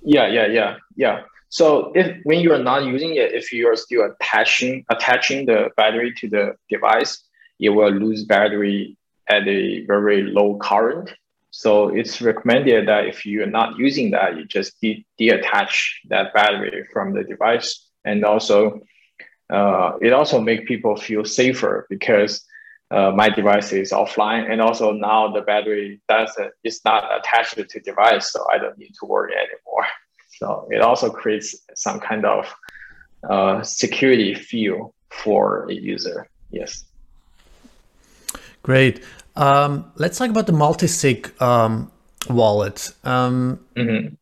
yeah, 0.02 0.26
yeah, 0.26 0.46
yeah, 0.46 0.76
yeah. 0.96 1.22
So 1.50 1.92
if 1.94 2.16
when 2.24 2.40
you 2.40 2.52
are 2.52 2.62
not 2.62 2.84
using 2.84 3.16
it, 3.16 3.32
if 3.32 3.52
you 3.52 3.68
are 3.68 3.76
still 3.76 4.02
attaching 4.10 4.84
attaching 4.88 5.46
the 5.46 5.70
battery 5.76 6.12
to 6.18 6.28
the 6.28 6.54
device, 6.68 7.22
it 7.58 7.70
will 7.70 7.90
lose 7.90 8.24
battery 8.24 8.96
at 9.28 9.46
a 9.46 9.84
very 9.86 10.22
low 10.22 10.58
current. 10.58 11.12
So 11.50 11.88
it's 11.88 12.22
recommended 12.22 12.86
that 12.88 13.06
if 13.06 13.26
you're 13.26 13.46
not 13.46 13.76
using 13.78 14.12
that, 14.12 14.36
you 14.36 14.44
just 14.44 14.80
de- 14.80 15.04
detach 15.18 16.00
that 16.08 16.32
battery 16.32 16.86
from 16.92 17.12
the 17.12 17.24
device. 17.24 17.88
And 18.04 18.24
also, 18.24 18.80
uh, 19.52 19.92
it 20.00 20.12
also 20.12 20.40
make 20.40 20.66
people 20.66 20.96
feel 20.96 21.24
safer 21.24 21.86
because 21.90 22.44
uh, 22.90 23.12
my 23.14 23.28
device 23.28 23.72
is 23.72 23.92
offline, 23.92 24.50
and 24.50 24.60
also 24.60 24.92
now 24.92 25.32
the 25.32 25.42
battery 25.42 26.00
doesn't 26.08 26.52
is 26.64 26.80
not 26.84 27.04
attached 27.18 27.56
to 27.56 27.80
device, 27.80 28.32
so 28.32 28.44
I 28.52 28.58
don't 28.58 28.76
need 28.78 28.94
to 29.00 29.06
worry 29.06 29.32
anymore. 29.34 29.86
So 30.38 30.66
it 30.70 30.80
also 30.80 31.10
creates 31.10 31.54
some 31.74 32.00
kind 32.00 32.24
of 32.24 32.50
uh, 33.28 33.62
security 33.62 34.34
feel 34.34 34.94
for 35.10 35.68
a 35.68 35.74
user. 35.74 36.30
Yes. 36.50 36.84
Great. 38.62 39.04
Um, 39.36 39.92
let's 39.96 40.16
talk 40.16 40.30
about 40.30 40.46
the 40.46 40.54
multi-sig 40.54 41.30
um, 41.42 41.90
wallet. 42.30 42.90
Um, 43.04 43.60
mm-hmm. 43.76 44.14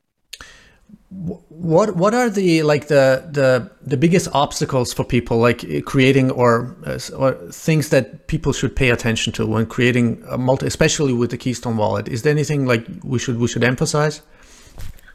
What 1.10 1.96
what 1.96 2.12
are 2.12 2.28
the 2.28 2.62
like 2.62 2.88
the 2.88 3.26
the 3.32 3.70
the 3.80 3.96
biggest 3.96 4.28
obstacles 4.34 4.92
for 4.92 5.04
people 5.04 5.38
like 5.38 5.84
creating 5.86 6.30
or 6.30 6.76
uh, 6.84 6.98
or 7.16 7.32
things 7.50 7.88
that 7.88 8.26
people 8.26 8.52
should 8.52 8.76
pay 8.76 8.90
attention 8.90 9.32
to 9.34 9.46
when 9.46 9.64
creating 9.64 10.22
a 10.28 10.36
multi, 10.36 10.66
especially 10.66 11.14
with 11.14 11.30
the 11.30 11.38
Keystone 11.38 11.78
wallet? 11.78 12.08
Is 12.08 12.22
there 12.22 12.30
anything 12.30 12.66
like 12.66 12.86
we 13.02 13.18
should 13.18 13.38
we 13.38 13.48
should 13.48 13.64
emphasize? 13.64 14.20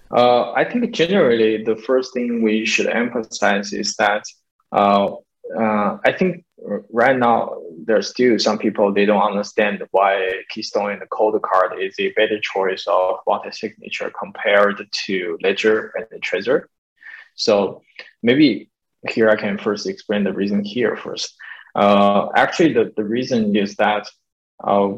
Uh, 0.09 0.51
I 0.53 0.63
think 0.63 0.91
generally 0.93 1.63
the 1.63 1.75
first 1.75 2.11
thing 2.13 2.41
we 2.41 2.65
should 2.65 2.87
emphasize 2.87 3.71
is 3.71 3.95
that 3.97 4.23
uh, 4.71 5.13
uh 5.59 5.97
I 6.03 6.11
think 6.11 6.43
right 6.91 7.17
now 7.17 7.55
there's 7.86 8.09
still 8.09 8.39
some 8.39 8.57
people 8.57 8.91
they 8.91 9.05
don't 9.05 9.21
understand 9.21 9.84
why 9.91 10.43
Keystone 10.49 10.91
and 10.91 11.01
the 11.01 11.07
Coldcard 11.07 11.81
is 11.86 11.95
a 11.99 12.11
better 12.13 12.39
choice 12.39 12.86
of 12.88 13.17
multi-signature 13.27 14.11
compared 14.17 14.88
to 15.05 15.38
Ledger 15.41 15.93
and 15.95 16.05
the 16.11 16.19
Trezor. 16.19 16.65
So 17.36 17.81
maybe 18.21 18.69
here 19.09 19.29
I 19.29 19.36
can 19.36 19.57
first 19.57 19.88
explain 19.88 20.23
the 20.23 20.34
reason 20.34 20.63
here 20.63 20.95
first. 20.95 21.36
Uh, 21.75 22.29
actually, 22.36 22.73
the, 22.73 22.93
the 22.95 23.03
reason 23.03 23.55
is 23.55 23.75
that 23.75 24.07
uh, 24.63 24.93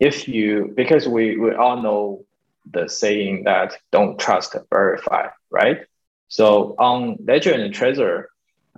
if 0.00 0.28
you 0.28 0.72
because 0.74 1.06
we, 1.06 1.36
we 1.36 1.54
all 1.54 1.82
know 1.82 2.24
the 2.70 2.88
saying 2.88 3.44
that 3.44 3.76
don't 3.92 4.18
trust, 4.18 4.56
verify, 4.70 5.28
right? 5.50 5.80
So 6.28 6.74
on 6.78 7.18
Ledger 7.24 7.52
and 7.52 7.72
Trezor, 7.74 8.24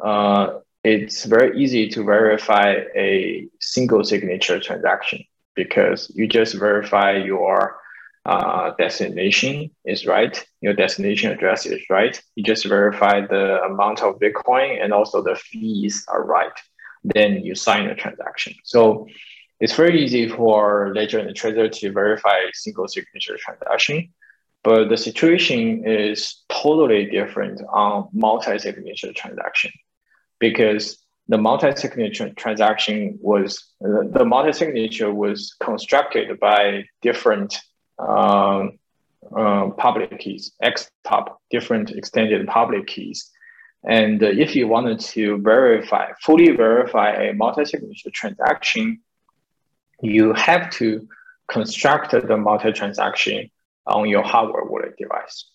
uh, 0.03 0.59
it's 0.87 1.25
very 1.25 1.59
easy 1.61 1.89
to 1.89 2.05
verify 2.05 2.77
a 2.95 3.49
single 3.61 4.05
signature 4.05 4.61
transaction 4.61 5.25
because 5.57 6.13
you 6.15 6.29
just 6.29 6.55
verify 6.55 7.17
your 7.17 7.79
uh, 8.25 8.71
destination 8.79 9.69
is 9.85 10.07
right, 10.07 10.45
your 10.61 10.75
destination 10.75 11.33
address 11.33 11.67
is 11.67 11.83
right. 11.91 12.23
You 12.37 12.45
just 12.45 12.67
verify 12.67 13.27
the 13.27 13.63
amount 13.63 14.01
of 14.03 14.21
Bitcoin 14.21 14.81
and 14.81 14.93
also 14.93 15.23
the 15.23 15.35
fees 15.35 16.05
are 16.07 16.25
right. 16.25 16.57
Then 17.03 17.45
you 17.45 17.57
sign 17.57 17.89
the 17.89 17.95
transaction. 17.97 18.55
So 18.63 19.09
it's 19.59 19.75
very 19.75 20.05
easy 20.05 20.29
for 20.29 20.93
Ledger 20.95 21.19
and 21.19 21.35
Trezor 21.37 21.73
to 21.81 21.93
verify 21.93 22.37
a 22.37 22.55
single 22.55 22.87
signature 22.87 23.37
transaction. 23.39 24.13
But 24.63 24.89
the 24.89 24.97
situation 24.97 25.85
is 25.85 26.45
totally 26.49 27.07
different 27.07 27.61
on 27.73 28.09
multi-signature 28.13 29.13
transaction 29.13 29.73
because 30.39 30.99
the 31.29 31.39
multi-signature 31.39 32.31
transaction 32.35 33.19
was 33.21 33.65
uh, 33.85 34.03
the 34.11 34.25
multi-signature 34.25 35.13
was 35.13 35.55
constructed 35.61 36.39
by 36.39 36.85
different 37.03 37.59
um, 37.99 38.79
uh, 39.37 39.71
public 39.71 40.19
keys, 40.19 40.53
xpub, 40.63 41.35
different 41.51 41.91
extended 41.91 42.47
public 42.47 42.87
keys. 42.87 43.31
And 43.85 44.23
uh, 44.23 44.27
if 44.27 44.55
you 44.55 44.69
wanted 44.69 45.01
to 45.01 45.39
verify, 45.39 46.13
fully 46.23 46.51
verify 46.53 47.13
a 47.15 47.33
multi-signature 47.33 48.11
transaction, 48.11 49.01
you 50.01 50.33
have 50.35 50.71
to 50.73 51.09
construct 51.49 52.11
the 52.13 52.37
multi-transaction 52.37 53.51
on 53.87 54.09
your 54.09 54.23
hardware 54.23 54.65
wallet 54.65 54.97
device. 54.97 55.47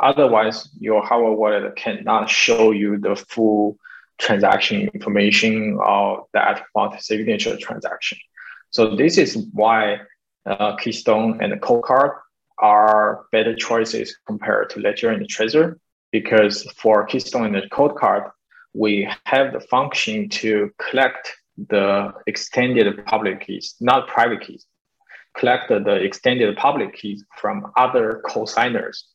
Otherwise, 0.00 0.68
your 0.78 1.04
hardware 1.04 1.32
wallet 1.32 1.76
cannot 1.76 2.28
show 2.28 2.70
you 2.70 2.98
the 2.98 3.16
full 3.16 3.78
transaction 4.18 4.88
information 4.94 5.78
or 5.80 6.26
that 6.32 6.64
multi-signature 6.74 7.56
transaction. 7.56 8.18
So 8.70 8.96
this 8.96 9.16
is 9.18 9.46
why 9.52 10.00
uh, 10.46 10.76
Keystone 10.76 11.42
and 11.42 11.52
Coldcard 11.60 12.12
are 12.58 13.26
better 13.32 13.54
choices 13.54 14.16
compared 14.26 14.70
to 14.70 14.80
Ledger 14.80 15.10
and 15.10 15.26
Trezor, 15.28 15.78
because 16.10 16.64
for 16.72 17.04
Keystone 17.06 17.54
and 17.54 17.70
Coldcard, 17.70 18.30
we 18.74 19.08
have 19.24 19.52
the 19.52 19.60
function 19.60 20.28
to 20.28 20.70
collect 20.78 21.34
the 21.68 22.12
extended 22.26 23.04
public 23.06 23.46
keys, 23.46 23.74
not 23.80 24.08
private 24.08 24.40
keys, 24.40 24.66
collect 25.36 25.68
the 25.68 25.94
extended 25.94 26.56
public 26.56 26.94
keys 26.94 27.24
from 27.36 27.72
other 27.76 28.22
co-signers 28.26 29.06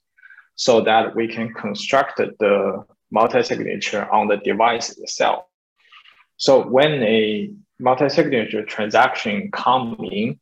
so 0.56 0.82
that 0.82 1.16
we 1.16 1.28
can 1.28 1.54
construct 1.54 2.18
the 2.18 2.86
multi-signature 3.14 4.04
on 4.12 4.28
the 4.28 4.38
device 4.38 4.90
itself. 4.98 5.46
So 6.38 6.68
when 6.68 6.92
a 7.04 7.52
multi-signature 7.80 8.66
transaction 8.66 9.52
comes 9.52 9.98
in, 10.12 10.40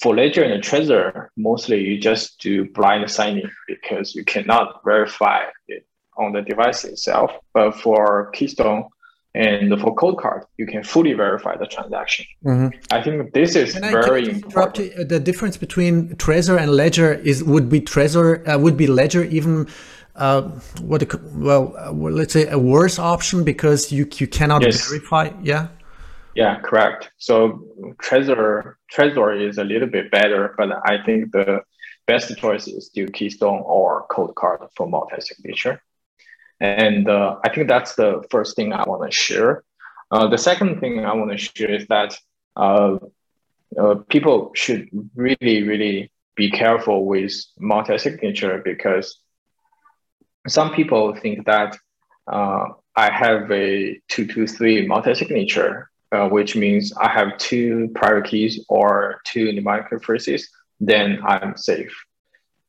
for 0.00 0.14
Ledger 0.14 0.44
and 0.44 0.62
Trezor, 0.62 1.28
mostly 1.36 1.80
you 1.80 1.98
just 1.98 2.40
do 2.40 2.52
blind 2.72 3.10
signing 3.10 3.50
because 3.66 4.14
you 4.14 4.24
cannot 4.24 4.80
verify 4.84 5.40
it 5.66 5.86
on 6.16 6.32
the 6.32 6.42
device 6.42 6.84
itself. 6.84 7.32
But 7.52 7.72
for 7.74 8.30
Keystone 8.30 8.84
and 9.34 9.80
for 9.80 9.94
Coldcard, 9.96 10.44
you 10.56 10.66
can 10.66 10.82
fully 10.84 11.14
verify 11.14 11.56
the 11.56 11.66
transaction. 11.66 12.26
Mm-hmm. 12.44 12.68
I 12.90 13.02
think 13.02 13.32
this 13.32 13.56
is 13.56 13.72
can 13.72 13.90
very 13.90 14.26
I, 14.26 14.30
important. 14.30 14.96
You, 14.96 15.04
the 15.04 15.20
difference 15.20 15.56
between 15.56 16.14
Trezor 16.16 16.56
and 16.62 16.70
Ledger 16.72 17.14
is 17.14 17.42
would 17.42 17.68
be 17.68 17.80
Trezor 17.80 18.28
uh, 18.46 18.58
would 18.58 18.76
be 18.76 18.86
Ledger 18.86 19.24
even 19.24 19.66
uh, 20.18 20.42
what 20.80 21.02
well, 21.34 21.74
uh, 21.78 21.92
let's 21.92 22.32
say 22.32 22.48
a 22.48 22.58
worse 22.58 22.98
option 22.98 23.44
because 23.44 23.92
you 23.92 24.08
you 24.16 24.26
cannot 24.26 24.62
yes. 24.62 24.88
verify. 24.88 25.30
Yeah. 25.42 25.68
Yeah, 26.34 26.60
correct. 26.60 27.10
So 27.18 27.64
Trezor 28.02 28.74
Trezor 28.92 29.48
is 29.48 29.58
a 29.58 29.64
little 29.64 29.88
bit 29.88 30.10
better, 30.10 30.54
but 30.56 30.68
I 30.84 31.02
think 31.04 31.32
the 31.32 31.62
best 32.06 32.36
choice 32.38 32.66
is 32.68 32.86
still 32.86 33.08
Keystone 33.08 33.62
or 33.64 34.06
Code 34.10 34.34
Coldcard 34.34 34.68
for 34.76 34.88
multi-signature. 34.88 35.82
And 36.60 37.08
uh, 37.08 37.36
I 37.44 37.50
think 37.50 37.68
that's 37.68 37.94
the 37.94 38.24
first 38.30 38.56
thing 38.56 38.72
I 38.72 38.82
want 38.84 39.10
to 39.10 39.16
share. 39.16 39.62
Uh, 40.10 40.26
the 40.28 40.38
second 40.38 40.80
thing 40.80 41.04
I 41.04 41.14
want 41.14 41.30
to 41.30 41.38
share 41.38 41.70
is 41.70 41.86
that 41.88 42.16
uh, 42.56 42.98
uh, 43.78 43.94
people 44.08 44.52
should 44.54 44.88
really, 45.14 45.62
really 45.62 46.10
be 46.34 46.50
careful 46.50 47.04
with 47.04 47.32
multi-signature 47.58 48.62
because 48.64 49.18
some 50.46 50.72
people 50.72 51.14
think 51.16 51.46
that 51.46 51.76
uh, 52.30 52.66
I 52.96 53.10
have 53.12 53.50
a 53.50 54.00
two 54.08 54.26
two 54.26 54.46
three 54.46 54.86
multi-signature, 54.86 55.90
uh, 56.12 56.28
which 56.28 56.56
means 56.56 56.92
I 56.96 57.10
have 57.10 57.38
two 57.38 57.90
private 57.94 58.24
keys 58.24 58.64
or 58.68 59.20
two 59.24 59.52
mnemonic 59.52 59.86
phrases, 60.02 60.48
then 60.80 61.20
I'm 61.24 61.56
safe. 61.56 61.94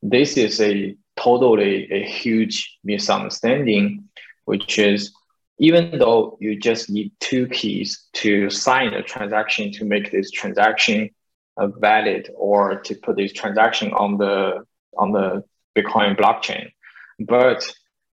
This 0.02 0.36
is 0.36 0.60
a 0.60 0.96
totally 1.16 1.90
a 1.92 2.04
huge 2.04 2.78
misunderstanding, 2.84 4.08
which 4.44 4.78
is 4.78 5.12
even 5.58 5.98
though 5.98 6.38
you 6.40 6.58
just 6.58 6.88
need 6.88 7.12
two 7.20 7.46
keys 7.48 8.08
to 8.14 8.48
sign 8.48 8.94
a 8.94 9.02
transaction 9.02 9.70
to 9.72 9.84
make 9.84 10.10
this 10.10 10.30
transaction 10.30 11.10
uh, 11.58 11.66
valid 11.66 12.30
or 12.34 12.80
to 12.80 12.94
put 12.94 13.16
this 13.16 13.32
transaction 13.32 13.92
on 13.92 14.16
the 14.16 14.64
on 14.96 15.12
the 15.12 15.44
Bitcoin 15.76 16.16
blockchain, 16.16 16.72
but 17.20 17.64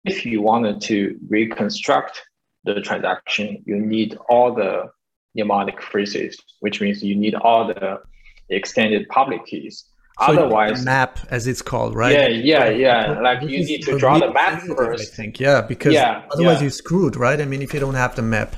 if 0.04 0.26
you 0.26 0.42
wanted 0.42 0.80
to 0.82 1.18
reconstruct 1.28 2.22
the 2.64 2.80
transaction, 2.80 3.62
you 3.66 3.76
need 3.76 4.16
all 4.28 4.54
the 4.54 4.90
mnemonic 5.34 5.82
phrases, 5.82 6.38
which 6.60 6.80
means 6.80 7.02
you 7.02 7.16
need 7.16 7.34
all 7.34 7.66
the 7.66 8.00
extended 8.48 9.08
public 9.08 9.44
keys. 9.46 9.84
So 10.20 10.26
Otherwise, 10.26 10.84
map 10.84 11.18
as 11.30 11.48
it's 11.48 11.60
called, 11.60 11.96
right? 11.96 12.12
Yeah, 12.12 12.28
yeah, 12.28 12.68
yeah. 12.68 13.20
Like 13.20 13.42
you 13.42 13.58
need 13.64 13.82
to 13.82 13.98
draw 13.98 14.18
the 14.18 14.32
map 14.32 14.62
first. 14.62 15.12
I 15.12 15.16
think, 15.16 15.40
yeah, 15.40 15.60
because 15.60 15.92
yeah, 15.92 16.22
otherwise 16.30 16.58
yeah. 16.58 16.62
you're 16.62 16.70
screwed, 16.70 17.16
right? 17.16 17.40
I 17.40 17.44
mean, 17.44 17.62
if 17.62 17.74
you 17.74 17.80
don't 17.80 17.94
have 17.94 18.14
the 18.14 18.22
map. 18.22 18.54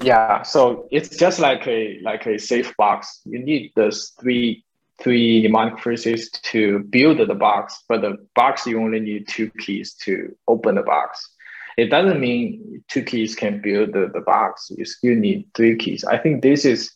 Yeah, 0.00 0.42
so 0.42 0.88
it's 0.90 1.14
just 1.14 1.38
like 1.38 1.66
a 1.66 2.00
like 2.02 2.24
a 2.24 2.38
safe 2.38 2.74
box. 2.78 3.20
You 3.26 3.40
need 3.40 3.72
those 3.76 4.12
three 4.18 4.64
three 5.02 5.50
phrases 5.80 6.30
to 6.30 6.80
build 6.90 7.18
the 7.18 7.34
box, 7.34 7.84
but 7.88 8.00
the 8.02 8.16
box 8.34 8.66
you 8.66 8.80
only 8.80 9.00
need 9.00 9.28
two 9.28 9.50
keys 9.58 9.94
to 9.94 10.36
open 10.46 10.74
the 10.74 10.82
box. 10.82 11.30
It 11.76 11.90
doesn't 11.90 12.20
mean 12.20 12.84
two 12.88 13.02
keys 13.02 13.34
can 13.34 13.60
build 13.62 13.92
the, 13.92 14.10
the 14.12 14.20
box. 14.20 14.70
You 14.76 14.84
still 14.84 15.16
need 15.16 15.48
three 15.54 15.76
keys. 15.76 16.04
I 16.04 16.18
think 16.18 16.42
this 16.42 16.64
is 16.64 16.92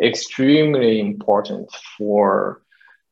extremely 0.00 1.00
important 1.00 1.70
for 1.98 2.62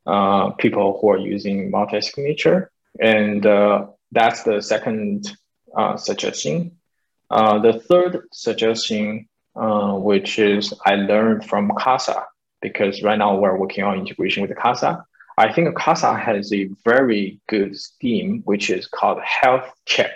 uh, 0.05 0.51
people 0.51 0.97
who 0.99 1.09
are 1.11 1.17
using 1.17 1.69
multi-signature. 1.71 2.71
And 2.99 3.45
uh, 3.45 3.87
that's 4.11 4.43
the 4.43 4.61
second 4.61 5.31
uh, 5.75 5.97
suggestion. 5.97 6.77
Uh, 7.29 7.59
the 7.59 7.79
third 7.79 8.27
suggestion, 8.31 9.27
uh, 9.55 9.93
which 9.93 10.39
is 10.39 10.73
I 10.85 10.95
learned 10.95 11.45
from 11.45 11.71
Casa, 11.77 12.25
because 12.61 13.01
right 13.03 13.17
now 13.17 13.37
we're 13.37 13.57
working 13.57 13.83
on 13.83 13.99
integration 13.99 14.41
with 14.41 14.55
Casa. 14.57 15.03
I 15.37 15.51
think 15.53 15.73
Casa 15.75 16.13
has 16.15 16.51
a 16.51 16.69
very 16.83 17.39
good 17.47 17.79
scheme, 17.79 18.41
which 18.45 18.69
is 18.69 18.87
called 18.87 19.21
health 19.21 19.71
check. 19.85 20.11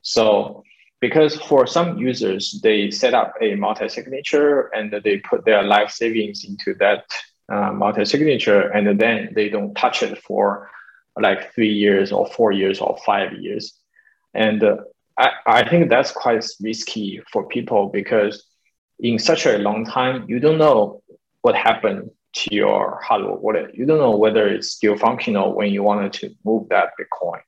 So 0.00 0.64
because 1.00 1.36
for 1.36 1.66
some 1.66 1.98
users, 1.98 2.60
they 2.62 2.90
set 2.90 3.12
up 3.12 3.34
a 3.40 3.54
multi-signature 3.56 4.68
and 4.74 4.94
they 5.04 5.18
put 5.18 5.44
their 5.44 5.62
life 5.62 5.90
savings 5.90 6.44
into 6.44 6.74
that 6.78 7.04
uh, 7.48 7.72
multi-signature 7.72 8.68
and 8.68 8.98
then 8.98 9.32
they 9.34 9.48
don't 9.48 9.74
touch 9.74 10.02
it 10.02 10.16
for 10.22 10.70
like 11.20 11.52
three 11.54 11.72
years 11.72 12.12
or 12.12 12.26
four 12.28 12.52
years 12.52 12.80
or 12.80 12.96
five 13.04 13.34
years. 13.34 13.74
And 14.32 14.62
uh, 14.64 14.76
I, 15.18 15.30
I 15.46 15.68
think 15.68 15.90
that's 15.90 16.12
quite 16.12 16.46
risky 16.60 17.20
for 17.30 17.46
people 17.46 17.88
because 17.88 18.46
in 19.00 19.18
such 19.18 19.46
a 19.46 19.58
long 19.58 19.84
time, 19.84 20.24
you 20.28 20.38
don't 20.38 20.58
know 20.58 21.01
what 21.42 21.54
happened 21.54 22.10
to 22.34 22.54
your 22.54 23.00
hardware 23.02 23.34
wallet. 23.34 23.74
You 23.74 23.84
don't 23.84 23.98
know 23.98 24.16
whether 24.16 24.48
it's 24.48 24.72
still 24.72 24.96
functional 24.96 25.54
when 25.54 25.70
you 25.70 25.82
wanted 25.82 26.12
to 26.14 26.34
move 26.44 26.68
that 26.70 26.90
Bitcoin. 26.98 27.40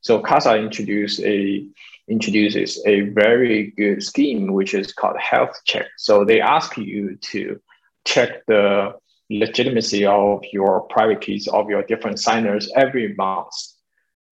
So 0.00 0.20
Casa 0.20 0.56
introduced 0.56 1.20
a 1.20 1.66
introduces 2.08 2.82
a 2.86 3.02
very 3.10 3.72
good 3.76 4.02
scheme 4.02 4.52
which 4.52 4.74
is 4.74 4.92
called 4.92 5.16
health 5.18 5.60
check. 5.64 5.86
So 5.96 6.24
they 6.24 6.40
ask 6.40 6.76
you 6.76 7.16
to 7.16 7.60
check 8.04 8.44
the 8.46 8.94
legitimacy 9.30 10.04
of 10.04 10.42
your 10.52 10.80
private 10.82 11.20
keys 11.20 11.46
of 11.48 11.70
your 11.70 11.82
different 11.84 12.18
signers 12.18 12.70
every 12.74 13.14
month. 13.14 13.54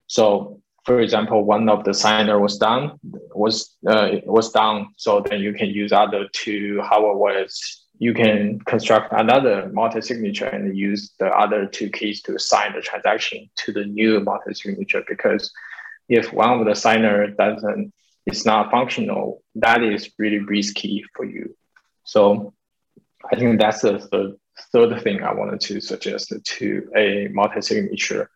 So, 0.09 0.61
for 0.85 1.01
example, 1.01 1.45
one 1.45 1.69
of 1.69 1.85
the 1.85 1.95
signer 1.95 2.41
was 2.41 2.59
done 2.59 2.99
was 3.35 3.77
uh, 3.87 4.17
was 4.25 4.51
down, 4.51 4.95
so 4.97 5.21
then 5.21 5.41
you 5.41 5.53
can 5.53 5.69
use 5.69 5.93
other 5.93 6.29
two 6.33 6.81
hardware 6.83 7.15
wallets. 7.15 7.87
You 8.01 8.15
can 8.15 8.59
construct 8.61 9.13
another 9.13 9.71
multi-signature 9.73 10.47
and 10.47 10.77
use 10.77 11.13
the 11.19 11.27
other 11.27 11.67
two 11.67 11.91
keys 11.91 12.23
to 12.23 12.39
sign 12.39 12.73
the 12.75 12.81
transaction 12.81 13.49
to 13.57 13.73
the 13.73 13.85
new 13.85 14.21
multi-signature. 14.21 15.05
Because 15.07 15.53
if 16.09 16.33
one 16.33 16.59
of 16.59 16.67
the 16.67 16.75
signer 16.75 17.27
doesn't, 17.29 17.93
it's 18.27 18.47
not 18.47 18.71
functional, 18.71 19.43
that 19.57 19.83
is 19.83 20.11
really 20.19 20.39
risky 20.39 21.05
for 21.15 21.25
you. 21.25 21.55
So 22.05 22.55
I 23.31 23.37
think 23.37 23.61
that's 23.61 23.83
the 23.83 23.99
third 23.99 24.33
third 24.73 25.03
thing 25.03 25.23
I 25.23 25.33
wanted 25.33 25.61
to 25.61 25.81
suggest 25.81 26.33
to 26.45 26.91
a 26.97 27.29
multi-signature 27.33 28.31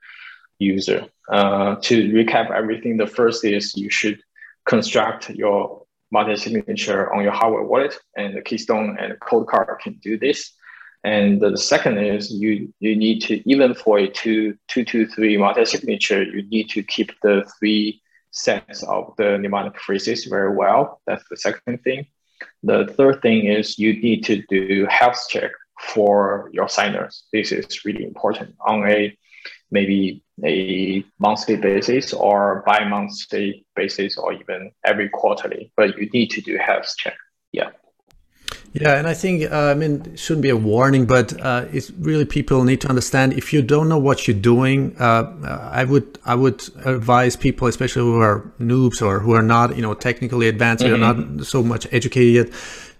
user. 0.58 1.06
Uh, 1.28 1.76
to 1.82 2.12
recap 2.12 2.50
everything, 2.50 2.96
the 2.96 3.06
first 3.06 3.44
is 3.44 3.76
you 3.76 3.90
should 3.90 4.20
construct 4.66 5.30
your 5.30 5.83
multi-signature 6.16 7.02
on 7.14 7.20
your 7.26 7.36
hardware 7.40 7.66
wallet, 7.72 7.94
and 8.20 8.30
the 8.36 8.42
Keystone 8.48 8.88
and 9.00 9.10
Coldcard 9.26 9.78
can 9.84 9.94
do 10.08 10.12
this. 10.26 10.38
And 11.14 11.28
the 11.44 11.52
second 11.72 11.96
is 12.14 12.22
you 12.42 12.52
you 12.86 12.92
need 13.04 13.18
to 13.26 13.34
even 13.52 13.70
for 13.82 13.94
a 13.98 14.06
two 14.22 14.40
two 14.70 14.84
two 14.90 15.04
three 15.14 15.34
multi-signature, 15.44 16.22
you 16.34 16.42
need 16.54 16.68
to 16.76 16.80
keep 16.94 17.10
the 17.26 17.36
three 17.54 17.84
sets 18.30 18.78
of 18.94 19.02
the 19.18 19.28
mnemonic 19.42 19.76
phrases 19.84 20.20
very 20.36 20.52
well. 20.62 20.82
That's 21.06 21.26
the 21.30 21.38
second 21.46 21.76
thing. 21.86 22.00
The 22.70 22.80
third 22.96 23.16
thing 23.24 23.38
is 23.56 23.78
you 23.84 23.92
need 24.06 24.20
to 24.30 24.34
do 24.56 24.86
health 24.98 25.20
check 25.32 25.52
for 25.94 26.50
your 26.56 26.68
signers. 26.78 27.14
This 27.34 27.48
is 27.52 27.84
really 27.86 28.04
important 28.12 28.48
on 28.70 28.78
a 28.96 29.00
maybe 29.70 30.22
a 30.44 31.04
monthly 31.18 31.56
basis 31.56 32.12
or 32.12 32.62
bi-monthly 32.66 33.64
basis 33.76 34.16
or 34.16 34.32
even 34.32 34.72
every 34.84 35.08
quarterly, 35.08 35.72
but 35.76 35.96
you 35.96 36.08
need 36.12 36.30
to 36.30 36.40
do 36.40 36.58
health 36.58 36.92
check. 36.96 37.16
Yeah. 37.52 37.70
Yeah, 38.72 38.98
and 38.98 39.06
I 39.06 39.14
think 39.14 39.50
uh, 39.50 39.70
I 39.70 39.74
mean 39.74 40.02
it 40.04 40.18
shouldn't 40.18 40.42
be 40.42 40.50
a 40.50 40.56
warning, 40.56 41.06
but 41.06 41.40
uh, 41.40 41.66
it's 41.72 41.92
really 41.92 42.24
people 42.24 42.64
need 42.64 42.80
to 42.80 42.88
understand 42.88 43.32
if 43.34 43.52
you 43.52 43.62
don't 43.62 43.88
know 43.88 43.98
what 43.98 44.26
you're 44.26 44.36
doing. 44.36 44.96
Uh, 44.98 45.70
I 45.72 45.84
would 45.84 46.18
I 46.24 46.34
would 46.34 46.60
advise 46.84 47.36
people, 47.36 47.68
especially 47.68 48.02
who 48.02 48.20
are 48.20 48.52
noobs 48.58 49.00
or 49.00 49.20
who 49.20 49.32
are 49.32 49.42
not 49.42 49.76
you 49.76 49.82
know 49.82 49.94
technically 49.94 50.48
advanced, 50.48 50.82
mm-hmm. 50.82 50.94
or 50.94 51.36
not 51.36 51.46
so 51.46 51.62
much 51.62 51.86
educated, 51.92 52.34
yet 52.34 52.54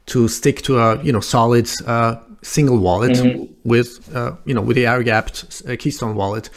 to 0.06 0.28
stick 0.28 0.62
to 0.62 0.78
a 0.78 1.02
you 1.02 1.12
know 1.12 1.20
solid 1.20 1.68
uh, 1.86 2.16
single 2.44 2.78
wallet 2.78 3.12
mm-hmm. 3.12 3.52
with 3.68 4.14
uh, 4.14 4.36
you 4.44 4.54
know 4.54 4.60
with 4.60 4.76
the 4.76 4.86
air 4.86 5.02
gapped 5.02 5.62
uh, 5.68 5.76
Keystone 5.76 6.14
wallet. 6.14 6.50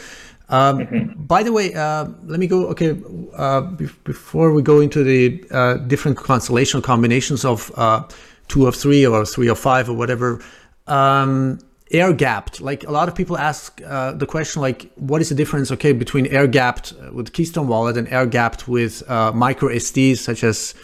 Um, 0.50 0.78
mm-hmm. 0.78 1.24
By 1.24 1.42
the 1.42 1.52
way, 1.52 1.74
uh, 1.74 2.06
let 2.24 2.38
me 2.40 2.46
go. 2.46 2.68
Okay, 2.68 2.96
uh, 3.34 3.62
be- 3.62 3.88
before 4.04 4.52
we 4.52 4.62
go 4.62 4.80
into 4.80 5.02
the 5.02 5.44
uh, 5.50 5.74
different 5.74 6.16
constellation 6.18 6.80
combinations 6.82 7.44
of 7.44 7.72
uh, 7.76 8.04
two 8.48 8.66
of 8.66 8.74
three 8.76 9.06
or 9.06 9.24
three 9.24 9.48
of 9.48 9.58
five 9.58 9.90
or 9.90 9.94
whatever, 9.94 10.42
um, 10.86 11.58
air 11.90 12.12
gapped. 12.12 12.60
Like 12.60 12.84
a 12.84 12.90
lot 12.90 13.08
of 13.08 13.14
people 13.14 13.36
ask 13.36 13.76
the 13.76 14.26
question, 14.28 14.62
like, 14.62 14.90
what 14.94 15.20
is 15.20 15.28
the 15.28 15.34
difference? 15.34 15.70
Okay, 15.70 15.92
between 15.92 16.26
air 16.26 16.46
gapped 16.46 16.94
with 17.12 17.32
Keystone 17.32 17.68
wallet 17.68 17.96
and 17.96 18.08
air 18.08 18.26
gapped 18.26 18.68
with 18.68 19.06
micro 19.08 19.68
SDs 19.68 20.18
such 20.18 20.44
as 20.44 20.74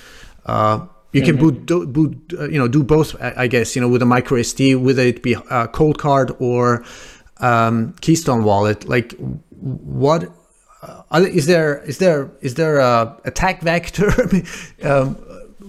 you 1.14 1.22
can 1.22 1.36
mm-hmm. 1.36 1.48
boot, 1.48 1.66
do, 1.66 1.86
boot 1.86 2.34
uh, 2.36 2.48
you 2.48 2.58
know, 2.58 2.66
do 2.66 2.82
both. 2.82 3.14
I 3.22 3.46
guess 3.46 3.76
you 3.76 3.80
know, 3.80 3.88
with 3.88 4.02
a 4.02 4.06
micro 4.06 4.38
SD, 4.38 4.76
whether 4.82 5.02
it 5.02 5.22
be 5.22 5.34
a 5.34 5.68
Coldcard 5.68 6.36
or 6.40 6.84
um, 7.38 7.94
Keystone 8.00 8.42
Wallet. 8.42 8.88
Like, 8.88 9.14
what 9.50 10.28
uh, 10.82 11.20
is 11.20 11.46
there? 11.46 11.78
Is 11.84 11.98
there 11.98 12.32
is 12.40 12.54
there 12.54 12.78
a 12.78 13.16
attack 13.24 13.62
vector 13.62 14.10
um, 14.82 15.14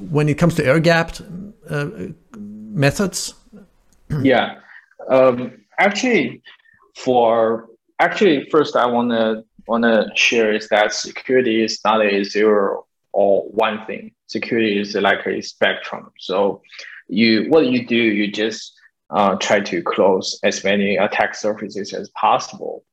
when 0.09 0.27
it 0.29 0.39
comes 0.39 0.55
to 0.55 0.65
air 0.65 0.79
gapped 0.79 1.21
uh, 1.69 1.89
methods? 2.35 3.35
Yeah, 4.23 4.59
um, 5.09 5.63
actually, 5.77 6.41
for 6.95 7.69
actually, 7.99 8.49
first 8.49 8.75
I 8.75 8.87
wanna 8.87 9.43
wanna 9.67 10.07
share 10.15 10.55
is 10.55 10.69
that 10.69 10.91
security 10.91 11.63
is 11.63 11.79
not 11.85 12.03
a 12.03 12.23
zero 12.23 12.87
or 13.11 13.43
one 13.43 13.85
thing. 13.85 14.14
Security 14.27 14.79
is 14.79 14.95
like 14.95 15.25
a 15.25 15.41
spectrum. 15.41 16.11
So 16.19 16.61
you 17.07 17.45
what 17.49 17.67
you 17.67 17.85
do, 17.85 17.95
you 17.95 18.31
just 18.31 18.73
uh, 19.09 19.35
try 19.35 19.59
to 19.59 19.81
close 19.83 20.39
as 20.43 20.63
many 20.63 20.97
attack 20.97 21.35
surfaces 21.35 21.93
as 21.93 22.09
possible. 22.09 22.83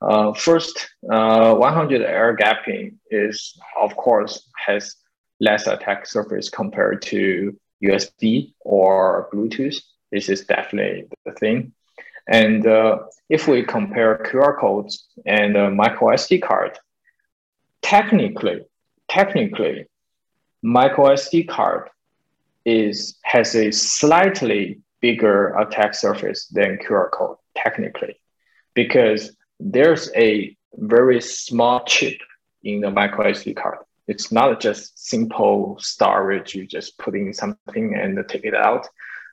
Uh, 0.00 0.32
first, 0.34 0.88
uh, 1.10 1.54
100 1.54 2.02
air 2.02 2.36
gapping 2.36 2.94
is, 3.10 3.58
of 3.80 3.96
course, 3.96 4.48
has 4.56 4.96
less 5.40 5.66
attack 5.66 6.06
surface 6.06 6.48
compared 6.48 7.02
to 7.02 7.58
USB 7.82 8.52
or 8.60 9.28
Bluetooth. 9.32 9.76
this 10.12 10.28
is 10.28 10.44
definitely 10.44 11.06
the 11.24 11.32
thing. 11.32 11.72
And 12.28 12.66
uh, 12.66 12.98
if 13.28 13.48
we 13.48 13.62
compare 13.62 14.18
QR 14.18 14.58
codes 14.58 15.06
and 15.24 15.76
micro 15.76 16.08
SD 16.08 16.42
card, 16.42 16.78
technically, 17.82 18.62
technically, 19.08 19.86
micro 20.66 21.06
SD 21.14 21.46
card 21.46 21.88
is 22.64 23.18
has 23.22 23.54
a 23.54 23.70
slightly 23.70 24.80
bigger 25.00 25.56
attack 25.56 25.94
surface 25.94 26.46
than 26.48 26.78
QR 26.78 27.08
code 27.12 27.36
technically, 27.54 28.18
because 28.74 29.36
there's 29.60 30.10
a 30.16 30.56
very 30.74 31.20
small 31.20 31.84
chip 31.84 32.18
in 32.64 32.80
the 32.80 32.90
micro 32.90 33.30
SD 33.30 33.54
card. 33.54 33.78
It's 34.08 34.32
not 34.32 34.60
just 34.60 34.98
simple 34.98 35.76
storage, 35.78 36.54
you 36.56 36.66
just 36.66 36.98
put 36.98 37.14
in 37.14 37.32
something 37.32 37.94
and 37.94 38.18
take 38.28 38.44
it 38.44 38.54
out. 38.54 38.88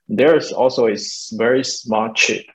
There's 0.07 0.51
also 0.51 0.87
a 0.87 0.97
very 1.33 1.63
small 1.63 2.13
chip 2.13 2.45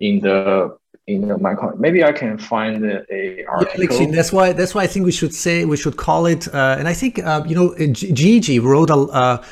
in 0.00 0.20
the 0.20 0.76
in 1.06 1.42
micro. 1.42 1.74
Maybe 1.76 2.04
I 2.04 2.12
can 2.12 2.38
find 2.38 2.84
a 2.84 3.44
article. 3.46 4.00
Yeah, 4.00 4.10
that's 4.12 4.32
why 4.32 4.52
that's 4.52 4.74
why 4.74 4.82
I 4.82 4.86
think 4.86 5.04
we 5.04 5.12
should 5.12 5.34
say 5.34 5.64
we 5.64 5.76
should 5.76 5.96
call 5.96 6.26
it. 6.26 6.52
Uh, 6.52 6.76
and 6.78 6.88
I 6.88 6.94
think 6.94 7.18
uh, 7.18 7.42
you 7.46 7.54
know 7.54 7.74
Gigi 7.92 8.58
wrote 8.58 8.90
a, 8.90 8.94
uh, 8.94 9.44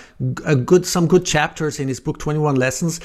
a 0.44 0.57
good 0.57 0.86
some 0.86 1.07
good 1.07 1.24
chapters 1.26 1.80
in 1.80 1.88
his 1.88 2.01
book 2.01 2.18
Twenty 2.18 2.38
One 2.38 2.55
Lessons 2.55 3.01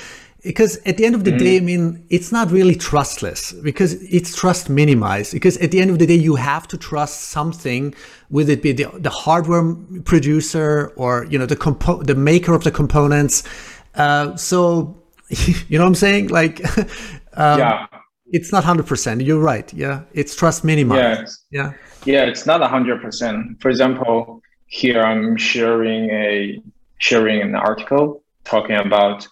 because 0.45 0.77
at 0.85 0.97
the 0.97 1.05
end 1.05 1.15
of 1.15 1.23
the 1.23 1.31
mm. 1.31 1.39
day, 1.39 1.57
I 1.57 1.59
mean, 1.59 2.05
it's 2.11 2.31
not 2.31 2.51
really 2.51 2.75
trustless 2.75 3.51
because 3.51 3.93
it's 3.93 4.35
trust 4.35 4.69
minimized. 4.69 5.33
Because 5.33 5.57
at 5.57 5.71
the 5.71 5.81
end 5.81 5.89
of 5.89 5.97
the 5.97 6.05
day, 6.05 6.13
you 6.13 6.35
have 6.35 6.67
to 6.67 6.77
trust 6.77 7.21
something, 7.31 7.95
whether 8.29 8.51
it 8.51 8.61
be 8.61 8.71
the, 8.71 8.87
the 8.99 9.09
hardware 9.09 9.75
producer 10.03 10.93
or 10.97 11.25
you 11.31 11.39
know 11.39 11.47
the 11.47 11.55
compo- 11.55 12.03
the 12.03 12.13
maker 12.13 12.53
of 12.53 12.63
the 12.63 12.71
components. 12.71 13.43
Uh, 13.95 14.35
so, 14.35 14.95
you 15.29 15.79
know 15.79 15.83
what 15.83 15.87
I'm 15.87 15.95
saying? 15.95 16.27
Like, 16.27 16.63
um, 17.33 17.59
yeah, 17.59 17.87
it's 18.31 18.51
not 18.51 18.63
hundred 18.63 18.87
percent. 18.87 19.21
You're 19.21 19.39
right. 19.39 19.71
Yeah, 19.73 20.03
it's 20.13 20.35
trust 20.35 20.63
minimized. 20.63 21.39
Yeah, 21.51 21.73
yeah, 22.05 22.23
yeah. 22.23 22.23
It's 22.23 22.45
not 22.45 22.61
hundred 22.69 23.01
percent. 23.01 23.61
For 23.61 23.69
example, 23.69 24.41
here 24.67 25.01
I'm 25.01 25.37
sharing 25.37 26.09
a 26.09 26.61
sharing 26.97 27.41
an 27.41 27.55
article 27.55 28.23
talking 28.43 28.75
about 28.75 29.27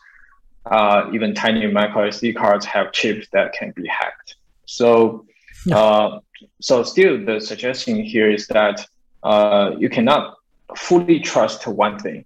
uh, 0.66 1.10
even 1.14 1.34
tiny 1.34 1.68
micro 1.68 2.10
SD 2.10 2.36
cards 2.36 2.66
have 2.66 2.91
chips 2.91 3.28
that 3.34 3.54
can 3.54 3.72
be 3.76 3.88
hacked. 3.88 4.36
So, 4.66 5.26
uh, 5.72 6.20
so 6.62 6.84
still 6.84 7.24
the 7.24 7.39
suggestion 7.39 8.04
here 8.04 8.32
is 8.32 8.48
that 8.48 8.86
uh, 9.24 9.72
you 9.78 9.89
cannot 9.89 10.36
fully 10.76 11.20
trust 11.20 11.68
one 11.68 12.00
thing. 12.00 12.26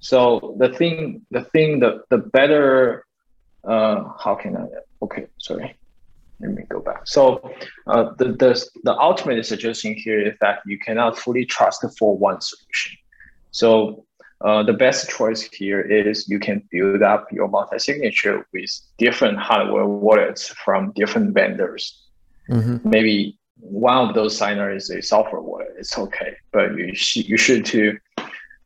So 0.00 0.56
the 0.58 0.70
thing, 0.70 1.22
the 1.30 1.44
thing, 1.44 1.80
the 1.80 2.02
the 2.08 2.18
better, 2.18 3.04
uh, 3.64 4.04
how 4.18 4.34
can 4.34 4.56
I? 4.56 4.66
Okay, 5.02 5.26
sorry. 5.38 5.76
Let 6.40 6.52
me 6.52 6.62
go 6.68 6.80
back. 6.80 7.06
So 7.06 7.52
uh, 7.86 8.14
the, 8.18 8.26
the 8.42 8.52
the 8.84 8.96
ultimate 8.98 9.44
suggestion 9.44 9.94
here 9.94 10.20
is 10.20 10.34
that 10.40 10.60
you 10.66 10.78
cannot 10.78 11.18
fully 11.18 11.44
trust 11.44 11.84
for 11.98 12.16
one 12.16 12.40
solution. 12.40 12.96
So 13.50 14.06
uh, 14.42 14.62
the 14.62 14.72
best 14.72 15.10
choice 15.10 15.42
here 15.42 15.80
is 15.80 16.28
you 16.28 16.38
can 16.38 16.66
build 16.70 17.02
up 17.02 17.30
your 17.30 17.48
multi-signature 17.48 18.46
with 18.54 18.70
different 18.96 19.38
hardware 19.38 19.86
wallets 19.86 20.48
from 20.48 20.92
different 20.92 21.34
vendors. 21.34 22.08
Mm-hmm. 22.48 22.88
Maybe 22.88 23.38
one 23.56 24.08
of 24.08 24.14
those 24.14 24.36
signers 24.36 24.84
is 24.84 24.90
a 24.90 25.02
software 25.02 25.42
wallet. 25.42 25.74
It's 25.78 25.98
okay, 25.98 26.36
but 26.52 26.74
you 26.74 26.94
sh- 26.94 27.28
you 27.28 27.36
should 27.36 27.66
too, 27.66 27.98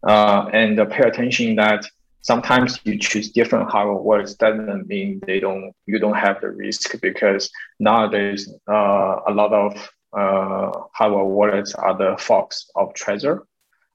uh, 0.07 0.49
and 0.53 0.79
pay 0.91 1.09
attention 1.09 1.57
that 1.57 1.85
sometimes 2.25 2.81
you 2.85 2.99
choose 2.99 3.31
different 3.31 3.71
hardware 3.71 4.03
wallets 4.07 4.35
doesn't 4.35 4.89
mean 4.89 5.21
they 5.27 5.39
don't 5.39 5.73
you 5.87 5.99
don't 5.99 6.21
have 6.27 6.41
the 6.41 6.51
risk 6.51 7.01
because 7.01 7.51
nowadays 7.79 8.53
uh, 8.69 9.15
a 9.31 9.33
lot 9.41 9.53
of 9.53 9.73
uh, 10.13 10.71
hardware 10.93 11.25
wallets 11.25 11.75
are 11.75 11.97
the 11.97 12.17
forks 12.19 12.67
of 12.75 12.93
Trezor 12.95 13.37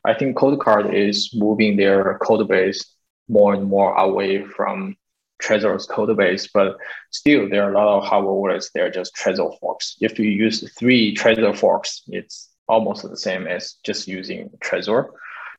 I 0.05 0.13
think 0.13 0.37
Coldcard 0.37 0.93
is 0.93 1.31
moving 1.33 1.75
their 1.75 2.17
code 2.19 2.47
base 2.47 2.95
more 3.27 3.53
and 3.53 3.65
more 3.65 3.93
away 3.95 4.43
from 4.43 4.95
Trezor's 5.41 5.85
code 5.85 6.15
base, 6.17 6.49
but 6.53 6.77
still 7.11 7.49
there 7.49 7.63
are 7.63 7.71
a 7.71 7.77
lot 7.77 7.97
of 7.97 8.05
hardware 8.05 8.33
wallets. 8.33 8.71
They're 8.73 8.91
just 8.91 9.15
Trezor 9.15 9.57
forks. 9.59 9.97
If 10.01 10.19
you 10.19 10.29
use 10.29 10.71
three 10.73 11.15
Trezor 11.15 11.55
forks, 11.55 12.03
it's 12.07 12.49
almost 12.67 13.09
the 13.09 13.17
same 13.17 13.47
as 13.47 13.75
just 13.83 14.07
using 14.07 14.49
Trezor. 14.63 15.09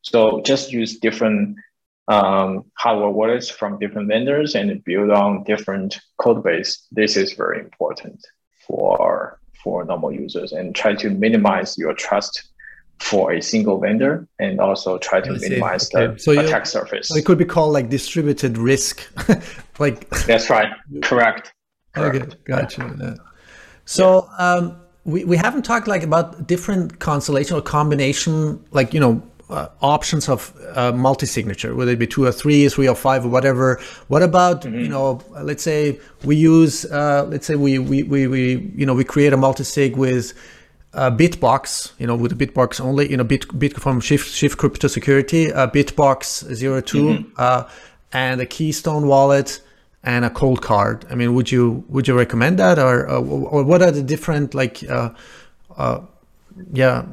So 0.02 0.40
just 0.42 0.72
use 0.72 0.98
different 0.98 1.56
um, 2.10 2.64
hardware 2.74 3.10
wallets 3.10 3.48
from 3.48 3.78
different 3.78 4.08
vendors 4.08 4.54
and 4.56 4.82
build 4.84 5.10
on 5.10 5.44
different 5.44 6.00
code 6.18 6.42
base. 6.42 6.86
This 6.90 7.16
is 7.16 7.32
very 7.34 7.60
important 7.60 8.20
for 8.66 9.38
for 9.62 9.84
normal 9.84 10.12
users 10.12 10.52
and 10.52 10.74
try 10.74 10.94
to 10.94 11.10
minimize 11.10 11.78
your 11.78 11.94
trust 11.94 12.48
for 12.98 13.32
a 13.32 13.40
single 13.40 13.78
vendor 13.78 14.26
and 14.38 14.58
also 14.60 14.98
try 14.98 15.20
to 15.20 15.32
minimize 15.32 15.88
okay. 15.94 16.12
the 16.12 16.18
so 16.18 16.32
attack 16.32 16.66
surface. 16.66 17.08
So 17.08 17.16
it 17.16 17.24
could 17.24 17.38
be 17.38 17.44
called 17.44 17.72
like 17.72 17.88
distributed 17.88 18.58
risk. 18.58 19.06
like 19.78 20.08
That's 20.26 20.50
right. 20.50 20.72
Correct. 21.02 21.52
Correct. 21.94 22.16
Okay, 22.16 22.36
gotcha. 22.44 22.96
Yeah. 23.00 23.14
So 23.84 24.28
um, 24.38 24.80
we, 25.04 25.24
we 25.24 25.36
haven't 25.36 25.62
talked 25.62 25.88
like 25.88 26.02
about 26.02 26.46
different 26.46 26.98
constellation 26.98 27.56
or 27.56 27.62
combination, 27.62 28.64
like, 28.70 28.92
you 28.94 29.00
know, 29.00 29.22
uh, 29.50 29.68
options 29.82 30.28
of 30.28 30.54
uh, 30.74 30.92
multi-signature, 30.92 31.74
whether 31.74 31.92
it 31.92 31.98
be 31.98 32.06
two 32.06 32.24
or 32.24 32.32
three, 32.32 32.68
three 32.68 32.88
or 32.88 32.94
five, 32.94 33.24
or 33.24 33.28
whatever. 33.28 33.80
What 34.08 34.22
about 34.22 34.62
mm-hmm. 34.62 34.78
you 34.78 34.88
know? 34.88 35.20
Let's 35.42 35.62
say 35.62 35.98
we 36.24 36.36
use, 36.36 36.84
uh, 36.86 37.26
let's 37.28 37.46
say 37.46 37.56
we, 37.56 37.78
we 37.78 38.02
we 38.04 38.26
we 38.26 38.72
you 38.74 38.86
know 38.86 38.94
we 38.94 39.04
create 39.04 39.32
a 39.32 39.36
multi-sig 39.36 39.96
with 39.96 40.32
uh, 40.94 41.10
Bitbox, 41.10 41.92
you 41.98 42.06
know, 42.06 42.16
with 42.16 42.36
the 42.36 42.46
Bitbox 42.46 42.80
only, 42.80 43.10
you 43.10 43.16
know, 43.16 43.24
Bit, 43.24 43.58
Bit 43.58 43.76
from 43.76 44.00
Shift, 44.00 44.32
Shift 44.32 44.58
Crypto 44.58 44.88
Security, 44.88 45.52
uh, 45.52 45.68
Bitbox 45.68 46.48
02, 46.58 46.98
mm-hmm. 46.98 47.30
uh, 47.36 47.68
and 48.12 48.40
a 48.40 48.46
Keystone 48.46 49.06
wallet 49.06 49.60
and 50.02 50.24
a 50.24 50.30
Coldcard. 50.30 51.10
I 51.10 51.14
mean, 51.14 51.34
would 51.34 51.52
you 51.52 51.84
would 51.88 52.08
you 52.08 52.16
recommend 52.16 52.58
that, 52.58 52.78
or 52.78 53.08
uh, 53.08 53.20
or 53.20 53.62
what 53.62 53.82
are 53.82 53.90
the 53.90 54.02
different 54.02 54.54
like, 54.54 54.82
uh, 54.88 55.10
uh, 55.76 56.00
yeah, 56.72 57.04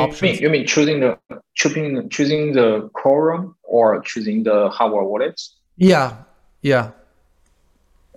options? 0.00 0.32
Mean, 0.32 0.42
you 0.42 0.50
mean 0.50 0.66
choosing 0.66 1.00
the 1.00 1.18
choosing 1.54 2.08
choosing 2.08 2.52
the 2.52 2.88
quorum 2.92 3.56
or 3.62 4.00
choosing 4.02 4.42
the 4.42 4.68
hardware 4.70 5.04
wallets? 5.04 5.56
Yeah, 5.76 6.22
yeah. 6.62 6.92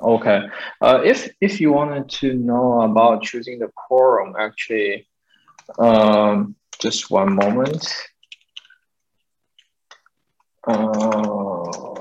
Okay. 0.01 0.47
Uh, 0.81 1.01
if 1.03 1.29
if 1.41 1.59
you 1.59 1.71
wanted 1.71 2.09
to 2.21 2.33
know 2.33 2.81
about 2.81 3.23
choosing 3.23 3.59
the 3.59 3.69
quorum, 3.75 4.35
actually, 4.39 5.07
um, 5.77 6.55
just 6.79 7.11
one 7.11 7.35
moment. 7.35 7.85
Uh, 10.67 11.95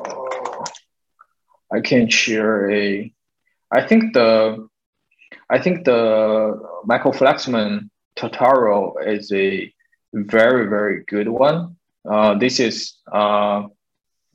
I 1.72 1.80
can 1.82 2.08
share 2.08 2.70
a. 2.70 3.12
I 3.70 3.86
think 3.86 4.14
the, 4.14 4.66
I 5.50 5.58
think 5.58 5.84
the 5.84 6.58
Michael 6.84 7.12
Flaxman 7.12 7.90
tutorial 8.18 8.98
is 9.04 9.32
a 9.32 9.72
very 10.12 10.68
very 10.68 11.04
good 11.04 11.28
one. 11.28 11.76
Uh, 12.08 12.34
this 12.38 12.58
is 12.60 12.94
uh, 13.12 13.62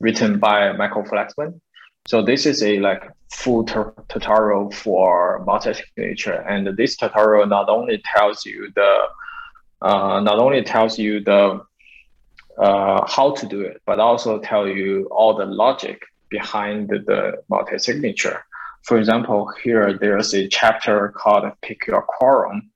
written 0.00 0.38
by 0.38 0.72
Michael 0.72 1.04
Flaxman. 1.04 1.60
So 2.06 2.22
this 2.22 2.46
is 2.46 2.62
a 2.62 2.78
like 2.80 3.02
full 3.32 3.64
tutorial 3.64 4.70
for 4.70 5.42
multi-signature, 5.46 6.40
and 6.48 6.76
this 6.76 6.96
tutorial 6.96 7.46
not 7.46 7.68
only 7.68 8.02
tells 8.14 8.44
you 8.44 8.70
the 8.74 8.92
uh, 9.82 10.20
not 10.20 10.38
only 10.38 10.62
tells 10.62 10.98
you 10.98 11.20
the 11.20 11.60
uh, 12.58 13.06
how 13.06 13.32
to 13.32 13.46
do 13.46 13.60
it, 13.62 13.82
but 13.86 13.98
also 13.98 14.38
tell 14.38 14.68
you 14.68 15.08
all 15.10 15.34
the 15.34 15.46
logic 15.46 16.02
behind 16.28 16.88
the, 16.88 16.98
the 17.00 17.42
multi-signature. 17.48 18.44
For 18.82 18.98
example, 18.98 19.50
here 19.62 19.98
there's 19.98 20.34
a 20.34 20.46
chapter 20.48 21.08
called 21.16 21.50
"Pick 21.62 21.86
Your 21.86 22.02
Quorum," 22.02 22.70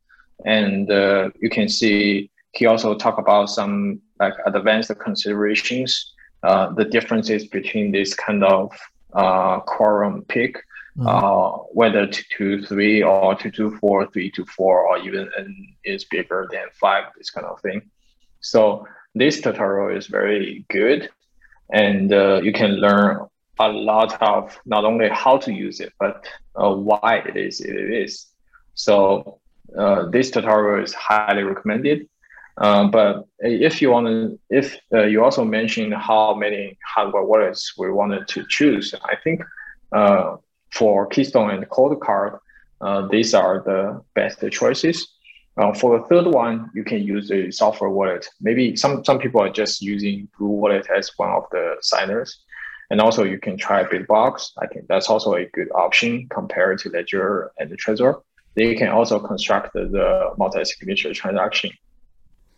and 0.45 0.91
uh, 0.91 1.30
you 1.41 1.51
can 1.51 1.68
see 1.68 2.30
he 2.53 2.66
also 2.66 2.95
talk 2.95 3.18
about 3.18 3.51
some 3.51 4.01
like 4.20 4.34
advanced 4.47 4.97
considerations, 4.99 6.12
uh, 6.43 6.72
the 6.72 6.84
differences 6.84 7.47
between 7.47 7.93
this 7.93 8.14
kind 8.14 8.43
of 8.43 8.72
uh, 9.12 9.61
quorum 9.61 10.24
pick, 10.28 10.57
mm-hmm. 10.97 11.07
uh, 11.07 11.51
whether 11.72 12.07
two 12.07 12.61
to 12.61 12.66
three 12.66 13.03
or 13.03 13.34
two 13.34 13.51
to 13.51 13.76
four, 13.78 14.07
three 14.07 14.30
to 14.30 14.45
four, 14.47 14.86
or 14.89 14.99
even 14.99 15.30
n 15.39 15.74
is 15.84 16.05
bigger 16.05 16.49
than 16.51 16.66
five, 16.80 17.05
this 17.16 17.30
kind 17.30 17.47
of 17.47 17.61
thing. 17.61 17.82
So 18.41 18.86
this 19.14 19.41
tutorial 19.41 19.97
is 19.97 20.07
very 20.07 20.64
good, 20.68 21.11
and 21.72 22.12
uh, 22.12 22.41
you 22.43 22.53
can 22.53 22.72
learn 22.72 23.26
a 23.61 23.68
lot 23.68 24.20
of 24.22 24.57
not 24.64 24.84
only 24.84 25.09
how 25.09 25.36
to 25.39 25.53
use 25.53 25.80
it, 25.80 25.93
but 25.99 26.28
uh, 26.55 26.72
why 26.72 27.22
it 27.26 27.36
is 27.36 27.61
it 27.61 27.74
is. 27.74 28.26
So 28.74 29.41
this 30.10 30.30
tutorial 30.30 30.82
is 30.82 30.94
highly 30.94 31.42
recommended. 31.42 32.08
Um, 32.60 32.90
but 32.90 33.26
if 33.38 33.80
you 33.80 33.90
want 33.90 34.06
to, 34.08 34.38
if 34.50 34.76
uh, 34.92 35.04
you 35.04 35.22
also 35.22 35.44
mentioned 35.44 35.94
how 35.94 36.34
many 36.34 36.76
hardware 36.84 37.22
wallets 37.22 37.74
we 37.78 37.90
wanted 37.90 38.26
to 38.28 38.44
choose, 38.48 38.94
I 39.04 39.14
think 39.22 39.42
uh, 39.92 40.36
for 40.72 41.06
Keystone 41.06 41.50
and 41.50 41.68
Coldcard, 41.68 42.40
uh, 42.80 43.06
these 43.08 43.32
are 43.32 43.62
the 43.64 44.02
best 44.14 44.42
choices. 44.50 45.06
Uh, 45.56 45.72
for 45.72 45.98
the 45.98 46.04
third 46.06 46.26
one, 46.26 46.70
you 46.74 46.84
can 46.84 47.02
use 47.02 47.30
a 47.30 47.50
software 47.50 47.90
wallet. 47.90 48.28
Maybe 48.40 48.76
some 48.76 49.04
some 49.04 49.18
people 49.18 49.40
are 49.40 49.50
just 49.50 49.82
using 49.82 50.28
Blue 50.38 50.48
Wallet 50.48 50.86
as 50.94 51.10
one 51.16 51.30
of 51.30 51.44
the 51.50 51.76
signers, 51.80 52.44
and 52.90 53.00
also 53.00 53.24
you 53.24 53.38
can 53.38 53.56
try 53.56 53.82
Bitbox. 53.82 54.52
I 54.58 54.66
think 54.68 54.86
that's 54.88 55.10
also 55.10 55.34
a 55.34 55.46
good 55.46 55.68
option 55.74 56.28
compared 56.28 56.78
to 56.80 56.90
Ledger 56.90 57.50
and 57.58 57.70
Trezor. 57.76 58.22
They 58.59 58.74
can 58.74 58.88
also 58.88 59.16
construct 59.30 59.72
the 59.74 60.32
multi-signature 60.36 61.12
transaction 61.14 61.70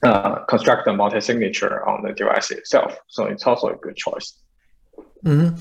uh, 0.02 0.36
construct 0.46 0.84
the 0.86 0.92
multi-signature 0.92 1.86
on 1.86 2.02
the 2.02 2.12
device 2.12 2.50
itself. 2.50 2.96
So 3.08 3.26
it's 3.26 3.46
also 3.46 3.68
a 3.68 3.76
good 3.76 3.96
choice. 3.96 4.34
Mm-hmm. 5.24 5.56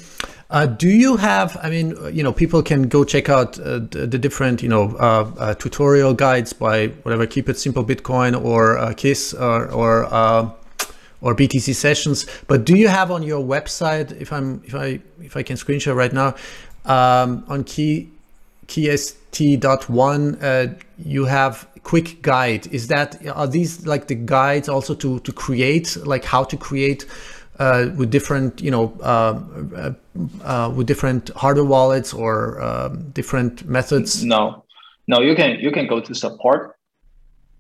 Uh, 0.50 0.66
do 0.66 0.90
you 0.90 1.18
have? 1.18 1.58
I 1.62 1.70
mean, 1.70 1.90
you 2.14 2.24
know, 2.24 2.32
people 2.32 2.64
can 2.64 2.84
go 2.84 3.04
check 3.04 3.28
out 3.28 3.60
uh, 3.60 3.80
the, 3.80 4.08
the, 4.08 4.18
different, 4.18 4.64
you 4.64 4.70
know, 4.70 4.96
uh, 4.96 5.32
uh 5.38 5.54
tutorial 5.56 6.14
guides 6.14 6.54
by 6.54 6.88
whatever 7.04 7.28
Keep 7.28 7.50
It 7.50 7.60
Simple 7.60 7.84
Bitcoin 7.84 8.42
or 8.42 8.78
uh, 8.78 8.94
Kiss 8.94 9.34
or 9.34 9.70
or, 9.70 10.06
uh, 10.06 10.50
or 11.22 11.36
BTC 11.36 11.76
sessions. 11.76 12.26
But 12.48 12.64
do 12.64 12.78
you 12.78 12.88
have 12.88 13.12
on 13.12 13.22
your 13.22 13.44
website, 13.46 14.20
if 14.22 14.32
I'm 14.32 14.64
if 14.66 14.74
I 14.74 15.02
if 15.22 15.36
I 15.36 15.44
can 15.44 15.58
screenshot 15.58 15.96
right 15.96 16.14
now, 16.14 16.36
um, 16.86 17.44
on 17.50 17.66
key 17.66 18.10
keyst.one, 18.70 20.38
you 20.98 21.26
have 21.26 21.68
quick 21.84 22.22
guide. 22.22 22.68
Is 22.68 22.88
that 22.88 23.18
are 23.28 23.48
these 23.48 23.86
like 23.86 24.08
the 24.08 24.16
guides 24.16 24.70
also 24.70 24.94
to 24.96 25.20
to 25.20 25.32
create 25.32 25.98
like 26.06 26.26
how 26.26 26.44
to 26.44 26.58
create 26.58 27.06
uh, 27.60 27.90
with 27.98 28.10
different 28.10 28.62
you 28.62 28.72
know 28.72 28.94
uh, 29.02 29.40
uh, 29.76 29.94
uh 30.44 30.74
with 30.76 30.88
different 30.88 31.30
hardware 31.36 31.66
wallets 31.66 32.14
or 32.14 32.62
um, 32.62 33.10
different 33.12 33.66
methods? 33.68 34.24
No. 34.24 34.64
No 35.08 35.22
you 35.22 35.36
can 35.36 35.60
you 35.60 35.72
can 35.72 35.88
go 35.88 36.00
to 36.00 36.14
support. 36.14 36.76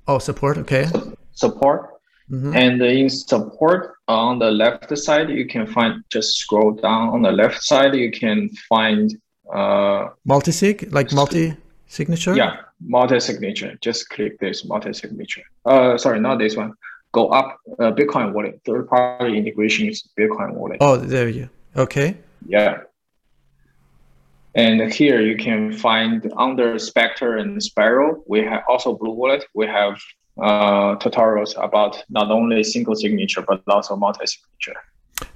Oh 0.07 0.19
support 0.19 0.57
okay. 0.57 0.85
Support. 1.33 1.95
Mm-hmm. 2.31 2.55
and 2.55 2.79
in 2.83 3.09
support 3.09 3.95
on 4.07 4.37
the 4.37 4.51
left 4.51 4.95
side 4.95 5.31
you 5.31 5.47
can 5.47 5.65
find 5.65 6.03
just 6.11 6.37
scroll 6.37 6.73
down. 6.73 7.09
On 7.09 7.23
the 7.23 7.31
left 7.31 7.63
side 7.63 7.95
you 7.95 8.11
can 8.11 8.49
find 8.69 9.19
uh 9.53 10.09
multi-sig 10.25 10.91
like 10.91 11.11
multi 11.11 11.55
signature 11.87 12.35
yeah 12.35 12.57
multi-signature. 12.81 13.77
Just 13.81 14.09
click 14.09 14.39
this 14.39 14.65
multi-signature. 14.65 15.43
Uh, 15.65 15.97
sorry, 15.97 16.19
not 16.19 16.39
this 16.39 16.55
one. 16.55 16.73
Go 17.11 17.29
up. 17.29 17.57
Uh, 17.79 17.91
Bitcoin 17.91 18.33
wallet. 18.33 18.61
Third-party 18.65 19.37
integration 19.37 19.87
is 19.87 20.07
Bitcoin 20.17 20.53
wallet. 20.53 20.77
Oh, 20.81 20.97
there 20.97 21.29
you. 21.29 21.49
Okay. 21.75 22.17
Yeah. 22.45 22.81
And 24.55 24.91
here 24.91 25.21
you 25.21 25.37
can 25.37 25.71
find 25.71 26.31
under 26.35 26.79
Specter 26.79 27.37
and 27.37 27.61
Sparrow, 27.61 28.23
We 28.27 28.39
have 28.41 28.63
also 28.67 28.95
Blue 28.95 29.11
Wallet. 29.11 29.45
We 29.53 29.67
have 29.67 29.99
uh, 30.41 30.95
tutorials 30.95 31.53
about 31.63 32.03
not 32.09 32.31
only 32.31 32.63
single 32.63 32.95
signature 32.95 33.43
but 33.47 33.61
also 33.67 33.95
multi-signature. 33.95 34.79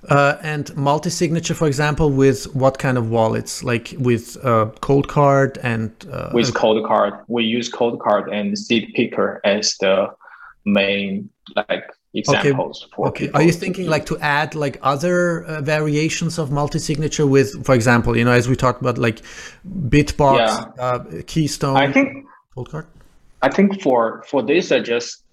Uh, 0.09 0.37
and 0.41 0.75
multi-signature, 0.75 1.53
for 1.53 1.67
example, 1.67 2.09
with 2.09 2.53
what 2.55 2.77
kind 2.77 2.97
of 2.97 3.09
wallets? 3.09 3.63
Like 3.63 3.93
with 3.97 4.37
uh, 4.43 4.71
Coldcard 4.81 5.57
and 5.63 5.91
uh, 6.11 6.29
with 6.33 6.53
Coldcard, 6.53 7.23
we 7.27 7.43
use 7.43 7.69
Coldcard 7.69 8.31
and 8.33 8.57
Seed 8.57 8.93
Picker 8.95 9.39
as 9.43 9.75
the 9.79 10.13
main 10.65 11.29
like 11.69 11.85
examples 12.13 12.83
okay. 12.83 12.91
for 12.95 13.07
okay. 13.09 13.31
Are 13.31 13.41
you 13.41 13.51
thinking 13.51 13.87
like 13.87 14.05
to 14.07 14.17
add 14.19 14.55
like 14.55 14.77
other 14.81 15.43
uh, 15.45 15.61
variations 15.61 16.37
of 16.37 16.51
multi-signature 16.51 17.25
with, 17.25 17.65
for 17.65 17.75
example, 17.75 18.15
you 18.15 18.23
know, 18.23 18.31
as 18.31 18.47
we 18.47 18.55
talked 18.55 18.81
about, 18.81 18.97
like 18.97 19.21
Bitbox, 19.89 20.37
yeah. 20.37 20.83
uh, 20.83 21.03
Keystone, 21.27 21.77
I 21.77 21.91
think 21.91 22.25
Coldcard? 22.55 22.85
I 23.41 23.49
think 23.49 23.81
for 23.81 24.23
for 24.29 24.41
this 24.41 24.71
are 24.71 24.81
just 24.81 25.23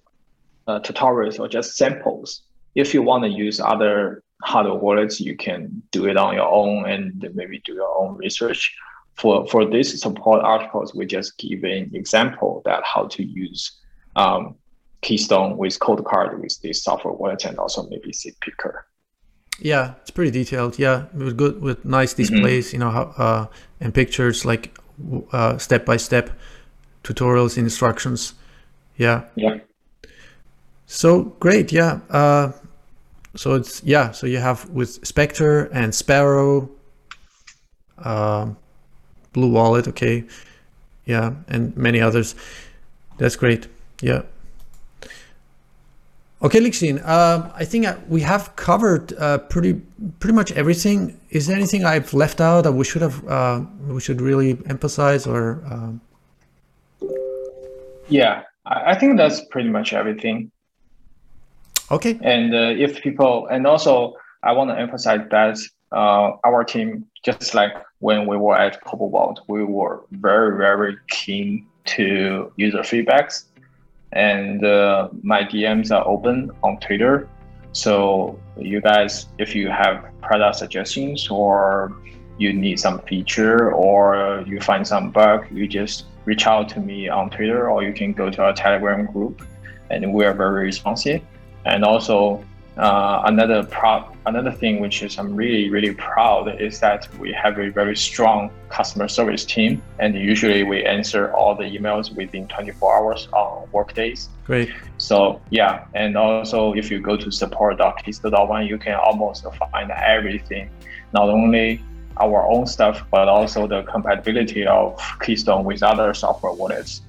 uh, 0.67 0.79
tutorials 0.79 1.39
or 1.39 1.47
just 1.47 1.75
samples. 1.75 2.41
If 2.75 2.93
you 2.93 3.01
want 3.01 3.23
to 3.23 3.29
use 3.29 3.59
other 3.59 4.23
hardware 4.43 4.75
wallets, 4.75 5.19
you 5.19 5.35
can 5.35 5.81
do 5.91 6.07
it 6.07 6.17
on 6.17 6.33
your 6.35 6.47
own 6.47 6.89
and 6.89 7.29
maybe 7.33 7.59
do 7.59 7.73
your 7.73 7.95
own 7.97 8.17
research. 8.17 8.75
For 9.15 9.45
for 9.47 9.65
this 9.65 9.99
support 9.99 10.41
articles, 10.43 10.95
we 10.95 11.05
just 11.05 11.37
give 11.37 11.63
an 11.63 11.91
example 11.93 12.61
that 12.65 12.83
how 12.83 13.07
to 13.07 13.23
use 13.23 13.79
um, 14.15 14.55
Keystone 15.01 15.57
with 15.57 15.79
Coldcard 15.79 16.39
with 16.39 16.59
this 16.61 16.83
software 16.83 17.13
wallet 17.13 17.45
and 17.45 17.57
also 17.57 17.87
maybe 17.89 18.13
Seed 18.13 18.35
Picker. 18.41 18.85
Yeah, 19.59 19.93
it's 20.01 20.11
pretty 20.11 20.31
detailed. 20.31 20.79
Yeah, 20.79 21.05
with 21.13 21.37
good 21.37 21.61
with 21.61 21.83
nice 21.85 22.13
mm-hmm. 22.13 22.21
displays, 22.21 22.67
mm-hmm. 22.67 22.75
you 22.75 22.79
know, 22.79 22.89
how, 22.89 23.03
uh, 23.17 23.47
and 23.79 23.93
pictures 23.93 24.45
like 24.45 24.75
uh, 25.31 25.57
step 25.57 25.85
by 25.85 25.97
step 25.97 26.29
tutorials, 27.03 27.57
instructions. 27.57 28.33
Yeah. 28.97 29.23
Yeah. 29.35 29.59
So 30.85 31.23
great. 31.39 31.71
Yeah. 31.71 31.99
Uh, 32.09 32.51
so 33.35 33.53
it's 33.53 33.81
yeah 33.83 34.11
so 34.11 34.27
you 34.27 34.37
have 34.37 34.69
with 34.69 35.05
spectre 35.05 35.65
and 35.73 35.95
sparrow 35.95 36.69
um, 37.99 38.57
blue 39.33 39.49
wallet 39.49 39.87
okay 39.87 40.23
yeah 41.05 41.33
and 41.47 41.75
many 41.75 41.99
others. 42.01 42.35
That's 43.17 43.35
great 43.35 43.67
yeah. 44.01 44.23
Okay 46.43 46.59
Lixin, 46.59 46.97
um, 47.07 47.51
i 47.55 47.63
think 47.63 47.85
we 48.09 48.21
have 48.21 48.55
covered 48.55 49.13
uh, 49.13 49.37
pretty 49.37 49.73
pretty 50.19 50.33
much 50.33 50.51
everything. 50.53 51.19
Is 51.29 51.47
there 51.47 51.55
anything 51.55 51.85
i've 51.85 52.13
left 52.13 52.41
out 52.41 52.63
that 52.63 52.73
we 52.73 52.83
should 52.83 53.03
have 53.03 53.27
uh, 53.27 53.61
we 53.87 54.01
should 54.01 54.21
really 54.21 54.57
emphasize 54.65 55.27
or 55.27 55.61
um... 55.69 56.01
yeah 58.09 58.43
i 58.65 58.95
think 58.95 59.17
that's 59.17 59.39
pretty 59.45 59.69
much 59.69 59.93
everything 59.93 60.51
Okay. 61.91 62.17
And 62.21 62.55
uh, 62.55 62.73
if 62.77 63.01
people, 63.01 63.47
and 63.47 63.67
also 63.67 64.15
I 64.43 64.53
want 64.53 64.69
to 64.69 64.79
emphasize 64.79 65.21
that 65.29 65.57
uh, 65.91 66.37
our 66.45 66.63
team, 66.63 67.05
just 67.23 67.53
like 67.53 67.73
when 67.99 68.25
we 68.25 68.37
were 68.37 68.57
at 68.57 68.79
Vault, 68.85 69.41
we 69.47 69.63
were 69.63 70.05
very, 70.11 70.57
very 70.57 70.97
keen 71.09 71.67
to 71.85 72.51
user 72.55 72.79
feedbacks. 72.79 73.45
And 74.13 74.63
uh, 74.65 75.09
my 75.21 75.43
DMs 75.43 75.91
are 75.95 76.05
open 76.07 76.51
on 76.63 76.79
Twitter. 76.79 77.27
So 77.73 78.39
you 78.57 78.81
guys, 78.81 79.27
if 79.37 79.55
you 79.55 79.69
have 79.69 80.05
product 80.21 80.57
suggestions 80.57 81.29
or 81.29 81.95
you 82.37 82.53
need 82.53 82.79
some 82.79 82.99
feature 82.99 83.71
or 83.73 84.43
you 84.47 84.59
find 84.59 84.87
some 84.87 85.11
bug, 85.11 85.45
you 85.51 85.67
just 85.67 86.05
reach 86.25 86.47
out 86.47 86.69
to 86.69 86.79
me 86.79 87.07
on 87.07 87.29
Twitter 87.29 87.69
or 87.69 87.83
you 87.83 87.93
can 87.93 88.13
go 88.13 88.29
to 88.29 88.41
our 88.43 88.53
Telegram 88.53 89.05
group 89.05 89.41
and 89.89 90.13
we 90.13 90.25
are 90.25 90.33
very 90.33 90.63
responsive. 90.63 91.21
And 91.65 91.83
also 91.83 92.43
uh, 92.77 93.21
another 93.25 93.63
proud 93.63 94.15
another 94.25 94.51
thing 94.51 94.79
which 94.79 95.03
is 95.03 95.17
I'm 95.19 95.35
really 95.35 95.69
really 95.69 95.93
proud 95.93 96.61
is 96.61 96.79
that 96.79 97.07
we 97.19 97.33
have 97.33 97.59
a 97.59 97.69
very 97.69 97.95
strong 97.95 98.49
customer 98.69 99.07
service 99.07 99.43
team, 99.43 99.81
and 99.99 100.15
usually 100.15 100.63
we 100.63 100.85
answer 100.85 101.33
all 101.33 101.53
the 101.53 101.63
emails 101.63 102.15
within 102.15 102.47
24 102.47 102.95
hours 102.95 103.27
on 103.33 103.69
work 103.71 103.93
days. 103.93 104.29
Great. 104.45 104.71
So 104.97 105.41
yeah, 105.49 105.85
and 105.93 106.17
also 106.17 106.73
if 106.73 106.89
you 106.89 106.99
go 106.99 107.17
to 107.17 107.29
support.keystone.one, 107.29 108.65
you 108.65 108.77
can 108.77 108.95
almost 108.95 109.45
find 109.71 109.91
everything, 109.91 110.69
not 111.13 111.29
only 111.29 111.81
our 112.19 112.47
own 112.49 112.65
stuff, 112.67 113.03
but 113.11 113.27
also 113.27 113.67
the 113.67 113.83
compatibility 113.83 114.65
of 114.65 114.99
Keystone 115.21 115.65
with 115.65 115.83
other 115.83 116.13
software 116.13 116.53
wallets. 116.53 117.01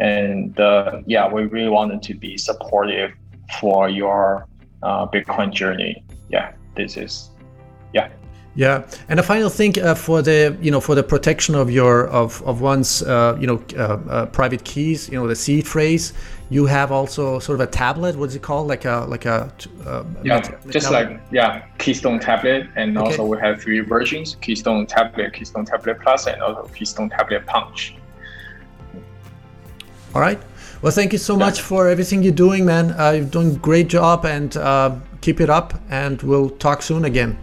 And 0.00 0.58
uh, 0.58 1.02
yeah, 1.06 1.30
we 1.32 1.44
really 1.44 1.68
wanted 1.68 2.02
to 2.04 2.14
be 2.14 2.36
supportive 2.36 3.12
for 3.60 3.88
your 3.88 4.46
uh, 4.82 5.06
Bitcoin 5.06 5.52
journey. 5.52 6.04
Yeah, 6.28 6.52
this 6.76 6.96
is, 6.96 7.30
yeah. 7.92 8.08
Yeah, 8.54 8.86
and 9.08 9.18
a 9.18 9.22
final 9.22 9.48
thing 9.48 9.80
uh, 9.80 9.94
for 9.94 10.20
the 10.20 10.54
you 10.60 10.70
know 10.70 10.80
for 10.80 10.94
the 10.94 11.02
protection 11.02 11.54
of 11.54 11.70
your 11.70 12.06
of 12.08 12.42
of 12.42 12.60
one's 12.60 13.02
uh, 13.02 13.34
you 13.40 13.46
know 13.46 13.62
uh, 13.78 13.98
uh 14.10 14.26
private 14.26 14.62
keys, 14.62 15.08
you 15.08 15.18
know 15.18 15.26
the 15.26 15.36
seed 15.36 15.66
phrase. 15.66 16.12
You 16.50 16.66
have 16.66 16.92
also 16.92 17.38
sort 17.38 17.58
of 17.58 17.66
a 17.66 17.70
tablet. 17.70 18.14
What's 18.14 18.34
it 18.34 18.42
called? 18.42 18.68
Like 18.68 18.84
a 18.84 19.06
like 19.08 19.24
a 19.24 19.50
uh, 19.86 20.04
yeah, 20.22 20.42
just 20.68 20.90
like 20.90 21.18
yeah, 21.30 21.64
Keystone 21.78 22.20
tablet, 22.20 22.66
and 22.76 22.98
okay. 22.98 23.06
also 23.06 23.24
we 23.24 23.38
have 23.38 23.62
three 23.62 23.80
versions: 23.80 24.36
Keystone 24.42 24.84
tablet, 24.84 25.32
Keystone 25.32 25.64
tablet 25.64 25.98
plus, 26.02 26.26
and 26.26 26.42
also 26.42 26.68
Keystone 26.74 27.08
tablet 27.08 27.46
punch. 27.46 27.94
All 30.14 30.20
right. 30.20 30.38
Well, 30.82 30.90
thank 30.90 31.12
you 31.12 31.18
so 31.18 31.36
much 31.36 31.60
for 31.60 31.88
everything 31.88 32.24
you're 32.24 32.32
doing, 32.32 32.64
man. 32.64 32.90
Uh, 32.98 33.10
you're 33.12 33.24
doing 33.24 33.54
a 33.54 33.58
great 33.58 33.86
job 33.86 34.26
and 34.26 34.56
uh, 34.56 34.96
keep 35.20 35.40
it 35.40 35.48
up. 35.48 35.74
And 35.90 36.20
we'll 36.22 36.50
talk 36.50 36.82
soon 36.82 37.04
again. 37.04 37.38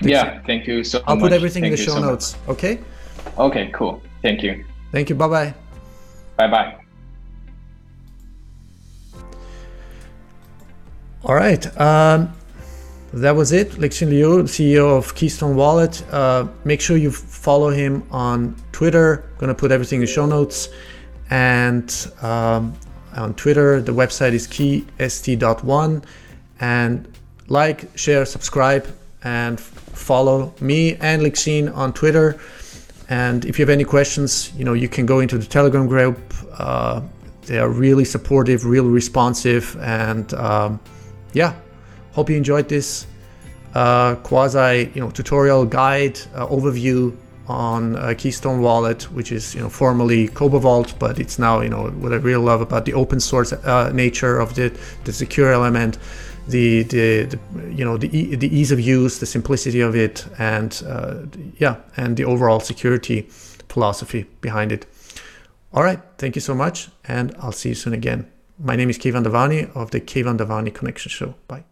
Thanks. 0.00 0.10
Yeah, 0.10 0.42
thank 0.42 0.66
you 0.66 0.82
so 0.82 1.00
I'll 1.06 1.14
much. 1.14 1.30
put 1.30 1.32
everything 1.32 1.62
thank 1.62 1.74
in 1.74 1.78
the 1.78 1.84
show 1.84 1.92
so 1.94 2.00
notes. 2.00 2.36
Much. 2.48 2.56
Okay. 2.56 2.80
Okay, 3.38 3.70
cool. 3.72 4.02
Thank 4.22 4.42
you. 4.42 4.64
Thank 4.90 5.08
you. 5.08 5.14
Bye 5.14 5.28
bye. 5.28 5.54
Bye 6.36 6.48
bye. 6.48 6.76
All 11.22 11.36
right. 11.36 11.64
Um, 11.80 12.34
that 13.12 13.36
was 13.36 13.52
it. 13.52 13.70
Lixin 13.78 14.10
Liu, 14.10 14.42
CEO 14.42 14.98
of 14.98 15.14
Keystone 15.14 15.54
Wallet. 15.54 16.02
Uh, 16.12 16.48
make 16.64 16.80
sure 16.80 16.96
you 16.96 17.12
follow 17.12 17.70
him 17.70 18.02
on 18.10 18.56
Twitter. 18.72 19.30
I'm 19.34 19.38
gonna 19.38 19.54
put 19.54 19.70
everything 19.70 20.00
in 20.00 20.08
show 20.08 20.26
notes. 20.26 20.70
And 21.34 21.92
um, 22.22 22.74
on 23.16 23.34
Twitter, 23.34 23.80
the 23.80 23.90
website 23.90 24.34
is 24.34 24.46
keyst.one. 24.46 26.04
And 26.60 27.08
like, 27.48 27.98
share, 27.98 28.24
subscribe, 28.24 28.86
and 29.24 29.58
follow 29.58 30.54
me 30.60 30.94
and 31.00 31.22
Lixin 31.22 31.74
on 31.74 31.92
Twitter. 31.92 32.38
And 33.08 33.44
if 33.46 33.58
you 33.58 33.64
have 33.64 33.70
any 33.70 33.82
questions, 33.82 34.52
you 34.56 34.64
know, 34.64 34.74
you 34.74 34.88
can 34.88 35.06
go 35.06 35.18
into 35.18 35.36
the 35.36 35.44
Telegram 35.44 35.88
group. 35.88 36.18
Uh, 36.56 37.00
they 37.46 37.58
are 37.58 37.68
really 37.68 38.04
supportive, 38.04 38.64
really 38.64 38.88
responsive, 38.88 39.76
and 39.80 40.32
um, 40.34 40.80
yeah, 41.32 41.54
hope 42.12 42.30
you 42.30 42.36
enjoyed 42.36 42.68
this 42.68 43.08
uh, 43.74 44.14
quasi, 44.22 44.88
you 44.94 45.00
know, 45.00 45.10
tutorial 45.10 45.66
guide 45.66 46.16
uh, 46.34 46.46
overview 46.46 47.12
on 47.46 47.96
uh, 47.96 48.14
Keystone 48.16 48.60
Wallet, 48.60 49.02
which 49.12 49.30
is 49.30 49.54
you 49.54 49.60
know 49.60 49.68
formerly 49.68 50.28
Vault, 50.28 50.94
but 50.98 51.18
it's 51.18 51.38
now 51.38 51.60
you 51.60 51.68
know 51.68 51.88
what 51.88 52.12
I 52.12 52.16
really 52.16 52.44
love 52.44 52.60
about 52.60 52.84
the 52.84 52.94
open 52.94 53.20
source 53.20 53.52
uh, 53.52 53.90
nature 53.92 54.38
of 54.38 54.54
the 54.54 54.76
the 55.04 55.12
secure 55.12 55.52
element 55.52 55.98
the, 56.48 56.82
the, 56.84 57.24
the 57.24 57.38
you 57.72 57.84
know 57.84 57.96
the, 57.96 58.36
the 58.36 58.54
ease 58.54 58.70
of 58.70 58.80
use, 58.80 59.18
the 59.18 59.26
simplicity 59.26 59.80
of 59.80 59.96
it, 59.96 60.26
and 60.38 60.82
uh, 60.86 61.16
yeah, 61.58 61.76
and 61.96 62.16
the 62.16 62.24
overall 62.24 62.60
security 62.60 63.22
philosophy 63.68 64.24
behind 64.40 64.72
it. 64.72 64.86
All 65.72 65.82
right, 65.82 66.00
thank 66.18 66.34
you 66.34 66.40
so 66.40 66.54
much, 66.54 66.88
and 67.04 67.34
I'll 67.40 67.52
see 67.52 67.70
you 67.70 67.74
soon 67.74 67.94
again. 67.94 68.30
My 68.58 68.76
name 68.76 68.90
is 68.90 68.98
Keyvan 68.98 69.24
Davani 69.24 69.74
of 69.74 69.90
the 69.90 70.00
Keyvan 70.00 70.38
Davani 70.38 70.72
Connection 70.72 71.10
Show. 71.10 71.34
Bye. 71.48 71.64